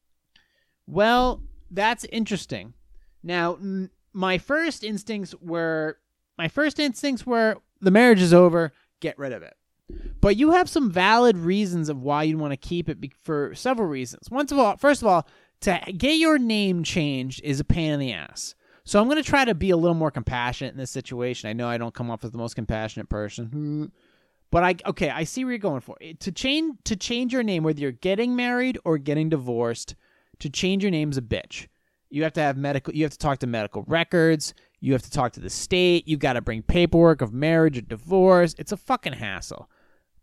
Well, 0.86 1.42
that's 1.72 2.04
interesting. 2.06 2.74
Now, 3.24 3.58
my 4.16 4.38
first 4.38 4.84
instincts 4.84 5.36
were 5.42 5.98
my 6.38 6.48
first 6.48 6.80
instincts 6.80 7.26
were 7.26 7.58
the 7.82 7.92
marriage 7.92 8.22
is 8.22 8.34
over, 8.34 8.72
get 9.02 9.20
rid 9.20 9.34
of 9.34 9.44
it. 9.44 9.56
But 10.22 10.38
you 10.38 10.52
have 10.52 10.70
some 10.70 10.90
valid 10.90 11.38
reasons 11.38 11.90
of 11.90 12.02
why 12.02 12.24
you'd 12.24 12.40
want 12.40 12.52
to 12.52 12.58
keep 12.58 12.90
it 12.90 13.00
be- 13.00 13.14
for 13.24 13.54
several 13.54 13.88
reasons. 13.88 14.32
Once 14.32 14.52
of 14.52 14.58
all, 14.58 14.78
first 14.78 15.02
of 15.02 15.08
all, 15.08 15.28
to 15.62 15.80
get 15.96 16.18
your 16.18 16.40
name 16.40 16.84
changed 16.84 17.42
is 17.44 17.60
a 17.60 17.64
pain 17.64 17.92
in 17.92 18.00
the 18.00 18.14
ass. 18.14 18.56
So 18.84 19.00
I'm 19.00 19.08
going 19.08 19.22
to 19.22 19.30
try 19.30 19.46
to 19.46 19.54
be 19.56 19.70
a 19.70 19.78
little 19.78 19.96
more 19.96 20.12
compassionate 20.12 20.74
in 20.74 20.80
this 20.80 20.92
situation. 20.92 21.50
I 21.50 21.54
know 21.54 21.68
I 21.68 21.78
don't 21.78 21.94
come 21.94 22.10
off 22.10 22.24
as 22.24 22.32
the 22.32 22.38
most 22.38 22.56
compassionate 22.56 23.10
person, 23.10 23.46
hmm, 23.48 23.86
but 24.52 24.64
I 24.64 24.76
okay, 24.88 25.10
I 25.10 25.24
see 25.24 25.44
where 25.44 25.54
you're 25.54 25.60
going 25.60 25.82
for. 25.82 25.98
To 26.20 26.32
change 26.32 26.78
to 26.86 26.96
change 26.96 27.34
your 27.34 27.44
name, 27.44 27.64
whether 27.64 27.80
you're 27.80 27.92
getting 27.92 28.36
married 28.36 28.80
or 28.86 28.98
getting 28.98 29.30
divorced, 29.30 29.96
to 30.40 30.50
change 30.50 30.84
your 30.84 30.92
name's 30.92 31.18
a 31.18 31.22
bitch. 31.22 31.68
You 32.16 32.24
have 32.24 32.32
to 32.34 32.42
have 32.42 32.56
medical. 32.56 32.96
You 32.96 33.04
have 33.04 33.12
to 33.12 33.18
talk 33.18 33.40
to 33.40 33.48
medical 33.48 33.84
records. 33.88 34.54
You 34.80 34.94
have 34.94 35.02
to 35.02 35.12
talk 35.12 35.34
to 35.34 35.42
the 35.42 35.50
state. 35.50 36.08
you've 36.08 36.22
got 36.22 36.34
to 36.34 36.42
bring 36.42 36.62
paperwork 36.62 37.20
of 37.20 37.34
marriage 37.34 37.78
or 37.78 37.82
divorce. 37.82 38.56
It's 38.58 38.72
a 38.72 38.78
fucking 38.78 39.12
hassle. 39.12 39.70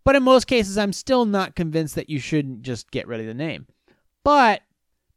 But 0.02 0.16
in 0.16 0.22
most 0.22 0.46
cases, 0.46 0.78
I'm 0.78 0.94
still 0.94 1.26
not 1.26 1.55
convinced 1.55 1.94
that 1.96 2.09
you 2.09 2.18
shouldn't 2.18 2.62
just 2.62 2.90
get 2.92 3.07
rid 3.07 3.20
of 3.20 3.26
the 3.26 3.35
name. 3.35 3.66
But 4.24 4.62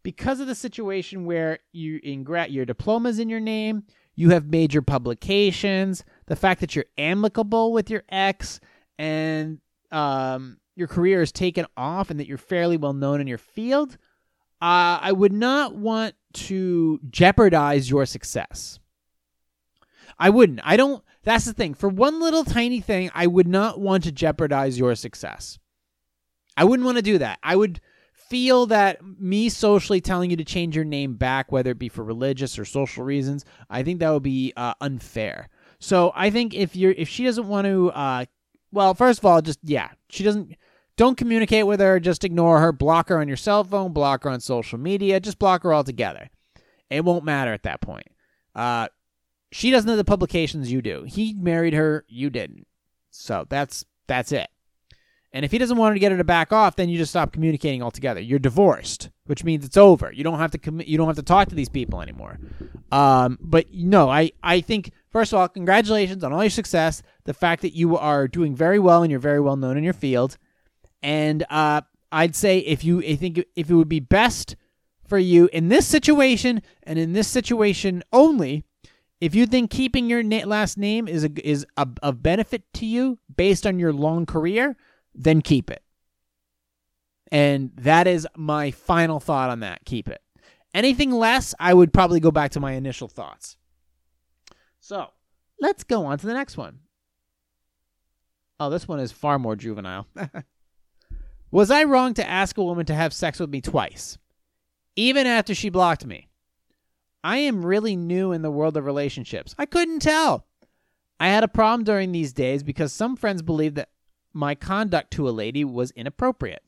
because 0.04 0.42
of 0.42 0.48
the 0.48 0.54
situation 0.54 1.24
where 1.24 1.60
you 1.72 2.02
in 2.04 2.26
gra- 2.26 2.50
your 2.50 2.66
diploma's 2.66 3.20
in 3.20 3.30
your 3.30 3.40
name, 3.40 3.84
you 4.16 4.32
have 4.32 4.46
major 4.50 4.82
publications, 4.82 6.04
the 6.26 6.36
fact 6.36 6.60
that 6.60 6.76
you're 6.76 6.86
amicable 6.98 7.72
with 7.72 7.90
your 7.90 8.04
ex, 8.10 8.60
and 9.00 9.60
um, 9.94 10.58
your 10.76 10.90
career 10.90 11.22
is 11.22 11.32
taken 11.32 11.68
off, 11.78 12.10
and 12.10 12.20
that 12.20 12.28
you're 12.28 12.38
fairly 12.38 12.76
well 12.76 12.92
known 12.92 13.22
in 13.22 13.28
your 13.28 13.38
field, 13.38 13.98
uh, 14.66 14.98
I 15.00 15.12
would 15.12 15.32
not 15.32 15.76
want 15.76 16.16
to 16.34 17.00
jeopardize 17.12 17.88
your 17.88 18.08
success. 18.08 18.80
I 20.18 20.32
wouldn't. 20.32 20.60
I 20.64 20.76
don't. 20.76 21.04
That's 21.22 21.46
the 21.46 21.54
thing. 21.54 21.76
For 21.76 21.88
one 21.88 22.20
little 22.20 22.44
tiny 22.44 22.82
thing, 22.82 23.12
I 23.14 23.28
would 23.28 23.48
not 23.48 23.80
want 23.80 24.06
to 24.06 24.12
jeopardize 24.12 24.80
your 24.80 24.96
success. 24.96 25.60
I 26.58 26.64
wouldn't 26.64 26.84
want 26.84 26.98
to 26.98 27.04
do 27.04 27.20
that. 27.20 27.38
I 27.44 27.56
would 27.56 27.80
feel 28.14 28.66
that 28.66 29.06
me 29.06 29.50
socially 29.50 30.02
telling 30.02 30.32
you 30.32 30.38
to 30.38 30.44
change 30.44 30.76
your 30.76 30.84
name 30.84 31.14
back, 31.14 31.52
whether 31.52 31.70
it 31.70 31.78
be 31.78 31.90
for 31.90 32.04
religious 32.04 32.58
or 32.58 32.66
social 32.66 33.04
reasons, 33.04 33.46
I 33.70 33.84
think 33.84 34.00
that 34.00 34.10
would 34.10 34.24
be 34.24 34.52
uh, 34.58 34.74
unfair. 34.82 35.50
So 35.78 36.12
I 36.16 36.32
think 36.32 36.56
if 36.56 36.76
you're 36.76 36.94
if 36.94 37.08
she 37.08 37.24
doesn't 37.24 37.48
want 37.48 37.66
to, 37.66 37.92
uh, 37.92 38.26
well, 38.72 38.96
first 38.96 39.20
of 39.20 39.26
all, 39.26 39.44
just 39.44 39.60
yeah, 39.62 39.90
she 40.10 40.24
doesn't. 40.24 40.56
Don't 40.98 41.18
communicate 41.18 41.68
with 41.68 41.80
her. 41.80 42.00
Just 42.00 42.24
ignore 42.24 42.60
her. 42.60 42.72
Block 42.72 43.10
her 43.10 43.20
on 43.20 43.28
your 43.28 43.38
cell 43.38 43.64
phone. 43.64 43.92
Block 43.92 44.24
her 44.24 44.30
on 44.30 44.40
social 44.40 44.80
media. 44.80 45.20
Just 45.20 45.40
block 45.40 45.64
her 45.64 45.74
altogether. 45.74 46.30
It 46.90 47.04
won't 47.04 47.26
matter 47.26 47.54
at 47.54 47.64
that 47.64 47.82
point. 47.82 48.08
Uh, 48.54 48.88
she 49.52 49.72
doesn't 49.72 49.90
have 49.90 49.98
the 49.98 50.06
publications 50.06 50.72
you 50.72 50.82
do. 50.82 51.04
He 51.04 51.34
married 51.34 51.74
her. 51.74 52.06
You 52.08 52.30
didn't. 52.30 52.68
So 53.10 53.46
that's 53.50 53.86
that's 54.08 54.32
it. 54.32 54.50
And 55.32 55.44
if 55.44 55.52
he 55.52 55.58
doesn't 55.58 55.78
want 55.78 55.96
to 55.96 56.00
get 56.00 56.14
her 56.14 56.18
to 56.18 56.24
back 56.24 56.54
off, 56.54 56.78
then 56.78 56.88
you 56.88 56.98
just 56.98 57.12
stop 57.12 57.34
communicating 57.34 57.84
altogether. 57.84 58.22
You're 58.22 58.40
divorced, 58.40 59.10
which 59.26 59.44
means 59.44 59.66
it's 59.66 59.76
over. 59.76 60.10
You 60.14 60.24
don't 60.24 60.40
have 60.40 60.52
to 60.52 60.58
commit. 60.58 60.88
You 60.88 60.98
don't 60.98 61.08
have 61.08 61.18
to 61.18 61.24
talk 61.24 61.50
to 61.50 61.56
these 61.56 61.68
people 61.68 62.02
anymore. 62.02 62.40
Um, 62.92 63.38
but 63.42 63.66
no, 63.74 64.10
I 64.10 64.32
I 64.42 64.62
think 64.62 64.92
first 65.10 65.34
of 65.34 65.40
all, 65.40 65.50
congratulations 65.50 66.24
on 66.24 66.32
all 66.32 66.44
your 66.44 66.50
success. 66.50 67.02
The 67.26 67.34
fact 67.34 67.64
that 67.64 67.76
you 67.76 67.98
are 67.98 68.30
doing 68.30 68.56
very 68.56 68.80
well 68.80 69.04
and 69.04 69.12
you're 69.12 69.20
very 69.20 69.42
well 69.42 69.58
known 69.58 69.78
in 69.78 69.84
your 69.84 69.94
field. 69.94 70.38
And 71.06 71.46
uh, 71.52 71.82
I'd 72.12 72.36
say 72.36 72.58
if 72.58 72.84
you, 72.84 73.00
I 73.04 73.16
think 73.16 73.46
if 73.56 73.70
it 73.70 73.76
would 73.76 73.88
be 73.88 74.00
best 74.00 74.56
for 75.08 75.20
you 75.20 75.48
in 75.54 75.70
this 75.70 75.86
situation 75.86 76.64
and 76.82 76.98
in 76.98 77.14
this 77.14 77.28
situation 77.28 78.04
only, 78.12 78.64
if 79.22 79.36
you 79.36 79.46
think 79.46 79.70
keeping 79.70 80.10
your 80.10 80.24
na- 80.24 80.48
last 80.48 80.80
name 80.80 81.08
is 81.08 81.24
a, 81.24 81.48
is 81.48 81.64
a, 81.78 82.12
benefit 82.12 82.64
to 82.74 82.88
you 82.88 83.20
based 83.38 83.68
on 83.68 83.78
your 83.78 83.94
long 83.94 84.26
career, 84.26 84.78
then 85.14 85.44
keep 85.44 85.70
it. 85.70 85.84
And 87.32 87.70
that 87.76 88.08
is 88.08 88.28
my 88.36 88.72
final 88.72 89.20
thought 89.20 89.52
on 89.52 89.60
that. 89.60 89.86
Keep 89.86 90.10
it. 90.10 90.24
Anything 90.74 91.12
less, 91.12 91.54
I 91.60 91.76
would 91.76 91.94
probably 91.94 92.20
go 92.20 92.32
back 92.32 92.50
to 92.52 92.60
my 92.60 92.72
initial 92.72 93.08
thoughts. 93.10 93.58
So 94.80 95.12
let's 95.62 95.84
go 95.84 96.08
on 96.08 96.18
to 96.18 96.26
the 96.26 96.34
next 96.34 96.58
one. 96.58 96.80
Oh, 98.60 98.72
this 98.72 98.88
one 98.88 99.00
is 99.00 99.12
far 99.12 99.38
more 99.38 99.56
juvenile. 99.56 100.08
Was 101.56 101.72
I 101.72 101.86
wrong 101.86 102.14
to 102.16 102.30
ask 102.30 102.58
a 102.58 102.64
woman 102.66 102.86
to 102.88 102.94
have 102.94 103.14
sex 103.14 103.40
with 103.40 103.50
me 103.50 103.62
twice, 103.62 104.18
even 104.98 105.26
after 105.26 105.56
she 105.56 105.70
blocked 105.70 106.06
me? 106.06 106.28
I 107.24 107.38
am 107.38 107.66
really 107.66 107.96
new 107.96 108.34
in 108.34 108.42
the 108.42 108.52
world 108.52 108.76
of 108.76 108.84
relationships. 108.84 109.56
I 109.58 109.66
couldn't 109.66 110.02
tell. 110.02 110.48
I 111.18 111.30
had 111.30 111.46
a 111.46 111.48
problem 111.48 111.86
during 111.86 112.12
these 112.12 112.34
days 112.34 112.62
because 112.62 112.92
some 112.92 113.16
friends 113.16 113.42
believed 113.42 113.78
that 113.78 113.88
my 114.34 114.54
conduct 114.54 115.12
to 115.12 115.30
a 115.30 115.32
lady 115.32 115.64
was 115.64 115.92
inappropriate. 115.92 116.62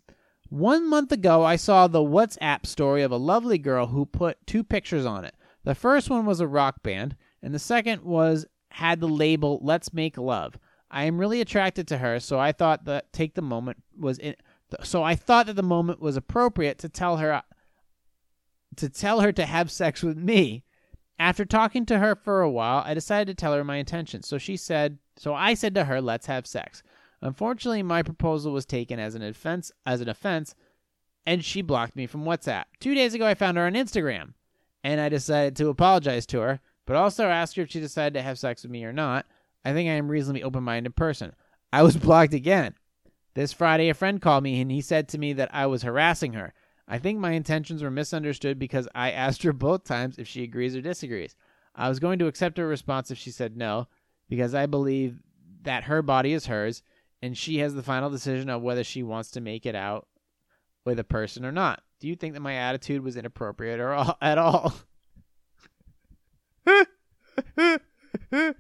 One 0.48 0.90
month 0.90 1.12
ago, 1.12 1.44
I 1.44 1.58
saw 1.58 1.88
the 1.88 2.00
WhatsApp 2.00 2.66
story 2.66 3.04
of 3.04 3.12
a 3.12 3.18
lovely 3.18 3.58
girl 3.58 3.88
who 3.88 4.06
put 4.06 4.48
two 4.48 4.64
pictures 4.64 5.06
on 5.06 5.26
it. 5.26 5.36
The 5.66 5.76
first 5.76 6.10
one 6.10 6.26
was 6.26 6.40
a 6.40 6.48
rock 6.48 6.82
band, 6.82 7.18
and 7.44 7.54
the 7.54 7.60
second 7.60 8.04
was 8.04 8.46
had 8.70 9.02
the 9.02 9.10
label 9.10 9.60
"Let's 9.62 9.92
Make 9.92 10.18
Love." 10.18 10.58
I 10.90 11.04
am 11.04 11.18
really 11.18 11.42
attracted 11.42 11.90
to 11.90 11.98
her, 11.98 12.22
so 12.22 12.40
I 12.40 12.54
thought 12.54 12.86
that 12.86 13.12
take 13.12 13.34
the 13.34 13.42
moment 13.42 13.84
was 14.00 14.18
in, 14.20 14.38
so 14.84 15.04
I 15.04 15.16
thought 15.16 15.46
that 15.48 15.56
the 15.56 15.64
moment 15.64 16.02
was 16.02 16.18
appropriate 16.18 16.78
to 16.80 16.90
tell 16.90 17.18
her 17.18 17.42
to 18.76 18.90
tell 18.90 19.22
her 19.22 19.32
to 19.32 19.46
have 19.46 19.72
sex 19.72 20.04
with 20.04 20.18
me. 20.18 20.64
After 21.20 21.46
talking 21.46 21.86
to 21.88 21.98
her 21.98 22.16
for 22.16 22.42
a 22.42 22.52
while, 22.52 22.84
I 22.86 22.94
decided 22.94 23.36
to 23.36 23.42
tell 23.42 23.54
her 23.54 23.64
my 23.64 23.78
intentions. 23.78 24.28
So 24.28 24.38
she 24.38 24.56
said, 24.56 25.00
so 25.16 25.34
I 25.34 25.56
said 25.56 25.74
to 25.76 25.86
her, 25.86 26.00
"Let's 26.00 26.28
have 26.28 26.46
sex." 26.46 26.84
Unfortunately, 27.22 27.82
my 27.82 28.04
proposal 28.04 28.52
was 28.54 28.66
taken 28.66 29.00
as 29.00 29.16
an 29.16 29.24
offense 29.24 29.72
as 29.86 30.02
an 30.02 30.10
offense, 30.10 30.54
and 31.26 31.44
she 31.44 31.62
blocked 31.62 31.96
me 31.96 32.06
from 32.06 32.26
WhatsApp. 32.26 32.66
2 32.80 32.94
days 32.94 33.14
ago 33.14 33.26
I 33.26 33.34
found 33.34 33.58
her 33.58 33.66
on 33.66 33.74
Instagram, 33.74 34.34
and 34.84 35.02
I 35.02 35.10
decided 35.10 35.56
to 35.56 35.70
apologize 35.70 36.26
to 36.28 36.40
her, 36.42 36.60
but 36.86 36.96
also 36.96 37.26
ask 37.26 37.56
her 37.56 37.64
if 37.64 37.72
she 37.72 37.80
decided 37.80 38.14
to 38.14 38.22
have 38.22 38.38
sex 38.38 38.62
with 38.62 38.72
me 38.72 38.86
or 38.86 38.94
not. 38.94 39.26
I 39.66 39.74
think 39.74 39.90
I 39.90 39.94
am 39.94 40.08
reasonably 40.08 40.44
open-minded 40.44 40.96
person. 40.96 41.34
I 41.74 41.82
was 41.82 41.98
blocked 42.08 42.34
again. 42.34 42.76
This 43.38 43.54
Friday, 43.54 43.88
a 43.90 43.94
friend 43.94 44.20
called 44.20 44.44
me 44.44 44.60
and 44.60 44.72
he 44.72 44.82
said 44.82 45.08
to 45.10 45.20
me 45.20 45.32
that 45.34 45.54
I 45.54 45.68
was 45.68 45.84
harassing 45.84 46.34
her. 46.34 46.56
I 46.88 46.98
think 46.98 47.20
my 47.20 47.34
intentions 47.34 47.84
were 47.84 47.92
misunderstood 47.92 48.58
because 48.58 48.88
I 48.96 49.12
asked 49.26 49.44
her 49.44 49.54
both 49.54 49.84
times 49.84 50.18
if 50.18 50.28
she 50.28 50.42
agrees 50.42 50.76
or 50.76 50.82
disagrees. 50.82 51.36
I 51.76 51.88
was 51.88 52.00
going 52.00 52.18
to 52.18 52.26
accept 52.26 52.58
her 52.58 52.66
response 52.66 53.12
if 53.12 53.20
she 53.20 53.30
said 53.30 53.56
no, 53.56 53.90
because 54.28 54.56
I 54.56 54.66
believe 54.66 55.20
that 55.62 55.84
her 55.84 56.02
body 56.02 56.34
is 56.34 56.48
hers 56.48 56.82
and 57.22 57.38
she 57.38 57.60
has 57.60 57.76
the 57.76 57.84
final 57.84 58.10
decision 58.10 58.50
of 58.50 58.64
whether 58.64 58.84
she 58.84 59.04
wants 59.04 59.30
to 59.32 59.40
make 59.40 59.68
it 59.68 59.76
out 59.76 60.08
with 60.84 60.98
a 60.98 61.04
person 61.04 61.46
or 61.46 61.52
not. 61.52 61.84
Do 62.00 62.08
you 62.08 62.16
think 62.16 62.34
that 62.34 62.40
my 62.40 62.56
attitude 62.56 63.04
was 63.04 63.18
inappropriate 63.18 63.80
or 63.80 63.94
all, 63.94 64.18
at 64.20 64.40
all? 64.40 64.74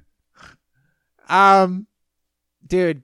um, 1.27 1.87
dude. 2.67 3.02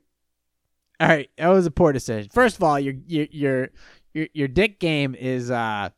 All 1.00 1.08
right, 1.08 1.30
that 1.38 1.48
was 1.48 1.66
a 1.66 1.72
poor 1.72 1.92
decision. 1.92 2.30
First 2.32 2.58
of 2.58 2.64
all, 2.64 2.80
your 2.80 2.94
your 3.08 3.28
your 3.32 3.70
your 4.14 4.28
your 4.34 4.48
dick 4.48 4.80
game 4.80 5.16
is 5.16 5.50
uh, 5.52 5.90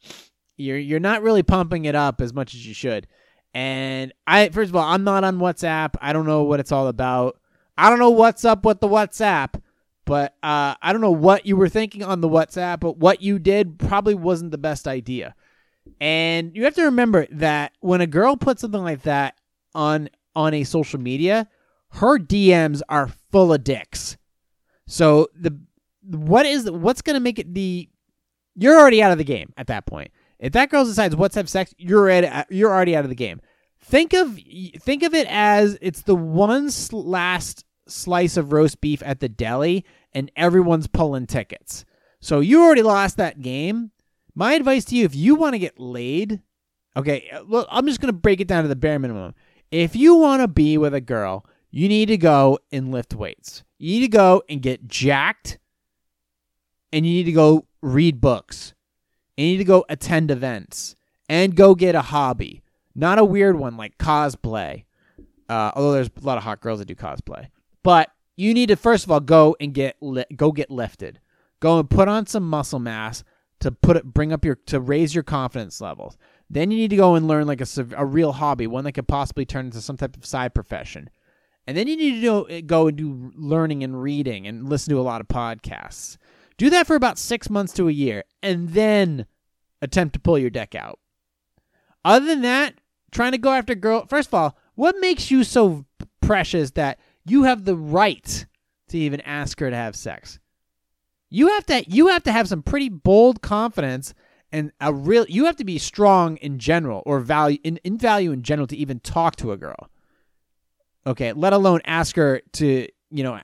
you're 0.58 0.78
you're 0.78 1.00
not 1.00 1.22
really 1.22 1.44
pumping 1.44 1.86
it 1.86 1.96
up 1.96 2.22
as 2.22 2.34
much 2.34 2.56
as 2.56 2.66
you 2.66 2.74
should. 2.74 3.08
And 3.54 4.14
I 4.26 4.50
first 4.50 4.70
of 4.70 4.76
all, 4.76 4.84
I'm 4.84 5.04
not 5.04 5.24
on 5.24 5.38
WhatsApp. 5.38 5.96
I 6.02 6.14
don't 6.14 6.26
know 6.26 6.44
what 6.44 6.60
it's 6.60 6.72
all 6.72 6.88
about. 6.88 7.40
I 7.78 7.90
don't 7.90 8.00
know 8.00 8.10
what's 8.10 8.46
up 8.46 8.66
with 8.66 8.80
the 8.80 8.88
WhatsApp, 8.88 9.62
but 10.06 10.36
uh, 10.42 10.76
I 10.82 10.92
don't 10.92 11.02
know 11.02 11.12
what 11.12 11.46
you 11.46 11.58
were 11.58 11.70
thinking 11.70 12.04
on 12.04 12.22
the 12.22 12.30
WhatsApp, 12.30 12.80
but 12.80 12.98
what 12.98 13.22
you 13.22 13.38
did 13.38 13.78
probably 13.78 14.16
wasn't 14.16 14.52
the 14.52 14.58
best 14.58 14.88
idea. 14.88 15.36
And 16.00 16.56
you 16.56 16.64
have 16.64 16.76
to 16.76 16.86
remember 16.86 17.28
that 17.32 17.74
when 17.80 18.02
a 18.02 18.08
girl 18.08 18.38
puts 18.38 18.62
something 18.62 18.84
like 18.84 19.04
that 19.04 19.36
on 19.74 20.10
on 20.36 20.54
a 20.54 20.64
social 20.64 21.00
media, 21.00 21.48
her 21.92 22.18
DMs 22.18 22.82
are 22.90 23.10
full 23.32 23.54
of 23.54 23.64
dicks. 23.64 24.18
So 24.88 25.30
the 25.36 25.58
what 26.02 26.46
is 26.46 26.70
what's 26.70 27.02
going 27.02 27.16
to 27.16 27.20
make 27.20 27.40
it 27.40 27.54
the 27.54 27.90
you're 28.56 28.80
already 28.80 29.02
out 29.02 29.12
of 29.12 29.18
the 29.18 29.24
game 29.24 29.54
at 29.58 29.68
that 29.68 29.86
point. 29.86 30.12
If 30.40 30.54
that 30.54 30.70
girl 30.70 30.86
decides 30.86 31.16
what's 31.16 31.36
have 31.36 31.50
sex, 31.50 31.74
you're 31.78 32.10
at, 32.10 32.52
you're 32.52 32.72
already 32.72 32.96
out 32.96 33.04
of 33.04 33.10
the 33.10 33.16
game. 33.16 33.42
think 33.82 34.14
of 34.14 34.40
think 34.80 35.04
of 35.04 35.14
it 35.14 35.28
as 35.30 35.78
it's 35.82 36.02
the 36.02 36.16
one 36.16 36.70
last 36.92 37.66
slice 37.88 38.36
of 38.36 38.52
roast 38.52 38.82
beef 38.82 39.02
at 39.06 39.20
the 39.20 39.30
deli 39.30 39.86
and 40.14 40.32
everyone's 40.36 40.88
pulling 40.88 41.28
tickets. 41.28 41.86
So 42.20 42.40
you 42.40 42.64
already 42.64 42.82
lost 42.82 43.18
that 43.18 43.42
game. 43.42 43.92
My 44.34 44.54
advice 44.54 44.86
to 44.86 44.96
you 44.96 45.06
if 45.06 45.16
you 45.16 45.36
want 45.36 45.54
to 45.54 45.60
get 45.60 45.80
laid, 45.80 46.42
okay, 46.98 47.30
look, 47.46 47.68
I'm 47.70 47.86
just 47.88 48.02
going 48.02 48.14
to 48.14 48.20
break 48.20 48.42
it 48.42 48.48
down 48.48 48.64
to 48.64 48.68
the 48.68 48.76
bare 48.76 49.00
minimum. 49.00 49.36
If 49.72 49.96
you 49.96 50.16
want 50.16 50.42
to 50.42 50.48
be 50.48 50.78
with 50.78 50.94
a 50.94 51.02
girl, 51.02 51.46
you 51.76 51.90
need 51.90 52.06
to 52.06 52.16
go 52.16 52.58
and 52.72 52.90
lift 52.90 53.14
weights. 53.14 53.66
You 53.78 54.00
need 54.00 54.06
to 54.06 54.18
go 54.18 54.44
and 54.48 54.62
get 54.62 54.88
jacked 54.88 55.60
and 56.94 57.06
you 57.06 57.12
need 57.12 57.26
to 57.26 57.34
go 57.34 57.66
read 57.82 58.22
books. 58.22 58.74
And 59.38 59.46
you 59.46 59.52
need 59.54 59.58
to 59.58 59.66
go 59.66 59.84
attend 59.90 60.32
events 60.32 60.96
and 61.28 61.54
go 61.54 61.76
get 61.76 61.94
a 61.94 62.02
hobby. 62.02 62.62
Not 62.96 63.20
a 63.20 63.26
weird 63.26 63.58
one 63.58 63.76
like 63.76 63.98
cosplay. 63.98 64.86
Uh, 65.50 65.72
although 65.76 65.92
there's 65.92 66.08
a 66.08 66.26
lot 66.26 66.38
of 66.38 66.46
hot 66.46 66.62
girls 66.62 66.80
that 66.80 66.86
do 66.86 66.96
cosplay. 66.96 67.48
But 67.84 68.10
you 68.38 68.54
need 68.54 68.70
to 68.70 68.78
first 68.78 69.04
of 69.04 69.12
all 69.12 69.20
go 69.20 69.58
and 69.60 69.74
get 69.74 69.98
li- 70.00 70.24
go 70.34 70.54
get 70.54 70.72
lifted. 70.72 71.20
Go 71.60 71.78
and 71.78 71.90
put 71.90 72.08
on 72.08 72.26
some 72.26 72.50
muscle 72.50 72.80
mass 72.80 73.26
to 73.60 73.74
put 73.74 73.98
it 73.98 74.06
bring 74.06 74.32
up 74.32 74.46
your 74.46 74.56
to 74.68 74.80
raise 74.80 75.14
your 75.14 75.26
confidence 75.26 75.82
levels. 75.82 76.18
Then 76.50 76.72
you 76.72 76.78
need 76.78 76.92
to 76.92 76.96
go 76.96 77.16
and 77.16 77.28
learn 77.28 77.48
like 77.48 77.60
a, 77.60 77.68
a 77.98 78.06
real 78.06 78.32
hobby, 78.32 78.66
one 78.66 78.86
that 78.86 78.94
could 78.94 79.10
possibly 79.10 79.46
turn 79.46 79.66
into 79.66 79.82
some 79.82 79.98
type 79.98 80.16
of 80.16 80.26
side 80.26 80.54
profession. 80.54 81.10
And 81.68 81.76
then 81.76 81.88
you 81.88 81.98
need 81.98 82.16
to 82.16 82.22
do, 82.22 82.50
eh, 82.50 82.62
go 82.62 82.88
and 82.88 82.98
do 82.98 83.32
learning 83.36 83.84
and 83.84 84.02
reading 84.02 84.46
and 84.46 84.70
listen 84.70 84.94
to 84.94 85.00
a 85.00 85.04
lot 85.04 85.22
of 85.22 85.28
podcasts. 85.28 86.18
Do 86.58 86.70
that 86.70 86.88
for 86.88 86.96
about 86.96 87.18
six 87.18 87.50
months 87.50 87.74
to 87.74 87.90
a 87.90 87.92
year, 87.92 88.24
and 88.42 88.70
then 88.70 89.26
attempt 89.82 90.14
to 90.14 90.20
pull 90.20 90.38
your 90.38 90.50
deck 90.50 90.76
out. 90.76 91.00
Other 92.06 92.26
than 92.26 92.44
that, 92.44 92.76
trying 93.12 93.32
to 93.32 93.38
go 93.38 93.52
after 93.52 93.76
girl. 93.76 94.06
First 94.08 94.30
of 94.30 94.34
all, 94.34 94.58
what 94.76 94.96
makes 95.00 95.32
you 95.32 95.44
so 95.44 95.86
precious 96.22 96.72
that 96.72 97.00
you 97.26 97.44
have 97.44 97.66
the 97.66 97.76
right 97.76 98.46
to 98.90 98.98
even 98.98 99.22
ask 99.22 99.60
her 99.60 99.70
to 99.70 99.76
have 99.76 99.96
sex? 99.96 100.40
You 101.30 101.48
have 101.48 101.66
to 101.66 101.90
you 101.90 102.08
have 102.08 102.24
to 102.24 102.32
have 102.32 102.48
some 102.48 102.62
pretty 102.62 102.90
bold 102.90 103.42
confidence 103.42 104.14
and 104.52 104.72
a 104.80 104.94
real 104.94 105.26
you 105.28 105.46
have 105.46 105.56
to 105.58 105.66
be 105.66 105.78
strong 105.78 106.38
in 106.38 106.60
general 106.60 107.02
or 107.06 107.20
value 107.20 107.58
in, 107.64 107.78
in 107.78 107.98
value 107.98 108.32
in 108.32 108.44
general 108.44 108.68
to 108.68 108.78
even 108.78 109.00
talk 109.00 109.36
to 109.38 109.52
a 109.52 109.58
girl. 109.58 109.90
Okay, 111.08 111.34
let 111.34 111.54
alone 111.54 111.82
ask 111.86 112.16
her 112.16 112.42
to, 112.54 112.88
you 113.12 113.24
know, 113.24 113.40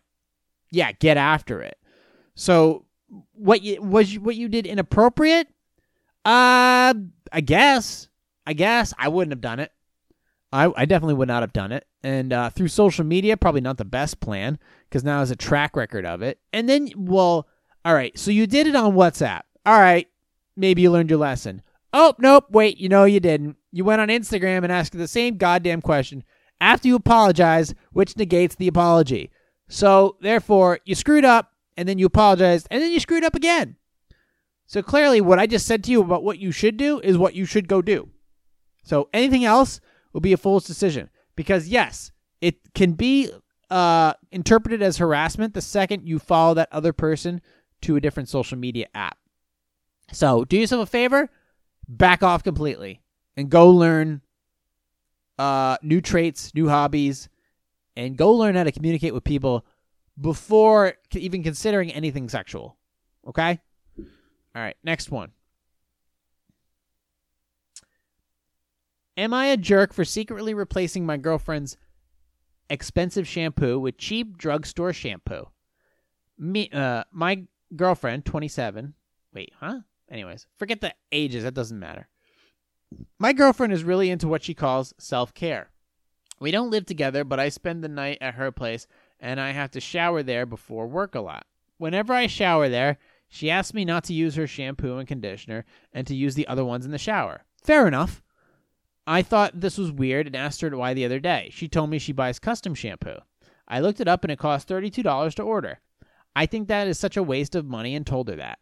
yeah, 0.72 0.92
get 0.94 1.18
after 1.18 1.62
it. 1.62 1.78
So 2.36 2.86
what 3.34 3.62
you 3.62 3.82
was 3.82 4.18
what 4.18 4.36
you 4.36 4.48
did 4.48 4.66
inappropriate? 4.66 5.48
Uh 6.26 6.94
I 7.32 7.42
guess. 7.42 8.08
I 8.46 8.54
guess 8.54 8.94
I 8.98 9.08
wouldn't 9.08 9.32
have 9.32 9.42
done 9.42 9.60
it. 9.60 9.72
I, 10.52 10.72
I 10.76 10.86
definitely 10.86 11.14
would 11.16 11.28
not 11.28 11.44
have 11.44 11.54
done 11.54 11.72
it. 11.72 11.88
And 12.04 12.34
uh, 12.34 12.50
through 12.50 12.68
social 12.68 13.06
media, 13.06 13.38
probably 13.38 13.62
not 13.62 13.78
the 13.78 13.86
best 13.86 14.20
plan 14.20 14.60
because 14.90 15.04
now 15.04 15.18
there's 15.18 15.32
a 15.32 15.36
track 15.36 15.76
record 15.76 16.06
of 16.06 16.22
it. 16.22 16.40
And 16.52 16.68
then, 16.68 16.90
well, 16.98 17.48
all 17.86 17.94
right, 17.94 18.18
so 18.18 18.32
you 18.32 18.48
did 18.48 18.68
it 18.68 18.76
on 18.76 18.94
WhatsApp. 18.94 19.42
All 19.66 19.80
right, 19.80 20.08
maybe 20.58 20.82
you 20.82 20.92
learned 20.92 21.10
your 21.10 21.20
lesson. 21.20 21.62
Oh, 21.94 22.16
nope, 22.18 22.48
wait, 22.50 22.78
you 22.78 22.90
know 22.90 23.06
you 23.06 23.20
didn't. 23.20 23.58
You 23.72 23.86
went 23.86 24.02
on 24.02 24.10
Instagram 24.10 24.64
and 24.64 24.72
asked 24.72 24.94
the 24.94 25.08
same 25.08 25.38
goddamn 25.38 25.82
question 25.82 26.24
after 26.62 26.88
you 26.88 26.96
apologize, 26.96 27.76
which 27.92 28.16
negates 28.16 28.56
the 28.56 28.68
apology. 28.70 29.32
So, 29.68 30.16
therefore, 30.22 30.80
you 30.86 30.96
screwed 30.96 31.26
up 31.26 31.52
and 31.76 31.90
then 31.90 31.98
you 31.98 32.06
apologized 32.06 32.68
and 32.72 32.82
then 32.82 32.92
you 32.92 33.00
screwed 33.00 33.24
up 33.24 33.36
again. 33.36 33.76
So, 34.68 34.82
clearly, 34.82 35.20
what 35.20 35.40
I 35.40 35.48
just 35.48 35.66
said 35.66 35.84
to 35.86 35.92
you 35.92 36.02
about 36.02 36.24
what 36.24 36.40
you 36.40 36.52
should 36.52 36.78
do 36.78 37.00
is 37.00 37.18
what 37.18 37.36
you 37.36 37.46
should 37.46 37.68
go 37.68 37.82
do. 37.82 38.10
So, 38.84 39.10
anything 39.14 39.44
else 39.44 39.82
will 40.14 40.22
be 40.22 40.34
a 40.34 40.38
fool's 40.38 40.66
decision 40.66 41.10
because, 41.36 41.68
yes, 41.68 42.12
it 42.40 42.74
can 42.74 42.94
be 42.94 43.32
uh, 43.70 44.14
interpreted 44.32 44.82
as 44.82 44.98
harassment 44.98 45.54
the 45.54 45.62
second 45.62 46.08
you 46.08 46.20
follow 46.20 46.54
that 46.54 46.68
other 46.72 46.92
person 46.92 47.42
to 47.82 47.96
a 47.96 48.02
different 48.02 48.30
social 48.30 48.58
media 48.58 48.88
app. 48.94 49.18
So 50.12 50.44
do 50.44 50.58
yourself 50.58 50.88
a 50.88 50.92
favor, 50.92 51.30
back 51.88 52.22
off 52.22 52.44
completely 52.44 53.02
and 53.38 53.50
go 53.50 53.70
learn 53.70 54.22
uh, 55.42 55.76
new 55.82 56.00
traits, 56.02 56.54
new 56.54 56.70
hobbies, 56.70 57.28
and 57.96 58.16
go 58.16 58.32
learn 58.32 58.54
how 58.54 58.64
to 58.64 58.72
communicate 58.72 59.12
with 59.12 59.24
people 59.24 59.66
before 60.20 60.94
even 61.16 61.42
considering 61.42 61.92
anything 61.92 62.30
sexual. 62.30 62.78
Okay? 63.28 63.60
All 63.98 64.62
right, 64.62 64.78
next 64.84 65.10
one. 65.10 65.32
Am 69.18 69.34
I 69.34 69.48
a 69.48 69.58
jerk 69.58 69.94
for 69.94 70.06
secretly 70.06 70.54
replacing 70.54 71.08
my 71.08 71.18
girlfriend's 71.18 71.76
expensive 72.70 73.28
shampoo 73.28 73.80
with 73.80 73.98
cheap 73.98 74.38
drugstore 74.38 74.94
shampoo? 74.94 75.50
Me, 76.38 76.70
uh, 76.72 77.04
my 77.12 77.48
girlfriend, 77.76 78.26
27. 78.26 78.94
Wait, 79.34 79.54
huh? 79.60 79.80
Anyways, 80.08 80.46
forget 80.58 80.82
the 80.82 80.94
ages. 81.12 81.46
That 81.46 81.56
doesn't 81.56 81.80
matter. 81.80 82.08
My 83.20 83.34
girlfriend 83.34 83.74
is 83.74 83.84
really 83.84 84.10
into 84.10 84.28
what 84.28 84.44
she 84.44 84.54
calls 84.54 84.94
self 84.98 85.34
care. 85.34 85.70
We 86.40 86.52
don't 86.52 86.72
live 86.72 86.86
together, 86.86 87.24
but 87.24 87.40
I 87.40 87.50
spend 87.50 87.84
the 87.84 87.88
night 87.88 88.18
at 88.20 88.34
her 88.34 88.52
place 88.52 88.88
and 89.20 89.40
I 89.40 89.52
have 89.52 89.72
to 89.72 89.80
shower 89.80 90.24
there 90.24 90.46
before 90.46 90.88
work 90.88 91.14
a 91.14 91.22
lot. 91.22 91.46
Whenever 91.78 92.14
I 92.14 92.28
shower 92.28 92.68
there, 92.68 92.98
she 93.30 93.50
asks 93.50 93.74
me 93.74 93.86
not 93.86 94.04
to 94.06 94.14
use 94.14 94.36
her 94.36 94.48
shampoo 94.48 94.98
and 94.98 95.08
conditioner 95.08 95.66
and 95.94 96.06
to 96.08 96.16
use 96.16 96.36
the 96.36 96.48
other 96.48 96.66
ones 96.66 96.86
in 96.86 96.92
the 96.92 96.98
shower. 96.98 97.46
Fair 97.64 97.88
enough. 97.88 98.22
I 99.08 99.22
thought 99.22 99.62
this 99.62 99.78
was 99.78 99.92
weird 99.92 100.28
and 100.28 100.36
asked 100.36 100.62
her 100.62 100.76
why 100.76 100.94
the 100.94 101.06
other 101.06 101.20
day. 101.20 101.50
She 101.54 101.68
told 101.68 101.90
me 101.90 102.00
she 102.00 102.12
buys 102.12 102.40
custom 102.40 102.76
shampoo. 102.76 103.18
I 103.68 103.80
looked 103.80 104.02
it 104.02 104.08
up 104.08 104.24
and 104.24 104.32
it 104.32 104.40
cost 104.40 104.68
$32 104.68 105.34
to 105.36 105.44
order. 105.44 105.80
I 106.36 106.46
think 106.46 106.68
that 106.68 106.88
is 106.88 107.00
such 107.00 107.18
a 107.18 107.24
waste 107.24 107.56
of 107.56 107.66
money 107.66 107.96
and 107.96 108.06
told 108.06 108.28
her 108.30 108.36
that. 108.36 108.60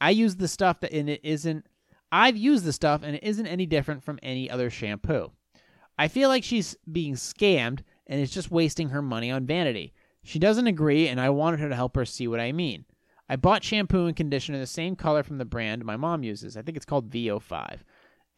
I 0.00 0.10
use 0.10 0.36
the 0.36 0.48
stuff 0.48 0.80
that 0.80 0.92
and 0.92 1.10
it 1.10 1.20
isn't 1.22 1.66
I've 2.12 2.36
used 2.36 2.64
the 2.64 2.72
stuff 2.72 3.02
and 3.02 3.16
it 3.16 3.22
isn't 3.22 3.46
any 3.46 3.66
different 3.66 4.02
from 4.02 4.18
any 4.22 4.50
other 4.50 4.70
shampoo. 4.70 5.32
I 5.98 6.08
feel 6.08 6.28
like 6.28 6.44
she's 6.44 6.76
being 6.90 7.14
scammed 7.14 7.80
and 8.06 8.20
it's 8.20 8.32
just 8.32 8.50
wasting 8.50 8.90
her 8.90 9.02
money 9.02 9.30
on 9.30 9.46
vanity. 9.46 9.92
She 10.22 10.38
doesn't 10.38 10.66
agree 10.66 11.08
and 11.08 11.20
I 11.20 11.30
wanted 11.30 11.60
her 11.60 11.68
to 11.68 11.74
help 11.74 11.96
her 11.96 12.04
see 12.04 12.28
what 12.28 12.40
I 12.40 12.52
mean. 12.52 12.84
I 13.28 13.36
bought 13.36 13.64
shampoo 13.64 14.06
and 14.06 14.16
conditioner 14.16 14.58
the 14.58 14.66
same 14.66 14.94
color 14.94 15.22
from 15.22 15.38
the 15.38 15.44
brand 15.44 15.84
my 15.84 15.96
mom 15.96 16.22
uses. 16.22 16.56
I 16.56 16.62
think 16.62 16.76
it's 16.76 16.86
called 16.86 17.10
VO5. 17.10 17.78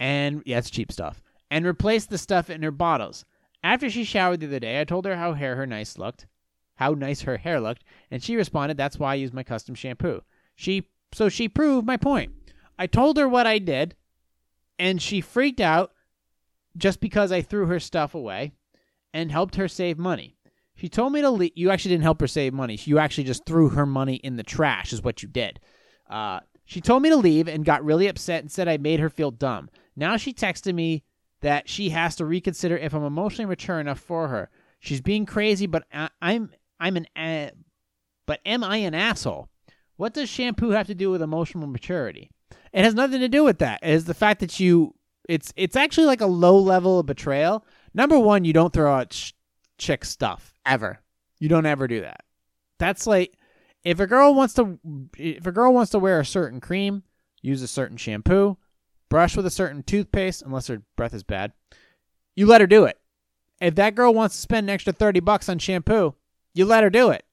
And 0.00 0.42
yeah, 0.46 0.58
it's 0.58 0.70
cheap 0.70 0.90
stuff. 0.90 1.22
And 1.50 1.64
replaced 1.64 2.10
the 2.10 2.18
stuff 2.18 2.50
in 2.50 2.62
her 2.62 2.70
bottles. 2.70 3.24
After 3.62 3.90
she 3.90 4.04
showered 4.04 4.40
the 4.40 4.46
other 4.46 4.60
day, 4.60 4.80
I 4.80 4.84
told 4.84 5.04
her 5.04 5.16
how 5.16 5.34
hair 5.34 5.56
her 5.56 5.66
nice 5.66 5.98
looked 5.98 6.26
how 6.78 6.94
nice 6.94 7.22
her 7.22 7.36
hair 7.38 7.60
looked, 7.60 7.82
and 8.08 8.22
she 8.22 8.36
responded, 8.36 8.76
"That's 8.76 9.00
why 9.00 9.12
I 9.12 9.16
use 9.16 9.32
my 9.32 9.42
custom 9.42 9.74
shampoo." 9.74 10.22
She 10.54 10.88
so 11.12 11.28
she 11.28 11.48
proved 11.48 11.86
my 11.86 11.96
point. 11.96 12.32
I 12.78 12.86
told 12.86 13.16
her 13.16 13.28
what 13.28 13.46
I 13.46 13.58
did, 13.58 13.96
and 14.78 15.02
she 15.02 15.20
freaked 15.20 15.60
out 15.60 15.92
just 16.76 17.00
because 17.00 17.32
I 17.32 17.42
threw 17.42 17.66
her 17.66 17.80
stuff 17.80 18.14
away 18.14 18.52
and 19.12 19.32
helped 19.32 19.56
her 19.56 19.68
save 19.68 19.98
money. 19.98 20.36
She 20.76 20.88
told 20.88 21.12
me 21.12 21.20
to 21.22 21.30
leave. 21.30 21.52
You 21.56 21.70
actually 21.70 21.90
didn't 21.90 22.04
help 22.04 22.20
her 22.20 22.28
save 22.28 22.54
money. 22.54 22.78
You 22.84 22.98
actually 22.98 23.24
just 23.24 23.44
threw 23.44 23.70
her 23.70 23.86
money 23.86 24.16
in 24.16 24.36
the 24.36 24.44
trash, 24.44 24.92
is 24.92 25.02
what 25.02 25.22
you 25.22 25.28
did. 25.28 25.58
Uh, 26.08 26.40
she 26.64 26.80
told 26.80 27.02
me 27.02 27.08
to 27.08 27.16
leave 27.16 27.48
and 27.48 27.64
got 27.64 27.84
really 27.84 28.06
upset 28.06 28.42
and 28.42 28.52
said 28.52 28.68
I 28.68 28.76
made 28.76 29.00
her 29.00 29.10
feel 29.10 29.32
dumb. 29.32 29.70
Now 29.96 30.16
she 30.16 30.32
texted 30.32 30.74
me 30.74 31.02
that 31.40 31.68
she 31.68 31.90
has 31.90 32.14
to 32.16 32.24
reconsider 32.24 32.76
if 32.76 32.94
I'm 32.94 33.04
emotionally 33.04 33.48
mature 33.48 33.80
enough 33.80 33.98
for 33.98 34.28
her. 34.28 34.50
She's 34.78 35.00
being 35.00 35.26
crazy, 35.26 35.66
but 35.66 35.84
I- 35.92 36.10
I'm 36.22 36.52
I'm 36.78 36.96
an 36.96 37.50
but 38.26 38.40
am 38.46 38.62
I 38.62 38.76
an 38.76 38.94
asshole? 38.94 39.48
What 39.96 40.14
does 40.14 40.28
shampoo 40.28 40.70
have 40.70 40.86
to 40.86 40.94
do 40.94 41.10
with 41.10 41.22
emotional 41.22 41.66
maturity? 41.66 42.30
It 42.72 42.84
has 42.84 42.94
nothing 42.94 43.20
to 43.20 43.28
do 43.28 43.44
with 43.44 43.58
that. 43.58 43.80
It 43.82 43.90
is 43.90 44.04
the 44.04 44.14
fact 44.14 44.40
that 44.40 44.60
you 44.60 44.94
it's 45.28 45.52
it's 45.56 45.76
actually 45.76 46.06
like 46.06 46.20
a 46.20 46.26
low 46.26 46.58
level 46.58 46.98
of 46.98 47.06
betrayal. 47.06 47.64
Number 47.94 48.18
one, 48.18 48.44
you 48.44 48.52
don't 48.52 48.72
throw 48.72 48.92
out 48.92 49.12
sh- 49.12 49.32
chick 49.76 50.04
stuff 50.04 50.54
ever. 50.64 51.00
You 51.38 51.48
don't 51.48 51.66
ever 51.66 51.86
do 51.86 52.00
that. 52.00 52.24
That's 52.78 53.06
like 53.06 53.34
if 53.84 54.00
a 54.00 54.06
girl 54.06 54.34
wants 54.34 54.54
to 54.54 54.78
if 55.16 55.46
a 55.46 55.52
girl 55.52 55.72
wants 55.72 55.92
to 55.92 55.98
wear 55.98 56.20
a 56.20 56.24
certain 56.24 56.60
cream, 56.60 57.02
use 57.42 57.62
a 57.62 57.68
certain 57.68 57.96
shampoo, 57.96 58.56
brush 59.08 59.36
with 59.36 59.46
a 59.46 59.50
certain 59.50 59.82
toothpaste, 59.82 60.42
unless 60.42 60.66
her 60.66 60.82
breath 60.96 61.14
is 61.14 61.22
bad, 61.22 61.52
you 62.34 62.46
let 62.46 62.60
her 62.60 62.66
do 62.66 62.84
it. 62.84 62.98
If 63.60 63.74
that 63.74 63.94
girl 63.94 64.14
wants 64.14 64.36
to 64.36 64.40
spend 64.40 64.68
an 64.68 64.74
extra 64.74 64.92
30 64.92 65.20
bucks 65.20 65.48
on 65.48 65.58
shampoo, 65.58 66.14
you 66.54 66.64
let 66.64 66.84
her 66.84 66.90
do 66.90 67.10
it, 67.10 67.24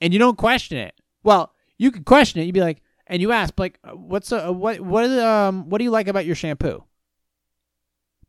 and 0.00 0.12
you 0.12 0.18
don't 0.18 0.38
question 0.38 0.78
it. 0.78 0.94
Well, 1.22 1.52
you 1.78 1.90
could 1.90 2.04
question 2.04 2.40
it. 2.40 2.44
You'd 2.44 2.54
be 2.54 2.60
like, 2.60 2.82
and 3.08 3.22
you 3.22 3.32
ask, 3.32 3.58
like, 3.58 3.78
uh, 3.82 3.92
what's 3.92 4.30
uh, 4.32 4.52
what 4.52 4.80
what 4.80 5.10
um 5.10 5.68
what 5.68 5.78
do 5.78 5.84
you 5.84 5.90
like 5.90 6.08
about 6.08 6.26
your 6.26 6.34
shampoo? 6.34 6.84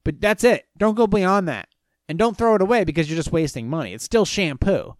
But 0.03 0.21
that's 0.21 0.43
it. 0.43 0.65
Don't 0.77 0.95
go 0.95 1.07
beyond 1.07 1.47
that, 1.47 1.67
and 2.07 2.17
don't 2.17 2.37
throw 2.37 2.55
it 2.55 2.61
away 2.61 2.83
because 2.83 3.09
you're 3.09 3.17
just 3.17 3.31
wasting 3.31 3.69
money. 3.69 3.93
It's 3.93 4.03
still 4.03 4.25
shampoo. 4.25 4.95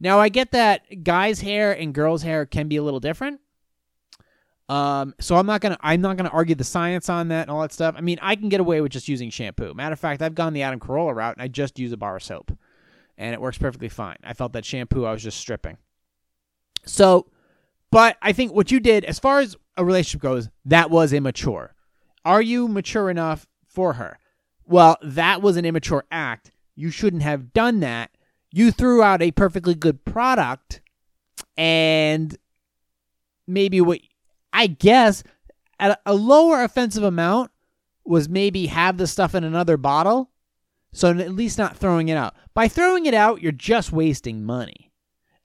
Now 0.00 0.20
I 0.20 0.28
get 0.28 0.52
that 0.52 1.02
guys' 1.02 1.40
hair 1.40 1.72
and 1.72 1.94
girls' 1.94 2.22
hair 2.22 2.46
can 2.46 2.68
be 2.68 2.76
a 2.76 2.82
little 2.82 3.00
different. 3.00 3.40
Um, 4.68 5.14
so 5.20 5.36
I'm 5.36 5.46
not 5.46 5.60
gonna 5.60 5.78
I'm 5.80 6.00
not 6.00 6.16
gonna 6.16 6.30
argue 6.30 6.54
the 6.54 6.64
science 6.64 7.08
on 7.08 7.28
that 7.28 7.42
and 7.42 7.50
all 7.50 7.60
that 7.62 7.72
stuff. 7.72 7.94
I 7.98 8.00
mean, 8.00 8.18
I 8.22 8.34
can 8.34 8.48
get 8.48 8.60
away 8.60 8.80
with 8.80 8.92
just 8.92 9.08
using 9.08 9.30
shampoo. 9.30 9.74
Matter 9.74 9.92
of 9.92 10.00
fact, 10.00 10.22
I've 10.22 10.34
gone 10.34 10.52
the 10.52 10.62
Adam 10.62 10.80
Carolla 10.80 11.14
route 11.14 11.36
and 11.36 11.42
I 11.42 11.48
just 11.48 11.78
use 11.78 11.92
a 11.92 11.96
bar 11.96 12.16
of 12.16 12.22
soap, 12.22 12.56
and 13.18 13.34
it 13.34 13.40
works 13.40 13.58
perfectly 13.58 13.88
fine. 13.90 14.16
I 14.24 14.32
felt 14.32 14.52
that 14.54 14.64
shampoo 14.64 15.04
I 15.04 15.12
was 15.12 15.22
just 15.22 15.38
stripping. 15.38 15.76
So, 16.86 17.26
but 17.94 18.16
I 18.20 18.32
think 18.32 18.52
what 18.52 18.72
you 18.72 18.80
did, 18.80 19.04
as 19.04 19.20
far 19.20 19.38
as 19.38 19.54
a 19.76 19.84
relationship 19.84 20.20
goes, 20.20 20.48
that 20.64 20.90
was 20.90 21.12
immature. 21.12 21.76
Are 22.24 22.42
you 22.42 22.66
mature 22.66 23.08
enough 23.08 23.46
for 23.68 23.92
her? 23.92 24.18
Well, 24.66 24.96
that 25.00 25.42
was 25.42 25.56
an 25.56 25.64
immature 25.64 26.02
act. 26.10 26.50
You 26.74 26.90
shouldn't 26.90 27.22
have 27.22 27.52
done 27.52 27.78
that. 27.80 28.10
You 28.50 28.72
threw 28.72 29.00
out 29.00 29.22
a 29.22 29.30
perfectly 29.30 29.76
good 29.76 30.04
product, 30.04 30.80
and 31.56 32.36
maybe 33.46 33.80
what 33.80 34.00
I 34.52 34.66
guess 34.66 35.22
at 35.78 36.00
a 36.04 36.14
lower 36.14 36.64
offensive 36.64 37.04
amount 37.04 37.52
was 38.04 38.28
maybe 38.28 38.66
have 38.66 38.96
the 38.96 39.06
stuff 39.06 39.36
in 39.36 39.44
another 39.44 39.76
bottle. 39.76 40.32
So 40.92 41.10
at 41.10 41.30
least 41.30 41.58
not 41.58 41.76
throwing 41.76 42.08
it 42.08 42.16
out. 42.16 42.34
By 42.54 42.66
throwing 42.66 43.06
it 43.06 43.14
out, 43.14 43.40
you're 43.40 43.52
just 43.52 43.92
wasting 43.92 44.44
money. 44.44 44.90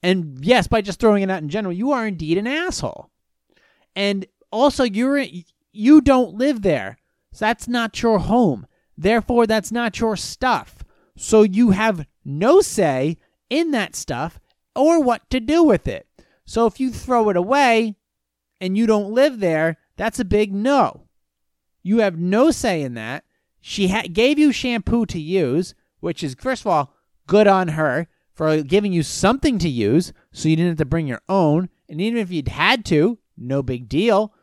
And 0.01 0.43
yes, 0.43 0.67
by 0.67 0.81
just 0.81 0.99
throwing 0.99 1.23
it 1.23 1.31
out 1.31 1.41
in 1.41 1.49
general, 1.49 1.73
you 1.73 1.91
are 1.91 2.07
indeed 2.07 2.37
an 2.37 2.47
asshole. 2.47 3.09
And 3.95 4.25
also 4.51 4.83
you're 4.83 5.25
you 5.71 6.01
don't 6.01 6.35
live 6.35 6.61
there. 6.61 6.97
So 7.33 7.45
that's 7.45 7.67
not 7.67 8.01
your 8.01 8.19
home. 8.19 8.65
Therefore, 8.97 9.45
that's 9.45 9.71
not 9.71 9.99
your 9.99 10.15
stuff. 10.15 10.83
So 11.15 11.43
you 11.43 11.71
have 11.71 12.07
no 12.25 12.61
say 12.61 13.17
in 13.49 13.71
that 13.71 13.95
stuff 13.95 14.39
or 14.75 15.01
what 15.01 15.29
to 15.29 15.39
do 15.39 15.63
with 15.63 15.87
it. 15.87 16.07
So 16.45 16.65
if 16.65 16.79
you 16.79 16.91
throw 16.91 17.29
it 17.29 17.37
away, 17.37 17.95
and 18.59 18.77
you 18.77 18.85
don't 18.85 19.11
live 19.11 19.39
there, 19.39 19.77
that's 19.97 20.19
a 20.19 20.25
big 20.25 20.53
no. 20.53 21.07
You 21.81 21.99
have 21.99 22.17
no 22.17 22.51
say 22.51 22.81
in 22.81 22.93
that. 22.95 23.23
She 23.61 23.89
ha- 23.89 24.07
gave 24.11 24.39
you 24.39 24.51
shampoo 24.51 25.05
to 25.07 25.19
use, 25.19 25.75
which 25.99 26.23
is, 26.23 26.35
first 26.35 26.63
of 26.63 26.67
all, 26.67 26.93
good 27.27 27.47
on 27.47 27.69
her 27.69 28.07
for 28.39 28.63
giving 28.63 28.93
you 28.93 29.03
something 29.03 29.59
to 29.59 29.67
use 29.67 30.13
so 30.31 30.47
you 30.47 30.55
didn't 30.55 30.69
have 30.69 30.77
to 30.77 30.85
bring 30.85 31.07
your 31.07 31.19
own. 31.27 31.67
And 31.89 31.99
even 31.99 32.21
if 32.21 32.31
you'd 32.31 32.47
had 32.47 32.85
to, 32.85 33.17
no 33.37 33.61
big 33.61 33.89
deal. 33.89 34.33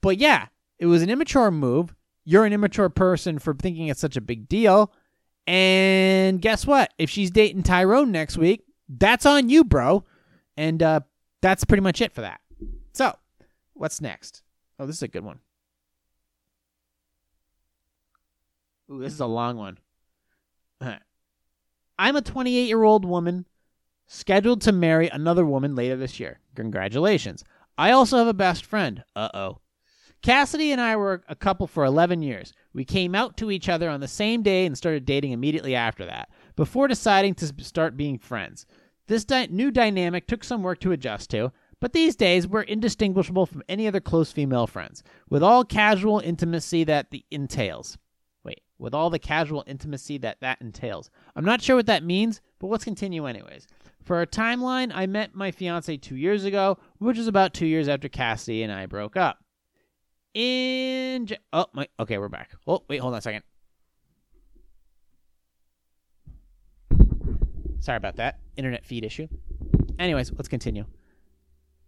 But 0.00 0.18
yeah, 0.18 0.46
it 0.80 0.86
was 0.86 1.02
an 1.02 1.08
immature 1.08 1.52
move. 1.52 1.94
You're 2.24 2.46
an 2.46 2.52
immature 2.52 2.88
person 2.88 3.38
for 3.38 3.54
thinking 3.54 3.86
it's 3.86 4.00
such 4.00 4.16
a 4.16 4.20
big 4.20 4.48
deal. 4.48 4.92
And 5.46 6.42
guess 6.42 6.66
what? 6.66 6.92
If 6.98 7.10
she's 7.10 7.30
dating 7.30 7.62
Tyrone 7.62 8.10
next 8.10 8.36
week, 8.36 8.64
that's 8.88 9.24
on 9.24 9.48
you, 9.48 9.62
bro. 9.62 10.04
And 10.56 10.82
uh, 10.82 11.00
that's 11.40 11.62
pretty 11.62 11.82
much 11.82 12.00
it 12.00 12.12
for 12.12 12.22
that. 12.22 12.40
So, 12.92 13.14
What's 13.78 14.00
next? 14.00 14.42
Oh, 14.80 14.86
this 14.86 14.96
is 14.96 15.02
a 15.04 15.08
good 15.08 15.22
one. 15.22 15.38
Ooh, 18.90 18.98
this 18.98 19.12
is 19.12 19.20
a 19.20 19.26
long 19.26 19.56
one. 19.56 19.78
I'm 21.98 22.16
a 22.16 22.22
28 22.22 22.68
year 22.68 22.82
old 22.82 23.04
woman 23.04 23.46
scheduled 24.06 24.60
to 24.62 24.72
marry 24.72 25.08
another 25.08 25.44
woman 25.44 25.74
later 25.74 25.96
this 25.96 26.20
year. 26.20 26.40
Congratulations. 26.54 27.44
I 27.76 27.90
also 27.90 28.18
have 28.18 28.26
a 28.26 28.34
best 28.34 28.64
friend. 28.64 29.04
Uh 29.14 29.28
oh. 29.34 29.58
Cassidy 30.22 30.72
and 30.72 30.80
I 30.80 30.96
were 30.96 31.22
a 31.28 31.36
couple 31.36 31.66
for 31.66 31.84
11 31.84 32.22
years. 32.22 32.52
We 32.72 32.84
came 32.84 33.14
out 33.14 33.36
to 33.36 33.50
each 33.50 33.68
other 33.68 33.88
on 33.88 34.00
the 34.00 34.08
same 34.08 34.42
day 34.42 34.66
and 34.66 34.76
started 34.76 35.04
dating 35.04 35.32
immediately 35.32 35.74
after 35.76 36.04
that, 36.06 36.28
before 36.56 36.88
deciding 36.88 37.34
to 37.36 37.64
start 37.64 37.96
being 37.96 38.18
friends. 38.18 38.66
This 39.06 39.24
di- 39.24 39.46
new 39.46 39.70
dynamic 39.70 40.26
took 40.26 40.42
some 40.42 40.62
work 40.62 40.80
to 40.80 40.92
adjust 40.92 41.30
to, 41.30 41.52
but 41.80 41.92
these 41.92 42.16
days, 42.16 42.48
we're 42.48 42.62
indistinguishable 42.62 43.46
from 43.46 43.62
any 43.68 43.86
other 43.86 44.00
close 44.00 44.32
female 44.32 44.66
friends, 44.66 45.04
with 45.30 45.44
all 45.44 45.64
casual 45.64 46.18
intimacy 46.18 46.82
that 46.84 47.10
the 47.10 47.24
entails. 47.30 47.96
With 48.78 48.94
all 48.94 49.10
the 49.10 49.18
casual 49.18 49.64
intimacy 49.66 50.18
that 50.18 50.40
that 50.40 50.60
entails. 50.60 51.10
I'm 51.34 51.44
not 51.44 51.60
sure 51.60 51.76
what 51.76 51.86
that 51.86 52.04
means, 52.04 52.40
but 52.58 52.68
let's 52.68 52.84
continue 52.84 53.26
anyways. 53.26 53.66
For 54.04 54.16
our 54.16 54.26
timeline, 54.26 54.92
I 54.94 55.06
met 55.06 55.34
my 55.34 55.50
fiance 55.50 55.96
two 55.96 56.16
years 56.16 56.44
ago, 56.44 56.78
which 56.98 57.18
was 57.18 57.26
about 57.26 57.54
two 57.54 57.66
years 57.66 57.88
after 57.88 58.08
Cassidy 58.08 58.62
and 58.62 58.72
I 58.72 58.86
broke 58.86 59.16
up. 59.16 59.44
In 60.34 61.28
oh 61.52 61.66
my 61.72 61.88
okay, 61.98 62.18
we're 62.18 62.28
back. 62.28 62.52
Oh 62.66 62.84
wait, 62.88 62.98
hold 62.98 63.14
on 63.14 63.18
a 63.18 63.22
second. 63.22 63.42
Sorry 67.80 67.96
about 67.96 68.16
that 68.16 68.38
internet 68.56 68.84
feed 68.84 69.04
issue. 69.04 69.28
Anyways, 69.98 70.32
let's 70.32 70.48
continue. 70.48 70.84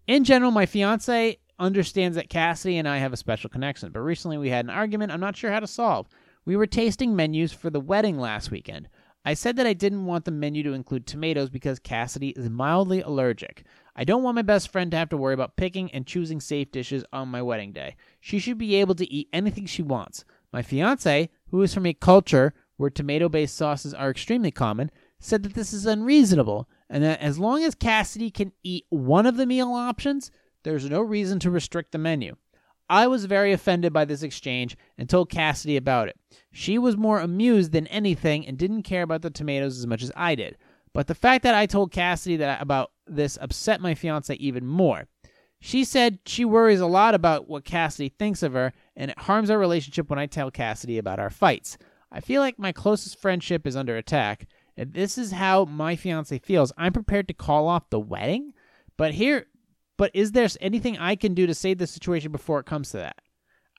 In 0.07 0.25
general, 0.25 0.51
my 0.51 0.67
fiance 0.67 1.39
understands 1.59 2.17
that 2.17 2.29
Cassidy 2.29 2.79
and 2.79 2.89
I 2.89 2.99
have 2.99 3.13
a 3.13 3.17
special 3.17 3.51
connection, 3.51 3.93
but 3.93 4.01
recently 4.01 4.39
we 4.39 4.49
had 4.49 4.65
an 4.65 4.71
argument 4.71 5.13
I'm 5.13 5.21
not 5.21 5.37
sure 5.37 5.53
how 5.53 5.61
to 5.61 5.67
solve. 5.67 6.09
We 6.45 6.57
were 6.57 6.67
tasting 6.67 7.15
menus 7.15 7.53
for 7.53 7.71
the 7.71 7.81
wedding 7.81 8.19
last 8.19 8.51
weekend. 8.51 8.89
I 9.25 9.35
said 9.35 9.57
that 9.57 9.67
I 9.67 9.75
didn't 9.75 10.07
want 10.07 10.25
the 10.25 10.31
menu 10.31 10.63
to 10.63 10.73
include 10.73 11.07
tomatoes 11.07 11.51
because 11.51 11.79
Cassidy 11.79 12.31
is 12.31 12.49
mildly 12.49 13.03
allergic. 13.03 13.65
I 13.95 14.05
don't 14.05 14.23
want 14.23 14.37
my 14.37 14.43
best 14.43 14.73
friend 14.73 14.91
to 14.91 14.97
have 14.97 15.11
to 15.11 15.19
worry 15.19 15.35
about 15.35 15.57
picking 15.57 15.91
and 15.93 16.07
choosing 16.07 16.41
safe 16.41 16.73
dishes 16.73 17.05
on 17.13 17.29
my 17.29 17.43
wedding 17.43 17.73
day. 17.73 17.97
She 18.21 18.39
should 18.39 18.57
be 18.57 18.77
able 18.77 18.95
to 18.95 19.13
eat 19.13 19.29
anything 19.33 19.67
she 19.67 19.83
wants. 19.83 20.25
My 20.53 20.63
fiance, 20.63 21.29
who 21.51 21.61
is 21.61 21.75
from 21.75 21.85
a 21.85 21.93
culture 21.93 22.55
where 22.79 22.89
tomato 22.89 23.29
based 23.29 23.57
sauces 23.57 23.93
are 23.93 24.11
extremely 24.11 24.51
common, 24.51 24.91
said 25.19 25.43
that 25.43 25.53
this 25.53 25.75
is 25.75 25.85
unreasonable 25.85 26.67
and 26.89 27.05
that 27.05 27.21
as 27.21 27.39
long 27.39 27.63
as 27.63 27.75
Cassidy 27.75 28.31
can 28.31 28.53
eat 28.63 28.87
one 28.89 29.27
of 29.27 29.37
the 29.37 29.45
meal 29.45 29.73
options, 29.73 30.31
there's 30.63 30.89
no 30.89 31.03
reason 31.03 31.39
to 31.41 31.51
restrict 31.51 31.93
the 31.93 31.99
menu. 31.99 32.37
I 32.91 33.07
was 33.07 33.25
very 33.25 33.53
offended 33.53 33.93
by 33.93 34.05
this 34.05 34.23
exchange 34.23 34.77
and 34.99 35.09
told 35.09 35.31
Cassidy 35.31 35.77
about 35.77 36.09
it. 36.09 36.19
She 36.53 36.77
was 36.77 36.97
more 36.97 37.21
amused 37.21 37.73
than 37.73 37.87
anything 37.87 38.47
and 38.47 38.59
didn't 38.59 38.83
care 38.83 39.03
about 39.03 39.23
the 39.23 39.31
tomatoes 39.31 39.79
as 39.79 39.87
much 39.87 40.03
as 40.03 40.13
I 40.17 40.35
did. 40.35 40.59
But 40.93 41.07
the 41.07 41.15
fact 41.15 41.45
that 41.45 41.55
I 41.55 41.67
told 41.67 41.93
Cassidy 41.93 42.37
that 42.37 42.61
about 42.61 42.91
this 43.07 43.39
upset 43.41 43.81
my 43.81 43.95
fiance 43.95 44.35
even 44.35 44.67
more. 44.67 45.07
She 45.61 45.85
said 45.85 46.19
she 46.27 46.45
worries 46.45 46.81
a 46.81 46.87
lot 46.87 47.15
about 47.15 47.49
what 47.49 47.65
Cassidy 47.65 48.09
thinks 48.09 48.43
of 48.43 48.53
her 48.55 48.73
and 48.97 49.11
it 49.11 49.19
harms 49.21 49.51
our 49.51 49.59
relationship 49.59 50.11
when 50.11 50.19
I 50.19 50.27
tell 50.27 50.51
Cassidy 50.51 50.99
about 50.99 51.21
our 51.21 51.31
fights. 51.31 51.79
I 52.11 52.21
feel 52.21 52.43
like 52.43 52.59
my 52.59 52.73
closest 52.73 53.21
friendship 53.21 53.67
is 53.67 53.77
under 53.77 53.97
attack 53.97 54.47
if 54.81 54.93
this 54.93 55.19
is 55.19 55.33
how 55.33 55.67
my 55.67 55.95
fiance 55.95 56.39
feels, 56.39 56.73
I'm 56.79 56.95
prepared 56.95 57.29
to 57.29 57.35
call 57.35 57.69
off 57.69 57.91
the 57.91 58.01
wedding. 58.01 58.55
But 58.97 59.13
here, 59.13 59.47
but 60.01 60.11
is 60.15 60.33
there 60.33 60.49
anything 60.63 60.97
I 60.97 61.15
can 61.15 61.35
do 61.35 61.47
to 61.47 61.55
save 61.55 61.77
the 61.77 61.87
situation 61.87 62.33
before 62.33 62.59
it 62.59 62.65
comes 62.65 62.91
to 62.93 62.97
that? 62.97 63.19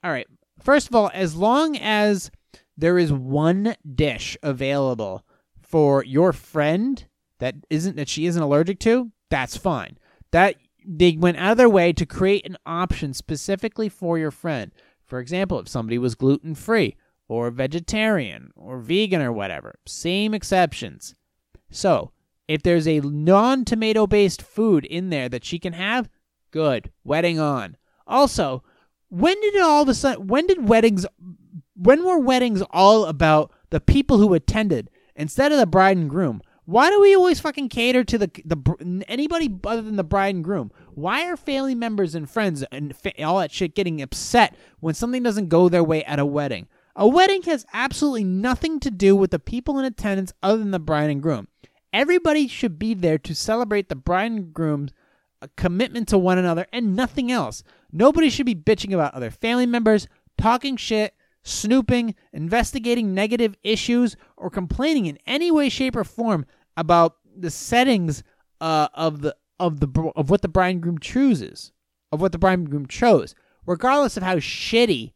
All 0.03 0.11
right. 0.11 0.27
First 0.61 0.87
of 0.87 0.93
all, 0.93 1.09
as 1.15 1.35
long 1.35 1.75
as 1.77 2.29
there 2.77 2.99
is 2.99 3.11
one 3.11 3.75
dish 3.95 4.37
available 4.43 5.25
for 5.63 6.03
your 6.03 6.31
friend 6.31 7.03
that 7.39 7.55
isn't 7.71 7.95
that 7.95 8.07
she 8.07 8.27
isn't 8.27 8.43
allergic 8.43 8.77
to, 8.81 9.11
that's 9.31 9.57
fine. 9.57 9.97
That 10.29 10.57
they 10.85 11.17
went 11.17 11.37
out 11.37 11.53
of 11.53 11.57
their 11.57 11.67
way 11.67 11.91
to 11.91 12.05
create 12.05 12.45
an 12.45 12.57
option 12.67 13.15
specifically 13.15 13.89
for 13.89 14.19
your 14.19 14.29
friend. 14.29 14.71
For 15.03 15.17
example, 15.17 15.57
if 15.57 15.67
somebody 15.69 15.97
was 15.97 16.13
gluten 16.13 16.53
free 16.53 16.97
or 17.29 17.49
vegetarian 17.49 18.51
or 18.55 18.77
vegan 18.77 19.23
or 19.23 19.31
whatever. 19.31 19.79
Same 19.87 20.35
exceptions. 20.35 21.15
So, 21.71 22.11
if 22.51 22.63
there's 22.63 22.87
a 22.87 22.99
non 22.99 23.63
tomato 23.65 24.05
based 24.05 24.41
food 24.41 24.85
in 24.85 25.09
there 25.09 25.29
that 25.29 25.45
she 25.45 25.57
can 25.57 25.73
have, 25.73 26.09
good. 26.51 26.91
Wedding 27.03 27.39
on. 27.39 27.77
Also, 28.05 28.63
when 29.09 29.39
did 29.41 29.57
all 29.61 29.83
of 29.83 29.89
a 29.89 29.93
sudden, 29.93 30.27
when 30.27 30.47
did 30.47 30.67
weddings, 30.67 31.05
when 31.75 32.03
were 32.03 32.19
weddings 32.19 32.61
all 32.71 33.05
about 33.05 33.51
the 33.69 33.79
people 33.79 34.17
who 34.17 34.33
attended 34.33 34.89
instead 35.15 35.51
of 35.51 35.57
the 35.57 35.65
bride 35.65 35.97
and 35.97 36.09
groom? 36.09 36.41
Why 36.65 36.89
do 36.89 37.01
we 37.01 37.15
always 37.15 37.39
fucking 37.39 37.69
cater 37.69 38.03
to 38.03 38.17
the 38.17 38.29
the 38.45 39.03
anybody 39.07 39.49
other 39.65 39.81
than 39.81 39.95
the 39.95 40.03
bride 40.03 40.35
and 40.35 40.43
groom? 40.43 40.71
Why 40.93 41.25
are 41.25 41.35
family 41.35 41.75
members 41.75 42.15
and 42.15 42.29
friends 42.29 42.63
and 42.71 42.95
fa- 42.95 43.23
all 43.23 43.39
that 43.39 43.51
shit 43.51 43.75
getting 43.75 44.01
upset 44.01 44.55
when 44.79 44.93
something 44.93 45.23
doesn't 45.23 45.49
go 45.49 45.69
their 45.69 45.83
way 45.83 46.03
at 46.03 46.19
a 46.19 46.25
wedding? 46.25 46.67
A 46.95 47.07
wedding 47.07 47.41
has 47.43 47.65
absolutely 47.73 48.25
nothing 48.25 48.79
to 48.81 48.91
do 48.91 49.15
with 49.15 49.31
the 49.31 49.39
people 49.39 49.79
in 49.79 49.85
attendance 49.85 50.33
other 50.43 50.57
than 50.57 50.71
the 50.71 50.79
bride 50.79 51.09
and 51.09 51.21
groom. 51.21 51.47
Everybody 51.93 52.47
should 52.47 52.79
be 52.79 52.93
there 52.93 53.17
to 53.19 53.35
celebrate 53.35 53.89
the 53.89 53.95
bride 53.95 54.31
and 54.31 54.53
groom's 54.53 54.91
uh, 55.41 55.47
commitment 55.57 56.07
to 56.09 56.17
one 56.17 56.37
another 56.37 56.65
and 56.71 56.95
nothing 56.95 57.31
else. 57.31 57.63
Nobody 57.91 58.29
should 58.29 58.45
be 58.45 58.55
bitching 58.55 58.93
about 58.93 59.13
other 59.13 59.31
family 59.31 59.65
members, 59.65 60.07
talking 60.37 60.77
shit, 60.77 61.15
snooping, 61.43 62.15
investigating 62.31 63.13
negative 63.13 63.55
issues, 63.63 64.15
or 64.37 64.49
complaining 64.49 65.05
in 65.07 65.17
any 65.25 65.51
way, 65.51 65.69
shape, 65.69 65.95
or 65.95 66.03
form 66.03 66.45
about 66.77 67.17
the 67.35 67.49
settings 67.49 68.23
uh, 68.59 68.87
of 68.93 69.21
the 69.21 69.35
of 69.59 69.79
the 69.79 70.11
of 70.15 70.29
what 70.29 70.41
the 70.41 70.47
bride 70.47 70.69
and 70.69 70.81
groom 70.81 70.99
chooses, 70.99 71.71
of 72.11 72.21
what 72.21 72.31
the 72.31 72.37
bride 72.37 72.59
and 72.59 72.69
groom 72.69 72.87
chose, 72.87 73.35
regardless 73.65 74.17
of 74.17 74.23
how 74.23 74.35
shitty 74.37 75.13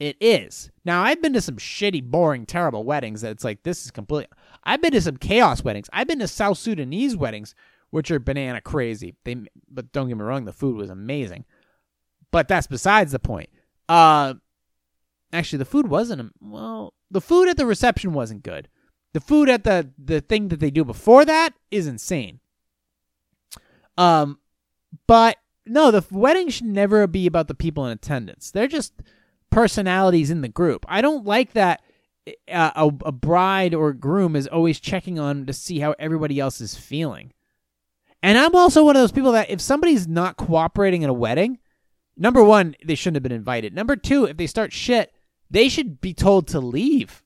it 0.00 0.16
is. 0.20 0.70
Now, 0.84 1.02
I've 1.02 1.22
been 1.22 1.32
to 1.34 1.40
some 1.40 1.56
shitty, 1.56 2.04
boring, 2.04 2.46
terrible 2.46 2.84
weddings 2.84 3.20
that 3.20 3.30
it's 3.30 3.44
like, 3.44 3.62
this 3.62 3.84
is 3.84 3.90
complete. 3.90 4.26
I've 4.64 4.80
been 4.82 4.92
to 4.92 5.00
some 5.00 5.16
chaos 5.18 5.62
weddings. 5.62 5.88
I've 5.92 6.06
been 6.08 6.18
to 6.20 6.28
South 6.28 6.58
Sudanese 6.58 7.16
weddings, 7.16 7.54
which 7.90 8.10
are 8.10 8.18
banana 8.18 8.60
crazy. 8.60 9.14
They, 9.24 9.36
But 9.70 9.92
don't 9.92 10.08
get 10.08 10.16
me 10.16 10.24
wrong, 10.24 10.44
the 10.46 10.52
food 10.52 10.76
was 10.76 10.90
amazing. 10.90 11.44
but 12.30 12.48
that's 12.48 12.66
besides 12.66 13.12
the 13.12 13.18
point. 13.18 13.50
Uh, 13.88 14.34
actually, 15.32 15.58
the 15.58 15.64
food 15.64 15.86
wasn't 15.88 16.32
well. 16.40 16.94
The 17.10 17.20
food 17.20 17.48
at 17.48 17.56
the 17.56 17.66
reception 17.66 18.12
wasn't 18.12 18.42
good. 18.42 18.68
The 19.12 19.20
food 19.20 19.48
at 19.48 19.62
the 19.62 19.90
the 19.96 20.20
thing 20.20 20.48
that 20.48 20.58
they 20.58 20.70
do 20.70 20.84
before 20.84 21.24
that 21.24 21.54
is 21.70 21.86
insane. 21.86 22.40
Um, 23.96 24.38
but 25.06 25.36
no, 25.66 25.90
the 25.90 26.04
wedding 26.10 26.48
should 26.48 26.66
never 26.66 27.06
be 27.06 27.26
about 27.26 27.46
the 27.48 27.54
people 27.54 27.86
in 27.86 27.92
attendance. 27.92 28.50
They're 28.50 28.66
just 28.66 28.92
personalities 29.50 30.30
in 30.30 30.40
the 30.40 30.48
group. 30.48 30.84
I 30.88 31.00
don't 31.00 31.24
like 31.24 31.52
that 31.52 31.80
a, 32.26 32.90
a 33.04 33.12
bride 33.12 33.74
or 33.74 33.92
groom 33.92 34.36
is 34.36 34.46
always 34.46 34.80
checking 34.80 35.18
on 35.18 35.46
to 35.46 35.52
see 35.52 35.80
how 35.80 35.94
everybody 35.98 36.40
else 36.40 36.60
is 36.60 36.74
feeling. 36.74 37.32
And 38.22 38.38
I'm 38.38 38.54
also 38.54 38.84
one 38.84 38.96
of 38.96 39.02
those 39.02 39.12
people 39.12 39.32
that 39.32 39.50
if 39.50 39.60
somebody's 39.60 40.08
not 40.08 40.36
cooperating 40.36 41.04
at 41.04 41.10
a 41.10 41.14
wedding, 41.14 41.58
number 42.16 42.42
one, 42.42 42.74
they 42.84 42.94
shouldn't 42.94 43.16
have 43.16 43.22
been 43.22 43.32
invited. 43.32 43.74
Number 43.74 43.96
two, 43.96 44.24
if 44.24 44.36
they 44.36 44.46
start 44.46 44.72
shit, 44.72 45.12
they 45.50 45.68
should 45.68 46.00
be 46.00 46.14
told 46.14 46.48
to 46.48 46.60
leave. 46.60 47.22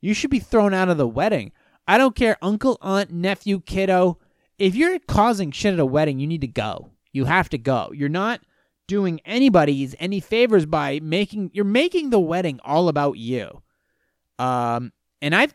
You 0.00 0.14
should 0.14 0.30
be 0.30 0.38
thrown 0.38 0.72
out 0.72 0.88
of 0.88 0.96
the 0.96 1.06
wedding. 1.06 1.52
I 1.86 1.98
don't 1.98 2.16
care, 2.16 2.38
uncle, 2.40 2.78
aunt, 2.80 3.10
nephew, 3.10 3.60
kiddo. 3.60 4.18
If 4.58 4.74
you're 4.74 4.98
causing 5.00 5.50
shit 5.50 5.74
at 5.74 5.80
a 5.80 5.86
wedding, 5.86 6.20
you 6.20 6.26
need 6.26 6.40
to 6.40 6.46
go. 6.46 6.90
You 7.12 7.26
have 7.26 7.50
to 7.50 7.58
go. 7.58 7.90
You're 7.92 8.08
not 8.08 8.40
doing 8.86 9.20
anybody's 9.24 9.94
any 10.00 10.20
favors 10.20 10.66
by 10.66 11.00
making 11.00 11.50
you're 11.52 11.64
making 11.64 12.10
the 12.10 12.18
wedding 12.20 12.60
all 12.64 12.88
about 12.88 13.18
you. 13.18 13.62
Um, 14.40 14.92
and 15.20 15.34
I've 15.34 15.54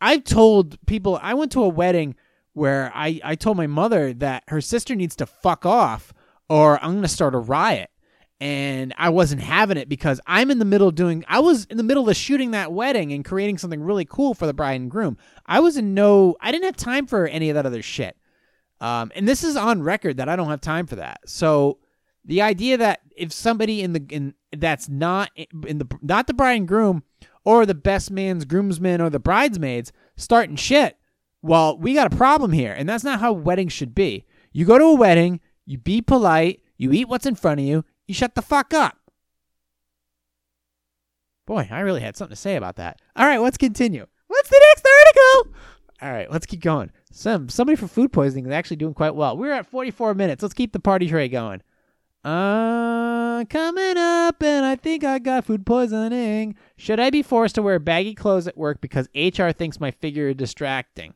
I've 0.00 0.22
told 0.22 0.78
people 0.86 1.18
I 1.20 1.34
went 1.34 1.50
to 1.52 1.64
a 1.64 1.68
wedding 1.68 2.14
where 2.52 2.92
I 2.94 3.20
I 3.24 3.34
told 3.34 3.56
my 3.56 3.66
mother 3.66 4.12
that 4.14 4.44
her 4.48 4.60
sister 4.60 4.94
needs 4.94 5.16
to 5.16 5.26
fuck 5.26 5.66
off 5.66 6.12
or 6.48 6.82
I'm 6.82 6.94
gonna 6.94 7.08
start 7.08 7.34
a 7.34 7.38
riot. 7.38 7.90
And 8.38 8.94
I 8.98 9.08
wasn't 9.08 9.40
having 9.40 9.78
it 9.78 9.88
because 9.88 10.20
I'm 10.26 10.50
in 10.50 10.58
the 10.58 10.64
middle 10.64 10.90
doing 10.90 11.24
I 11.26 11.40
was 11.40 11.64
in 11.64 11.78
the 11.78 11.82
middle 11.82 12.08
of 12.08 12.16
shooting 12.16 12.52
that 12.52 12.70
wedding 12.70 13.12
and 13.12 13.24
creating 13.24 13.58
something 13.58 13.82
really 13.82 14.04
cool 14.04 14.34
for 14.34 14.46
the 14.46 14.54
bride 14.54 14.80
and 14.80 14.90
groom. 14.90 15.16
I 15.44 15.58
was 15.58 15.76
in 15.76 15.92
no 15.92 16.36
I 16.40 16.52
didn't 16.52 16.66
have 16.66 16.76
time 16.76 17.06
for 17.06 17.26
any 17.26 17.50
of 17.50 17.54
that 17.54 17.66
other 17.66 17.82
shit. 17.82 18.16
Um, 18.80 19.10
and 19.16 19.26
this 19.26 19.42
is 19.42 19.56
on 19.56 19.82
record 19.82 20.18
that 20.18 20.28
I 20.28 20.36
don't 20.36 20.50
have 20.50 20.60
time 20.60 20.86
for 20.86 20.96
that. 20.96 21.20
So 21.26 21.78
the 22.24 22.42
idea 22.42 22.76
that 22.76 23.00
if 23.16 23.32
somebody 23.32 23.82
in 23.82 23.94
the 23.94 24.04
in 24.10 24.34
that's 24.56 24.88
not 24.88 25.30
in 25.66 25.78
the 25.78 25.88
not 26.02 26.28
the 26.28 26.34
bride 26.34 26.58
and 26.58 26.68
groom 26.68 27.02
or 27.46 27.64
the 27.64 27.74
best 27.74 28.10
man's 28.10 28.44
groomsmen 28.44 29.00
or 29.00 29.08
the 29.08 29.20
bridesmaids 29.20 29.92
starting 30.16 30.56
shit. 30.56 30.98
Well, 31.40 31.78
we 31.78 31.94
got 31.94 32.12
a 32.12 32.16
problem 32.16 32.52
here, 32.52 32.74
and 32.76 32.88
that's 32.88 33.04
not 33.04 33.20
how 33.20 33.32
weddings 33.32 33.72
should 33.72 33.94
be. 33.94 34.26
You 34.52 34.66
go 34.66 34.78
to 34.78 34.84
a 34.84 34.94
wedding, 34.94 35.40
you 35.64 35.78
be 35.78 36.02
polite, 36.02 36.60
you 36.76 36.92
eat 36.92 37.08
what's 37.08 37.24
in 37.24 37.36
front 37.36 37.60
of 37.60 37.66
you, 37.66 37.84
you 38.08 38.14
shut 38.14 38.34
the 38.34 38.42
fuck 38.42 38.74
up. 38.74 38.98
Boy, 41.46 41.68
I 41.70 41.80
really 41.80 42.00
had 42.00 42.16
something 42.16 42.34
to 42.34 42.40
say 42.40 42.56
about 42.56 42.76
that. 42.76 43.00
All 43.14 43.24
right, 43.24 43.40
let's 43.40 43.56
continue. 43.56 44.06
What's 44.26 44.48
the 44.48 44.60
next 44.74 44.84
article? 44.84 45.54
All 46.02 46.10
right, 46.10 46.30
let's 46.30 46.46
keep 46.46 46.60
going. 46.60 46.90
Some 47.12 47.48
somebody 47.48 47.76
for 47.76 47.86
food 47.86 48.12
poisoning 48.12 48.46
is 48.46 48.52
actually 48.52 48.78
doing 48.78 48.92
quite 48.92 49.14
well. 49.14 49.36
We're 49.36 49.52
at 49.52 49.70
44 49.70 50.14
minutes. 50.14 50.42
Let's 50.42 50.52
keep 50.52 50.72
the 50.72 50.80
party 50.80 51.08
tray 51.08 51.28
going. 51.28 51.62
Uh, 52.26 53.44
coming 53.44 53.96
up, 53.96 54.42
and 54.42 54.66
I 54.66 54.74
think 54.74 55.04
I 55.04 55.20
got 55.20 55.44
food 55.44 55.64
poisoning. 55.64 56.56
Should 56.76 56.98
I 56.98 57.10
be 57.10 57.22
forced 57.22 57.54
to 57.54 57.62
wear 57.62 57.78
baggy 57.78 58.16
clothes 58.16 58.48
at 58.48 58.58
work 58.58 58.80
because 58.80 59.08
HR 59.14 59.50
thinks 59.50 59.78
my 59.78 59.92
figure 59.92 60.30
is 60.30 60.34
distracting? 60.34 61.14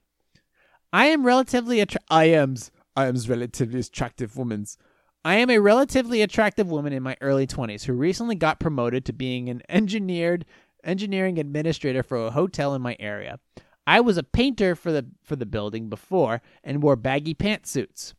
I 0.93 1.07
am 1.07 1.27
relatively 1.27 1.81
attra- 1.81 2.01
I 2.09 2.27
am 2.27 2.55
I 2.97 3.07
am 3.07 3.17
relatively 3.17 3.81
attractive 3.81 4.37
woman's. 4.37 4.79
I 5.25 5.35
am 5.35 5.51
a 5.51 5.59
relatively 5.59 6.23
attractive 6.23 6.71
woman 6.71 6.93
in 6.93 7.03
my 7.03 7.17
early 7.21 7.49
20s 7.49 7.87
who 7.87 7.93
recently 7.93 8.37
got 8.37 8.61
promoted 8.61 9.05
to 9.07 9.13
being 9.13 9.49
an 9.49 9.63
engineered 9.69 10.47
engineering 10.85 11.41
administrator 11.41 12.05
for 12.05 12.25
a 12.25 12.31
hotel 12.31 12.73
in 12.73 12.83
my 12.83 12.97
area. 13.01 13.41
I 13.85 13.99
was 13.99 14.17
a 14.17 14.23
painter 14.23 14.77
for 14.77 14.93
the 14.93 15.07
for 15.25 15.35
the 15.35 15.45
building 15.45 15.89
before 15.89 16.41
and 16.63 16.85
wore 16.85 16.95
baggy 16.95 17.35
pantsuits. 17.35 18.15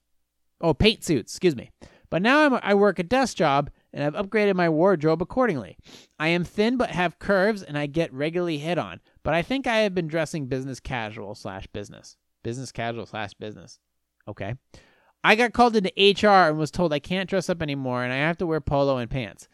Oh, 0.60 0.74
paint 0.74 1.06
suits, 1.06 1.32
excuse 1.32 1.56
me. 1.56 1.72
But 2.12 2.22
now 2.22 2.46
I'm, 2.46 2.60
I 2.62 2.76
work 2.76 3.00
a 3.00 3.04
desk 3.04 3.38
job 3.38 3.72
and 3.92 4.04
I've 4.04 4.26
upgraded 4.26 4.54
my 4.54 4.70
wardrobe 4.70 5.22
accordingly. 5.22 5.78
I 6.20 6.28
am 6.28 6.44
thin 6.44 6.78
but 6.78 6.92
have 6.92 7.18
curves 7.18 7.64
and 7.64 7.78
I 7.78 7.88
get 7.88 8.14
regularly 8.14 8.60
hit 8.60 8.78
on. 8.78 9.00
But 9.24 9.34
I 9.34 9.42
think 9.42 9.66
I 9.66 9.78
have 9.78 9.96
been 9.96 10.08
dressing 10.08 10.46
business 10.46 10.80
casual 10.80 11.34
slash 11.34 11.66
business. 11.68 12.18
Business 12.44 12.72
casual 12.72 13.06
slash 13.06 13.34
business. 13.34 13.80
Okay. 14.28 14.56
I 15.24 15.36
got 15.36 15.54
called 15.54 15.76
into 15.76 15.92
HR 15.98 16.50
and 16.50 16.58
was 16.58 16.70
told 16.70 16.94
I 16.94 17.00
can't 17.00 17.30
dress 17.30 17.50
up 17.50 17.62
anymore 17.62 18.04
and 18.04 18.12
I 18.12 18.18
have 18.18 18.38
to 18.40 18.46
wear 18.46 18.60
polo 18.62 18.98
and 18.98 19.10
pants. 19.10 19.48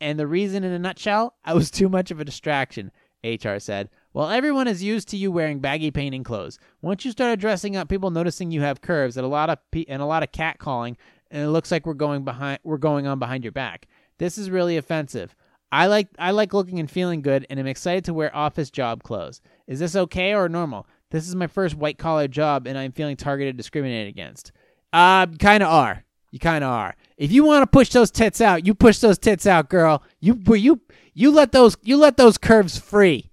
And 0.00 0.18
the 0.18 0.26
reason, 0.26 0.64
in 0.64 0.72
a 0.72 0.78
nutshell, 0.78 1.36
I 1.44 1.54
was 1.54 1.70
too 1.70 1.88
much 1.88 2.10
of 2.10 2.20
a 2.20 2.24
distraction, 2.24 2.92
HR 3.24 3.58
said. 3.58 3.88
Well, 4.12 4.28
everyone 4.28 4.68
is 4.68 4.82
used 4.82 5.08
to 5.08 5.16
you 5.16 5.32
wearing 5.32 5.60
baggy 5.60 5.90
painting 5.90 6.24
clothes. 6.24 6.58
Once 6.82 7.04
you 7.04 7.12
started 7.12 7.40
dressing 7.40 7.76
up, 7.76 7.88
people 7.88 8.10
noticing 8.10 8.50
you 8.50 8.60
have 8.60 8.82
curves 8.82 9.16
and 9.16 9.24
a 9.24 9.28
lot 9.28 9.48
of 9.48 9.58
pe- 9.70 9.86
and 9.88 10.02
a 10.02 10.06
lot 10.06 10.22
of 10.22 10.32
cat 10.32 10.58
calling 10.58 10.98
and 11.32 11.42
it 11.42 11.48
looks 11.48 11.72
like 11.72 11.86
we're 11.86 11.94
going 11.94 12.24
behind 12.24 12.60
we're 12.62 12.76
going 12.76 13.08
on 13.08 13.18
behind 13.18 13.42
your 13.42 13.52
back. 13.52 13.88
This 14.18 14.38
is 14.38 14.50
really 14.50 14.76
offensive. 14.76 15.34
I 15.72 15.86
like 15.86 16.08
I 16.18 16.30
like 16.30 16.52
looking 16.52 16.78
and 16.78 16.88
feeling 16.88 17.22
good 17.22 17.46
and 17.50 17.58
I'm 17.58 17.66
excited 17.66 18.04
to 18.04 18.14
wear 18.14 18.34
office 18.36 18.70
job 18.70 19.02
clothes. 19.02 19.40
Is 19.66 19.80
this 19.80 19.96
okay 19.96 20.34
or 20.34 20.48
normal? 20.48 20.86
This 21.10 21.26
is 21.26 21.34
my 21.34 21.46
first 21.46 21.74
white 21.74 21.98
collar 21.98 22.28
job 22.28 22.66
and 22.66 22.78
I'm 22.78 22.92
feeling 22.92 23.16
targeted 23.16 23.56
discriminated 23.56 24.08
against. 24.08 24.52
Uh 24.92 25.26
kind 25.26 25.62
of 25.62 25.70
are. 25.70 26.04
You 26.30 26.38
kind 26.38 26.62
of 26.62 26.70
are. 26.70 26.94
If 27.16 27.32
you 27.32 27.44
want 27.44 27.62
to 27.62 27.66
push 27.66 27.88
those 27.90 28.10
tits 28.10 28.40
out, 28.40 28.66
you 28.66 28.74
push 28.74 28.98
those 28.98 29.18
tits 29.18 29.46
out, 29.46 29.70
girl. 29.70 30.02
You 30.20 30.38
you 30.54 30.80
you 31.14 31.30
let 31.30 31.52
those 31.52 31.76
you 31.82 31.96
let 31.96 32.16
those 32.18 32.38
curves 32.38 32.78
free. 32.78 33.30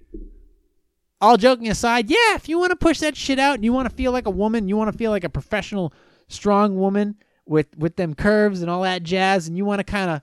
All 1.21 1.35
joking 1.35 1.67
aside, 1.67 2.09
yeah, 2.09 2.35
if 2.35 2.47
you 2.47 2.57
want 2.57 2.69
to 2.69 2.77
push 2.77 2.99
that 2.99 3.17
shit 3.17 3.39
out 3.39 3.55
and 3.55 3.65
you 3.65 3.73
want 3.73 3.89
to 3.89 3.95
feel 3.95 4.13
like 4.13 4.25
a 4.25 4.31
woman, 4.31 4.69
you 4.69 4.77
want 4.77 4.89
to 4.89 4.97
feel 4.97 5.11
like 5.11 5.25
a 5.25 5.29
professional 5.29 5.93
strong 6.29 6.77
woman, 6.77 7.17
with 7.49 7.75
with 7.77 7.95
them 7.95 8.13
curves 8.13 8.61
and 8.61 8.69
all 8.69 8.83
that 8.83 9.03
jazz, 9.03 9.47
and 9.47 9.57
you 9.57 9.65
want 9.65 9.79
to 9.79 9.83
kind 9.83 10.11
of 10.11 10.21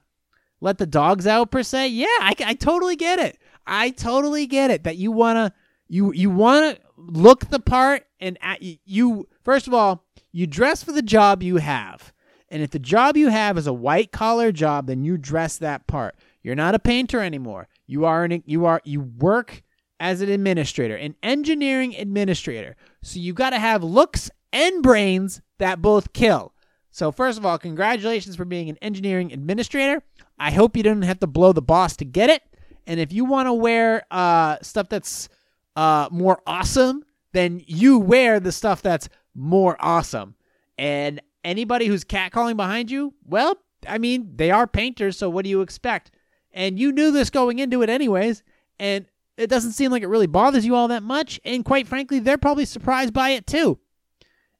let 0.61 0.79
the 0.79 0.87
dogs 0.87 1.27
out 1.27 1.51
per 1.51 1.63
se. 1.63 1.89
Yeah, 1.89 2.07
I, 2.21 2.35
I 2.45 2.55
totally 2.55 2.97
get 2.97 3.19
it. 3.19 3.39
I 3.67 3.91
totally 3.91 4.47
get 4.47 4.71
it 4.71 4.85
that 4.85 4.97
you 4.97 5.11
wanna 5.11 5.53
you 5.89 6.13
you 6.13 6.31
wanna 6.31 6.79
look 6.97 7.51
the 7.51 7.59
part 7.59 8.07
and 8.21 8.39
at, 8.41 8.63
you 8.63 9.29
first 9.43 9.67
of 9.67 9.75
all 9.75 10.05
you 10.33 10.47
dress 10.47 10.83
for 10.83 10.93
the 10.93 11.03
job 11.03 11.43
you 11.43 11.57
have. 11.57 12.13
And 12.49 12.63
if 12.63 12.71
the 12.71 12.79
job 12.79 13.17
you 13.17 13.29
have 13.29 13.59
is 13.59 13.67
a 13.67 13.73
white 13.73 14.13
collar 14.13 14.53
job, 14.53 14.87
then 14.87 15.03
you 15.03 15.19
dress 15.19 15.59
that 15.59 15.89
part. 15.89 16.15
You're 16.43 16.55
not 16.55 16.77
a 16.77 16.79
painter 16.79 17.21
anymore. 17.21 17.67
You 17.89 18.05
are 18.05 18.23
an 18.25 18.43
you 18.47 18.67
are 18.67 18.81
you 18.85 19.01
work 19.01 19.63
as 19.99 20.21
an 20.21 20.29
administrator, 20.29 20.95
an 20.95 21.17
engineering 21.25 21.97
administrator. 21.97 22.77
So 23.03 23.19
you 23.19 23.33
got 23.33 23.51
to 23.51 23.59
have 23.59 23.83
looks 23.83 24.31
and 24.53 24.83
brains 24.83 25.41
that 25.59 25.83
both 25.83 26.13
kill. 26.13 26.53
So, 26.97 27.13
first 27.13 27.37
of 27.37 27.45
all, 27.45 27.59
congratulations 27.59 28.37
for 28.37 28.47
being 28.47 28.71
an 28.71 28.79
engineering 28.81 29.31
administrator. 29.31 30.03
I 30.39 30.51
hope 30.51 30.79
you 30.79 30.83
didn't 30.83 31.03
have 31.03 31.21
to 31.21 31.27
blow 31.27 31.53
the 31.53 31.61
boss 31.61 31.95
to 31.99 32.07
get 32.07 32.31
it. 32.31 32.43
And 32.87 32.99
if 32.99 33.13
you 33.13 33.27
want 33.27 33.49
to 33.49 33.53
wear 33.53 34.07
uh, 34.11 34.57
stuff 34.63 34.89
that's 34.89 35.29
uh, 35.77 36.09
more 36.11 36.41
awesome, 36.47 37.05
then 37.35 37.63
you 37.67 37.99
wear 37.99 38.41
the 38.41 38.51
stuff 38.51 38.81
that's 38.81 39.11
more 39.35 39.77
awesome. 39.79 40.37
And 40.79 41.21
anybody 41.45 41.85
who's 41.85 42.03
catcalling 42.03 42.57
behind 42.57 42.91
you, 42.91 43.13
well, 43.27 43.59
I 43.87 43.99
mean, 43.99 44.33
they 44.35 44.51
are 44.51 44.67
painters, 44.67 45.19
so 45.19 45.29
what 45.29 45.45
do 45.45 45.51
you 45.51 45.61
expect? 45.61 46.13
And 46.51 46.79
you 46.79 46.93
knew 46.93 47.11
this 47.11 47.29
going 47.29 47.59
into 47.59 47.83
it, 47.83 47.91
anyways. 47.91 48.43
And 48.79 49.05
it 49.37 49.51
doesn't 49.51 49.73
seem 49.73 49.91
like 49.91 50.03
it 50.03 50.09
really 50.09 50.29
bothers 50.29 50.65
you 50.65 50.75
all 50.75 50.89
that 50.89 51.03
much. 51.03 51.41
And 51.45 51.63
quite 51.63 51.87
frankly, 51.87 52.21
they're 52.21 52.39
probably 52.39 52.65
surprised 52.65 53.13
by 53.13 53.33
it 53.33 53.47
too. 53.47 53.81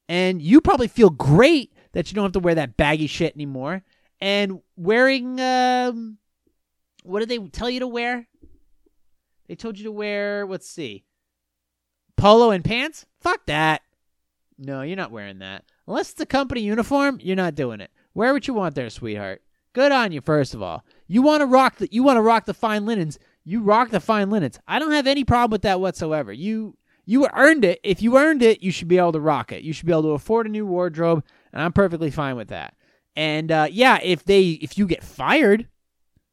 And 0.07 0.43
you 0.43 0.61
probably 0.61 0.89
feel 0.89 1.09
great 1.09 1.73
that 1.97 2.11
you 2.11 2.15
don't 2.15 2.25
have 2.25 2.33
to 2.33 2.41
wear 2.41 2.57
that 2.57 2.77
baggy 2.77 3.07
shit 3.07 3.35
anymore. 3.35 3.83
And 4.21 4.61
wearing, 4.77 5.41
um, 5.41 6.19
what 7.05 7.21
did 7.21 7.31
they 7.31 7.39
tell 7.39 7.71
you 7.71 7.81
to 7.81 7.87
wear? 7.87 8.29
They 9.49 9.55
told 9.55 9.79
you 9.79 9.85
to 9.85 9.93
wear, 9.93 10.45
let's 10.45 10.69
see, 10.69 11.05
polo 12.15 12.51
and 12.51 12.63
pants? 12.63 13.07
Fuck 13.23 13.47
that. 13.47 13.81
No, 14.59 14.83
you're 14.83 14.95
not 14.95 15.11
wearing 15.11 15.39
that. 15.39 15.65
Unless 15.87 16.11
it's 16.11 16.21
a 16.21 16.27
company 16.27 16.61
uniform, 16.61 17.19
you're 17.23 17.35
not 17.35 17.55
doing 17.55 17.81
it. 17.81 17.91
Wear 18.13 18.35
what 18.35 18.47
you 18.47 18.53
want 18.53 18.75
there, 18.75 18.91
sweetheart. 18.91 19.41
Good 19.73 19.91
on 19.91 20.13
you, 20.13 20.21
first 20.21 20.53
of 20.53 20.61
all. 20.61 20.85
You 21.07 21.23
want 21.23 21.41
to 21.41 21.47
rock 21.47 21.77
the 21.77 21.89
you 21.91 22.03
want 22.03 22.19
to 22.19 22.23
rock 22.23 22.45
the 22.45 22.53
fine 22.53 22.85
linens. 22.85 23.19
You 23.43 23.63
rock 23.63 23.89
the 23.89 24.01
fine 24.01 24.29
linens. 24.29 24.61
I 24.69 24.79
don't 24.79 24.93
have 24.93 25.07
any 25.07 25.25
problem 25.25 25.53
with 25.53 25.63
that 25.63 25.81
whatsoever. 25.81 26.31
You 26.31 26.77
you 27.07 27.27
earned 27.33 27.65
it. 27.65 27.81
If 27.83 28.03
you 28.03 28.19
earned 28.19 28.43
it, 28.43 28.63
you 28.63 28.73
should 28.73 28.89
be 28.89 28.99
able 28.99 29.13
to 29.13 29.21
rock 29.21 29.53
it. 29.53 29.63
You 29.63 29.73
should 29.73 29.87
be 29.87 29.93
able 29.93 30.03
to 30.03 30.09
afford 30.11 30.47
a 30.47 30.51
new 30.51 30.67
wardrobe 30.67 31.25
and 31.53 31.63
I'm 31.63 31.73
perfectly 31.73 32.11
fine 32.11 32.37
with 32.37 32.49
that. 32.49 32.75
And 33.15 33.51
uh, 33.51 33.69
yeah, 33.71 33.99
if 34.03 34.25
they 34.25 34.51
if 34.51 34.77
you 34.77 34.87
get 34.87 35.03
fired 35.03 35.69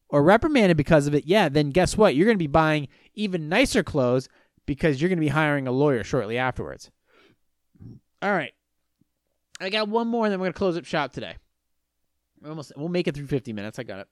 or 0.10 0.22
reprimanded 0.24 0.76
because 0.76 1.08
of 1.08 1.16
it, 1.16 1.26
yeah, 1.26 1.48
then 1.48 1.70
guess 1.70 1.96
what? 1.96 2.16
You're 2.16 2.26
going 2.26 2.38
to 2.38 2.44
be 2.44 2.48
buying 2.48 2.90
even 3.14 3.48
nicer 3.48 3.84
clothes 3.84 4.28
because 4.66 5.00
you're 5.00 5.10
going 5.10 5.18
to 5.18 5.22
be 5.22 5.30
hiring 5.30 5.68
a 5.68 5.72
lawyer 5.72 6.04
shortly 6.04 6.38
afterwards. 6.38 6.92
All 8.22 8.32
right. 8.32 8.54
I 9.62 9.70
got 9.70 9.88
one 9.88 10.08
more 10.08 10.26
and 10.26 10.34
then 10.34 10.40
we're 10.40 10.46
going 10.46 10.54
to 10.54 10.58
close 10.58 10.78
up 10.78 10.86
shop 10.86 11.14
today. 11.14 11.36
We're 12.42 12.50
almost 12.50 12.74
we'll 12.76 12.90
make 12.90 13.08
it 13.08 13.16
through 13.16 13.28
50 13.28 13.54
minutes. 13.54 13.80
I 13.80 13.84
got 13.84 14.00
it. 14.00 14.08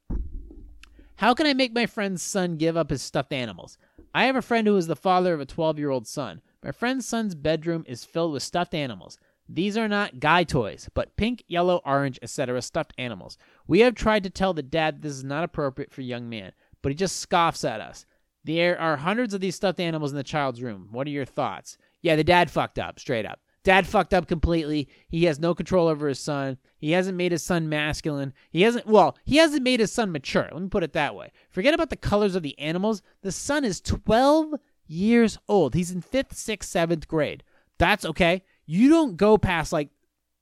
How 1.15 1.33
can 1.33 1.45
I 1.45 1.53
make 1.53 1.73
my 1.73 1.85
friend's 1.85 2.23
son 2.23 2.57
give 2.57 2.77
up 2.77 2.89
his 2.89 3.01
stuffed 3.01 3.33
animals? 3.33 3.77
I 4.13 4.25
have 4.25 4.35
a 4.35 4.41
friend 4.41 4.65
who 4.65 4.77
is 4.77 4.87
the 4.87 4.95
father 4.95 5.33
of 5.33 5.41
a 5.41 5.45
12 5.45 5.77
year 5.77 5.89
old 5.89 6.07
son. 6.07 6.41
My 6.63 6.71
friend's 6.71 7.07
son's 7.07 7.33
bedroom 7.33 7.83
is 7.87 8.05
filled 8.05 8.33
with 8.33 8.43
stuffed 8.43 8.73
animals. 8.73 9.17
These 9.49 9.77
are 9.77 9.87
not 9.87 10.19
guy 10.19 10.43
toys, 10.43 10.89
but 10.93 11.15
pink, 11.17 11.43
yellow, 11.47 11.81
orange, 11.83 12.19
etc. 12.21 12.61
stuffed 12.61 12.93
animals. 12.97 13.37
We 13.67 13.79
have 13.79 13.95
tried 13.95 14.23
to 14.23 14.29
tell 14.29 14.53
the 14.53 14.61
dad 14.61 15.01
this 15.01 15.13
is 15.13 15.23
not 15.23 15.43
appropriate 15.43 15.91
for 15.91 16.01
young 16.01 16.29
man, 16.29 16.53
but 16.81 16.91
he 16.91 16.95
just 16.95 17.17
scoffs 17.17 17.65
at 17.65 17.81
us. 17.81 18.05
There 18.43 18.79
are 18.79 18.97
hundreds 18.97 19.33
of 19.33 19.41
these 19.41 19.55
stuffed 19.55 19.79
animals 19.79 20.11
in 20.11 20.17
the 20.17 20.23
child's 20.23 20.61
room. 20.61 20.89
What 20.91 21.07
are 21.07 21.11
your 21.11 21.25
thoughts? 21.25 21.77
Yeah, 22.01 22.15
the 22.15 22.23
dad 22.23 22.49
fucked 22.49 22.79
up, 22.79 22.99
straight 22.99 23.25
up. 23.25 23.39
Dad 23.63 23.85
fucked 23.85 24.13
up 24.13 24.27
completely. 24.27 24.87
He 25.07 25.25
has 25.25 25.39
no 25.39 25.53
control 25.53 25.87
over 25.87 26.07
his 26.07 26.19
son. 26.19 26.57
He 26.77 26.91
hasn't 26.91 27.17
made 27.17 27.31
his 27.31 27.43
son 27.43 27.69
masculine. 27.69 28.33
He 28.49 28.63
hasn't, 28.63 28.87
well, 28.87 29.15
he 29.23 29.37
hasn't 29.37 29.63
made 29.63 29.79
his 29.79 29.91
son 29.91 30.11
mature. 30.11 30.49
Let 30.51 30.61
me 30.61 30.69
put 30.69 30.83
it 30.83 30.93
that 30.93 31.15
way. 31.15 31.31
Forget 31.51 31.75
about 31.75 31.91
the 31.91 31.95
colors 31.95 32.35
of 32.35 32.41
the 32.41 32.57
animals. 32.57 33.03
The 33.21 33.31
son 33.31 33.63
is 33.63 33.79
12 33.79 34.55
years 34.91 35.37
old. 35.47 35.73
He's 35.73 35.91
in 35.91 36.01
fifth, 36.01 36.35
sixth, 36.35 36.69
seventh 36.69 37.07
grade. 37.07 37.43
That's 37.77 38.05
okay. 38.05 38.43
You 38.65 38.89
don't 38.89 39.17
go 39.17 39.37
past 39.37 39.73
like, 39.73 39.89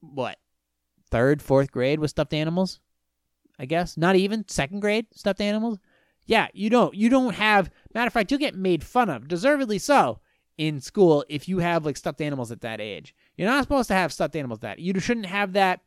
what, 0.02 0.38
third, 1.10 1.42
fourth 1.42 1.72
grade 1.72 2.00
with 2.00 2.10
stuffed 2.12 2.34
animals? 2.34 2.80
I 3.60 3.66
guess. 3.66 3.98
Not 3.98 4.16
even 4.16 4.48
second 4.48 4.80
grade 4.80 5.08
stuffed 5.14 5.42
animals? 5.42 5.80
Yeah, 6.26 6.48
you 6.54 6.70
don't. 6.70 6.94
You 6.94 7.10
don't 7.10 7.36
have, 7.36 7.72
matter 7.94 8.08
of 8.08 8.14
fact, 8.14 8.32
you'll 8.32 8.40
get 8.40 8.56
made 8.56 8.84
fun 8.84 9.10
of, 9.10 9.28
deservedly 9.28 9.80
so 9.80 10.20
in 10.58 10.82
school 10.82 11.26
if 11.30 11.48
you 11.48 11.60
have 11.60 11.86
like 11.86 11.98
stuffed 11.98 12.22
animals 12.22 12.52
at 12.52 12.62
that 12.62 12.82
age. 12.82 13.16
You're 13.38 13.50
not 13.50 13.64
supposed 13.64 13.88
to 13.88 13.94
have 13.96 14.14
stuffed 14.14 14.36
animals 14.36 14.60
that. 14.60 14.80
You 14.80 15.00
shouldn't 15.00 15.26
have 15.26 15.54
that 15.54 15.82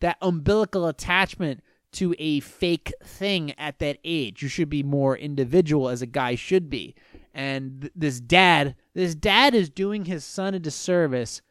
that 0.00 0.18
umbilical 0.20 0.86
attachment 0.86 1.62
to 1.92 2.14
a 2.18 2.40
fake 2.40 2.92
thing 3.02 3.54
at 3.58 3.78
that 3.78 3.98
age. 4.04 4.42
You 4.42 4.48
should 4.48 4.68
be 4.68 4.82
more 4.82 5.16
individual 5.16 5.88
as 5.88 6.02
a 6.02 6.06
guy 6.06 6.34
should 6.34 6.68
be. 6.68 6.94
And 7.36 7.82
th- 7.82 7.92
this 7.94 8.18
dad, 8.18 8.74
this 8.94 9.14
dad 9.14 9.54
is 9.54 9.70
doing 9.70 10.06
his 10.06 10.24
son 10.24 10.54
a 10.54 10.58
disservice 10.58 11.42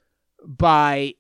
by 0.46 1.14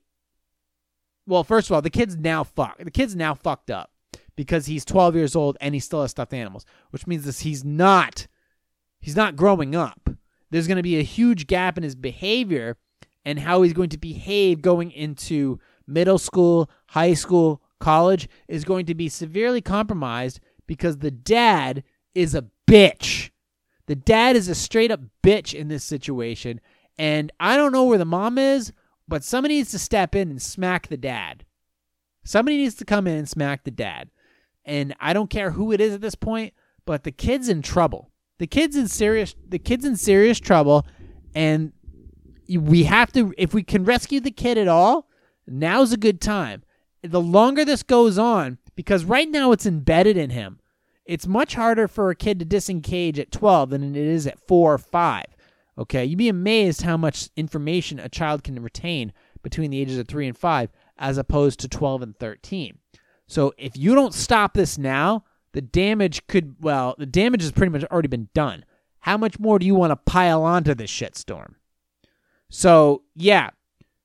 well, 1.27 1.43
first 1.43 1.69
of 1.69 1.73
all, 1.73 1.81
the 1.81 1.89
kid's 1.89 2.17
now 2.17 2.43
fucked. 2.43 2.83
The 2.83 2.91
kid's 2.91 3.15
now 3.15 3.33
fucked 3.33 3.71
up 3.71 3.91
because 4.35 4.65
he's 4.65 4.85
12 4.85 5.15
years 5.15 5.35
old 5.35 5.57
and 5.61 5.73
he 5.73 5.79
still 5.79 6.01
has 6.01 6.11
stuffed 6.11 6.33
animals, 6.33 6.65
which 6.91 7.07
means 7.07 7.25
this 7.25 7.39
he's 7.39 7.63
not 7.63 8.27
he's 8.99 9.15
not 9.15 9.35
growing 9.37 9.75
up 9.75 10.09
there's 10.55 10.67
going 10.67 10.77
to 10.77 10.83
be 10.83 10.97
a 10.97 11.03
huge 11.03 11.47
gap 11.47 11.77
in 11.77 11.83
his 11.83 11.95
behavior 11.95 12.77
and 13.23 13.39
how 13.39 13.61
he's 13.61 13.73
going 13.73 13.89
to 13.89 13.97
behave 13.97 14.61
going 14.61 14.91
into 14.91 15.59
middle 15.87 16.17
school, 16.17 16.69
high 16.87 17.13
school, 17.13 17.61
college 17.79 18.29
is 18.47 18.63
going 18.63 18.85
to 18.85 18.95
be 18.95 19.09
severely 19.09 19.61
compromised 19.61 20.39
because 20.67 20.99
the 20.99 21.11
dad 21.11 21.83
is 22.13 22.33
a 22.33 22.45
bitch. 22.67 23.31
The 23.87 23.95
dad 23.95 24.35
is 24.35 24.47
a 24.47 24.55
straight 24.55 24.91
up 24.91 25.01
bitch 25.23 25.53
in 25.53 25.67
this 25.67 25.83
situation. 25.83 26.59
And 26.97 27.31
I 27.39 27.57
don't 27.57 27.71
know 27.71 27.83
where 27.83 27.97
the 27.97 28.05
mom 28.05 28.37
is, 28.37 28.71
but 29.07 29.23
somebody 29.23 29.55
needs 29.55 29.71
to 29.71 29.79
step 29.79 30.15
in 30.15 30.29
and 30.29 30.41
smack 30.41 30.87
the 30.87 30.97
dad. 30.97 31.45
Somebody 32.23 32.57
needs 32.57 32.75
to 32.75 32.85
come 32.85 33.05
in 33.05 33.17
and 33.17 33.29
smack 33.29 33.63
the 33.63 33.71
dad. 33.71 34.09
And 34.63 34.95
I 34.99 35.13
don't 35.13 35.29
care 35.29 35.51
who 35.51 35.71
it 35.71 35.79
is 35.79 35.93
at 35.93 36.01
this 36.01 36.15
point, 36.15 36.53
but 36.85 37.03
the 37.03 37.11
kid's 37.11 37.49
in 37.49 37.61
trouble. 37.61 38.11
The 38.39 38.47
kid's 38.47 38.75
in 38.75 38.87
serious 38.87 39.35
the 39.47 39.59
kid's 39.59 39.85
in 39.85 39.95
serious 39.95 40.39
trouble 40.39 40.85
and 41.33 41.71
we 42.49 42.83
have 42.83 43.11
to 43.13 43.33
if 43.37 43.53
we 43.53 43.63
can 43.63 43.85
rescue 43.85 44.19
the 44.19 44.31
kid 44.31 44.57
at 44.57 44.67
all, 44.67 45.07
now's 45.47 45.93
a 45.93 45.97
good 45.97 46.19
time. 46.19 46.63
The 47.01 47.21
longer 47.21 47.63
this 47.63 47.83
goes 47.83 48.17
on 48.17 48.57
because 48.75 49.05
right 49.05 49.29
now 49.29 49.51
it's 49.51 49.65
embedded 49.65 50.17
in 50.17 50.31
him. 50.31 50.59
It's 51.05 51.27
much 51.27 51.55
harder 51.55 51.87
for 51.87 52.09
a 52.09 52.15
kid 52.15 52.39
to 52.39 52.45
disengage 52.45 53.19
at 53.19 53.31
12 53.31 53.69
than 53.69 53.83
it 53.83 53.95
is 53.95 54.25
at 54.25 54.39
4 54.47 54.73
or 54.73 54.77
5. 54.77 55.25
Okay? 55.77 56.05
You'd 56.05 56.17
be 56.17 56.29
amazed 56.29 56.81
how 56.81 56.97
much 56.97 57.29
information 57.35 57.99
a 57.99 58.09
child 58.09 58.43
can 58.43 58.61
retain 58.61 59.13
between 59.43 59.71
the 59.71 59.79
ages 59.79 59.97
of 59.97 60.07
3 60.07 60.27
and 60.27 60.37
5 60.37 60.69
as 60.97 61.17
opposed 61.17 61.59
to 61.59 61.67
12 61.67 62.01
and 62.01 62.17
13. 62.17 62.79
So 63.27 63.53
if 63.57 63.77
you 63.77 63.93
don't 63.93 64.13
stop 64.13 64.53
this 64.53 64.77
now, 64.77 65.25
the 65.53 65.61
damage 65.61 66.27
could, 66.27 66.55
well, 66.59 66.95
the 66.97 67.05
damage 67.05 67.41
has 67.41 67.51
pretty 67.51 67.71
much 67.71 67.83
already 67.85 68.07
been 68.07 68.29
done. 68.33 68.65
How 68.99 69.17
much 69.17 69.39
more 69.39 69.59
do 69.59 69.65
you 69.65 69.75
want 69.75 69.91
to 69.91 70.11
pile 70.11 70.43
onto 70.43 70.73
this 70.73 70.91
shitstorm? 70.91 71.55
So, 72.49 73.03
yeah, 73.15 73.51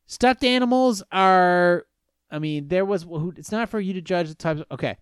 stuffed 0.07 0.45
animals 0.45 1.03
are, 1.11 1.87
I 2.31 2.39
mean, 2.39 2.69
there 2.69 2.85
was, 2.85 3.07
it's 3.37 3.53
not 3.53 3.69
for 3.69 3.81
you 3.81 3.95
to 3.95 4.01
judge 4.01 4.29
the 4.29 4.35
types. 4.35 4.61
Of, 4.61 4.67
okay. 4.73 4.97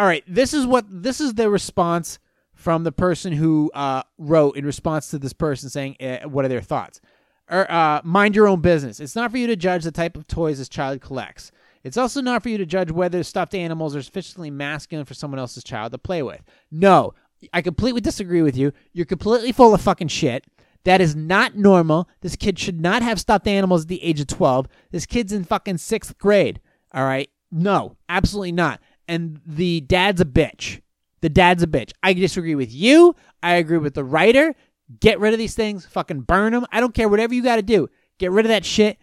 All 0.00 0.06
right, 0.06 0.24
this 0.26 0.54
is 0.54 0.66
what, 0.66 0.86
this 0.88 1.20
is 1.20 1.34
the 1.34 1.50
response 1.50 2.18
from 2.54 2.84
the 2.84 2.90
person 2.90 3.34
who 3.34 3.70
uh, 3.74 4.02
wrote 4.16 4.56
in 4.56 4.64
response 4.64 5.10
to 5.10 5.18
this 5.18 5.34
person 5.34 5.68
saying, 5.68 5.96
uh, 6.00 6.26
what 6.26 6.46
are 6.46 6.48
their 6.48 6.62
thoughts? 6.62 7.02
Or, 7.50 7.58
er, 7.58 7.70
uh, 7.70 8.00
mind 8.02 8.34
your 8.34 8.48
own 8.48 8.62
business. 8.62 8.98
It's 8.98 9.14
not 9.14 9.30
for 9.30 9.36
you 9.36 9.46
to 9.46 9.56
judge 9.56 9.84
the 9.84 9.92
type 9.92 10.16
of 10.16 10.26
toys 10.26 10.56
this 10.56 10.70
child 10.70 11.02
collects. 11.02 11.52
It's 11.84 11.98
also 11.98 12.22
not 12.22 12.42
for 12.42 12.48
you 12.48 12.56
to 12.56 12.64
judge 12.64 12.90
whether 12.90 13.22
stuffed 13.22 13.54
animals 13.54 13.94
are 13.94 14.00
sufficiently 14.00 14.50
masculine 14.50 15.04
for 15.04 15.12
someone 15.12 15.38
else's 15.38 15.64
child 15.64 15.92
to 15.92 15.98
play 15.98 16.22
with. 16.22 16.40
No, 16.70 17.12
I 17.52 17.60
completely 17.60 18.00
disagree 18.00 18.40
with 18.40 18.56
you. 18.56 18.72
You're 18.94 19.04
completely 19.04 19.52
full 19.52 19.74
of 19.74 19.82
fucking 19.82 20.08
shit. 20.08 20.46
That 20.84 21.02
is 21.02 21.14
not 21.14 21.56
normal. 21.56 22.08
This 22.22 22.36
kid 22.36 22.58
should 22.58 22.80
not 22.80 23.02
have 23.02 23.20
stuffed 23.20 23.46
animals 23.46 23.82
at 23.82 23.88
the 23.88 24.02
age 24.02 24.20
of 24.22 24.28
12. 24.28 24.66
This 24.92 25.04
kid's 25.04 25.34
in 25.34 25.44
fucking 25.44 25.76
sixth 25.76 26.16
grade. 26.16 26.58
All 26.94 27.04
right? 27.04 27.28
No, 27.52 27.96
absolutely 28.08 28.52
not. 28.52 28.80
And 29.10 29.40
the 29.44 29.80
dad's 29.80 30.20
a 30.20 30.24
bitch. 30.24 30.80
The 31.20 31.28
dad's 31.28 31.64
a 31.64 31.66
bitch. 31.66 31.90
I 32.00 32.12
disagree 32.12 32.54
with 32.54 32.72
you. 32.72 33.16
I 33.42 33.54
agree 33.54 33.78
with 33.78 33.94
the 33.94 34.04
writer. 34.04 34.54
Get 35.00 35.18
rid 35.18 35.32
of 35.32 35.38
these 35.40 35.56
things. 35.56 35.84
Fucking 35.84 36.20
burn 36.20 36.52
them. 36.52 36.64
I 36.70 36.78
don't 36.78 36.94
care. 36.94 37.08
Whatever 37.08 37.34
you 37.34 37.42
got 37.42 37.56
to 37.56 37.62
do. 37.62 37.88
Get 38.18 38.30
rid 38.30 38.46
of 38.46 38.50
that 38.50 38.64
shit. 38.64 38.98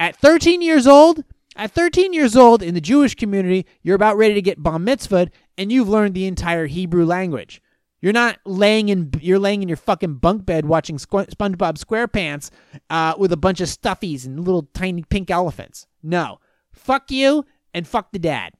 At 0.00 0.16
13 0.16 0.60
years 0.60 0.88
old, 0.88 1.22
at 1.54 1.70
13 1.70 2.12
years 2.12 2.34
old 2.34 2.64
in 2.64 2.74
the 2.74 2.80
Jewish 2.80 3.14
community, 3.14 3.64
you're 3.80 3.94
about 3.94 4.16
ready 4.16 4.34
to 4.34 4.42
get 4.42 4.60
bar 4.60 4.78
mitzvahed 4.78 5.30
and 5.56 5.70
you've 5.70 5.88
learned 5.88 6.14
the 6.14 6.26
entire 6.26 6.66
Hebrew 6.66 7.06
language. 7.06 7.62
You're 8.00 8.12
not 8.12 8.38
laying 8.44 8.88
in 8.88 9.12
you're 9.20 9.38
laying 9.38 9.62
in 9.62 9.68
your 9.68 9.76
fucking 9.76 10.16
bunk 10.16 10.44
bed 10.44 10.66
watching 10.66 10.98
Squ- 10.98 11.30
SpongeBob 11.30 11.78
SquarePants 11.78 12.50
uh, 12.90 13.14
with 13.16 13.32
a 13.32 13.36
bunch 13.36 13.60
of 13.60 13.68
stuffies 13.68 14.26
and 14.26 14.44
little 14.44 14.68
tiny 14.74 15.04
pink 15.04 15.30
elephants. 15.30 15.86
No. 16.02 16.40
Fuck 16.72 17.12
you 17.12 17.46
and 17.72 17.86
fuck 17.86 18.10
the 18.10 18.18
dad. 18.18 18.54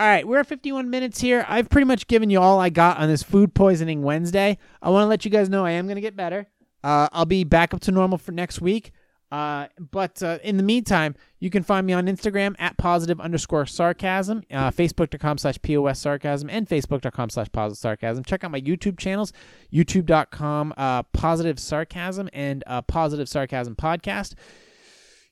All 0.00 0.06
right, 0.06 0.26
we're 0.26 0.38
at 0.38 0.46
51 0.46 0.90
minutes 0.90 1.20
here. 1.20 1.44
I've 1.48 1.68
pretty 1.68 1.84
much 1.84 2.06
given 2.06 2.30
you 2.30 2.40
all 2.40 2.60
I 2.60 2.68
got 2.70 2.98
on 2.98 3.08
this 3.08 3.24
food 3.24 3.52
poisoning 3.52 4.02
Wednesday. 4.02 4.56
I 4.80 4.90
want 4.90 5.02
to 5.02 5.08
let 5.08 5.24
you 5.24 5.30
guys 5.30 5.48
know 5.48 5.66
I 5.66 5.72
am 5.72 5.86
going 5.86 5.96
to 5.96 6.00
get 6.00 6.14
better. 6.14 6.46
Uh, 6.84 7.08
I'll 7.10 7.24
be 7.24 7.42
back 7.42 7.74
up 7.74 7.80
to 7.80 7.90
normal 7.90 8.16
for 8.16 8.30
next 8.30 8.60
week. 8.60 8.92
Uh, 9.32 9.66
but 9.90 10.22
uh, 10.22 10.38
in 10.44 10.56
the 10.56 10.62
meantime, 10.62 11.16
you 11.40 11.50
can 11.50 11.64
find 11.64 11.84
me 11.84 11.92
on 11.92 12.06
Instagram 12.06 12.54
at 12.60 12.76
positive 12.78 13.20
underscore 13.20 13.66
sarcasm, 13.66 14.42
uh, 14.52 14.70
facebook.com 14.70 15.36
slash 15.36 15.60
POS 15.62 15.98
sarcasm, 15.98 16.48
and 16.48 16.68
facebook.com 16.68 17.28
slash 17.28 17.50
positive 17.50 17.78
sarcasm. 17.78 18.22
Check 18.22 18.44
out 18.44 18.52
my 18.52 18.60
YouTube 18.60 18.98
channels, 18.98 19.32
youtube.com 19.72 20.74
uh, 20.76 21.02
positive 21.02 21.58
sarcasm 21.58 22.30
and 22.32 22.62
uh, 22.68 22.82
positive 22.82 23.28
sarcasm 23.28 23.74
podcast. 23.74 24.34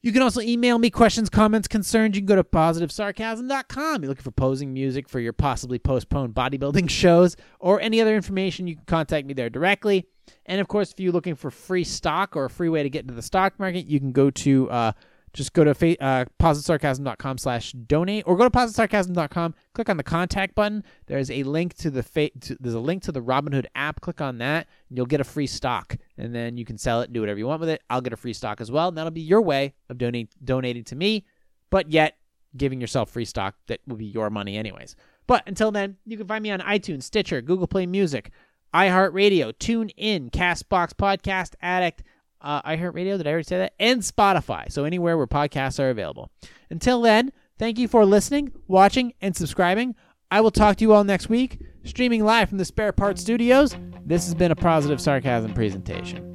You 0.07 0.13
can 0.13 0.23
also 0.23 0.41
email 0.41 0.79
me 0.79 0.89
questions, 0.89 1.29
comments, 1.29 1.67
concerns. 1.67 2.15
You 2.15 2.21
can 2.23 2.27
go 2.27 2.37
to 2.37 2.45
positivesarcasm.com. 2.45 4.03
You're 4.05 4.09
looking 4.09 4.23
for 4.23 4.31
posing 4.31 4.73
music 4.73 5.09
for 5.09 5.19
your 5.19 5.33
possibly 5.33 5.81
postponed 5.81 6.33
bodybuilding 6.33 6.89
shows 7.03 7.37
or 7.59 7.81
any 7.81 8.01
other 8.01 8.15
information, 8.15 8.69
you 8.69 8.77
can 8.77 8.85
contact 8.85 9.27
me 9.27 9.35
there 9.35 9.51
directly. 9.51 10.07
And 10.47 10.61
of 10.61 10.69
course, 10.69 10.93
if 10.93 11.01
you're 11.01 11.13
looking 11.13 11.35
for 11.35 11.51
free 11.51 11.83
stock 11.83 12.37
or 12.37 12.45
a 12.45 12.51
free 12.51 12.69
way 12.69 12.85
to 12.85 12.89
get 12.89 13.03
into 13.03 13.15
the 13.15 13.23
stock 13.23 13.59
market, 13.59 13.87
you 13.87 13.99
can 13.99 14.13
go 14.13 14.31
to 14.31 14.71
uh, 14.71 14.93
just 15.37 15.53
go 15.53 15.65
to 15.65 15.75
fa- 15.75 16.03
uh, 16.03 16.25
positivesarcasm.com 16.41 17.39
slash 17.39 17.73
donate 17.73 18.25
or 18.27 18.37
go 18.37 18.45
to 18.45 18.51
positivesarcasm.com 18.51 19.55
click 19.75 19.89
on 19.89 19.97
the 19.97 20.03
contact 20.03 20.55
button. 20.55 20.83
There's 21.07 21.31
a 21.31 21.43
link 21.45 21.75
to 21.75 21.91
the 21.91 22.03
fa- 22.03 22.31
to, 22.41 22.57
there's 22.59 22.75
a 22.75 22.81
link 22.81 23.03
to 23.05 23.13
the 23.13 23.23
robinhood 23.23 23.67
app. 23.75 24.01
Click 24.01 24.21
on 24.21 24.39
that 24.39 24.67
and 24.89 24.97
you'll 24.97 25.07
get 25.07 25.21
a 25.21 25.25
free 25.25 25.47
stock. 25.47 25.97
And 26.19 26.35
then 26.35 26.57
you 26.57 26.65
can 26.65 26.79
sell 26.79 27.03
it 27.03 27.05
and 27.05 27.15
do 27.15 27.21
whatever 27.21 27.39
you 27.39 27.47
want 27.47 27.61
with 27.61 27.69
it. 27.69 27.83
I'll 27.91 28.01
get 28.01 28.13
a 28.13 28.17
free 28.17 28.33
stock 28.33 28.61
as 28.61 28.71
well. 28.71 28.89
And 28.89 28.97
that'll 28.97 29.11
be 29.11 29.21
your 29.21 29.43
way 29.43 29.75
of 29.89 29.99
donate, 29.99 30.31
donating 30.45 30.85
to 30.85 30.97
me 30.97 31.25
but 31.71 31.91
yet 31.91 32.17
giving 32.57 32.81
yourself 32.81 33.11
free 33.11 33.25
stock 33.25 33.55
that 33.67 33.81
will 33.87 33.97
be 33.97 34.07
your 34.07 34.31
money 34.31 34.57
anyways. 34.57 34.97
But 35.27 35.43
until 35.47 35.71
then 35.71 35.97
you 36.07 36.17
can 36.17 36.27
find 36.27 36.43
me 36.43 36.51
on 36.51 36.61
itunes 36.61 37.03
stitcher 37.03 37.43
google 37.43 37.67
play 37.67 37.87
music 37.87 38.31
iheartradio 38.75 39.57
tune 39.59 39.89
in 39.91 40.31
castbox 40.31 40.93
podcast 40.93 41.55
addict 41.61 42.03
uh, 42.41 42.63
iHeartRadio. 42.63 43.19
Did 43.19 43.27
I 43.27 43.31
already 43.31 43.45
say 43.45 43.59
that? 43.59 43.75
And 43.79 44.01
Spotify. 44.03 44.71
So 44.71 44.85
anywhere 44.85 45.17
where 45.17 45.27
podcasts 45.27 45.79
are 45.79 45.91
available. 45.91 46.31
Until 46.71 47.01
then, 47.01 47.33
thank 47.59 47.79
you 47.79 47.89
for 47.89 48.05
listening, 48.05 48.53
watching, 48.67 49.15
and 49.21 49.37
subscribing. 49.37 49.95
I 50.31 50.41
will 50.41 50.51
talk 50.51 50.77
to 50.77 50.85
you 50.85 50.93
all 50.93 51.05
next 51.05 51.29
week. 51.29 51.61
Streaming 51.85 52.25
live 52.25 52.49
from 52.49 52.59
the 52.59 52.65
Spare 52.65 52.93
Part 52.93 53.19
Studios. 53.19 53.77
This 54.05 54.25
has 54.25 54.35
been 54.35 54.51
a 54.51 54.57
positive 54.57 55.01
sarcasm 55.01 55.55
presentation. 55.55 56.35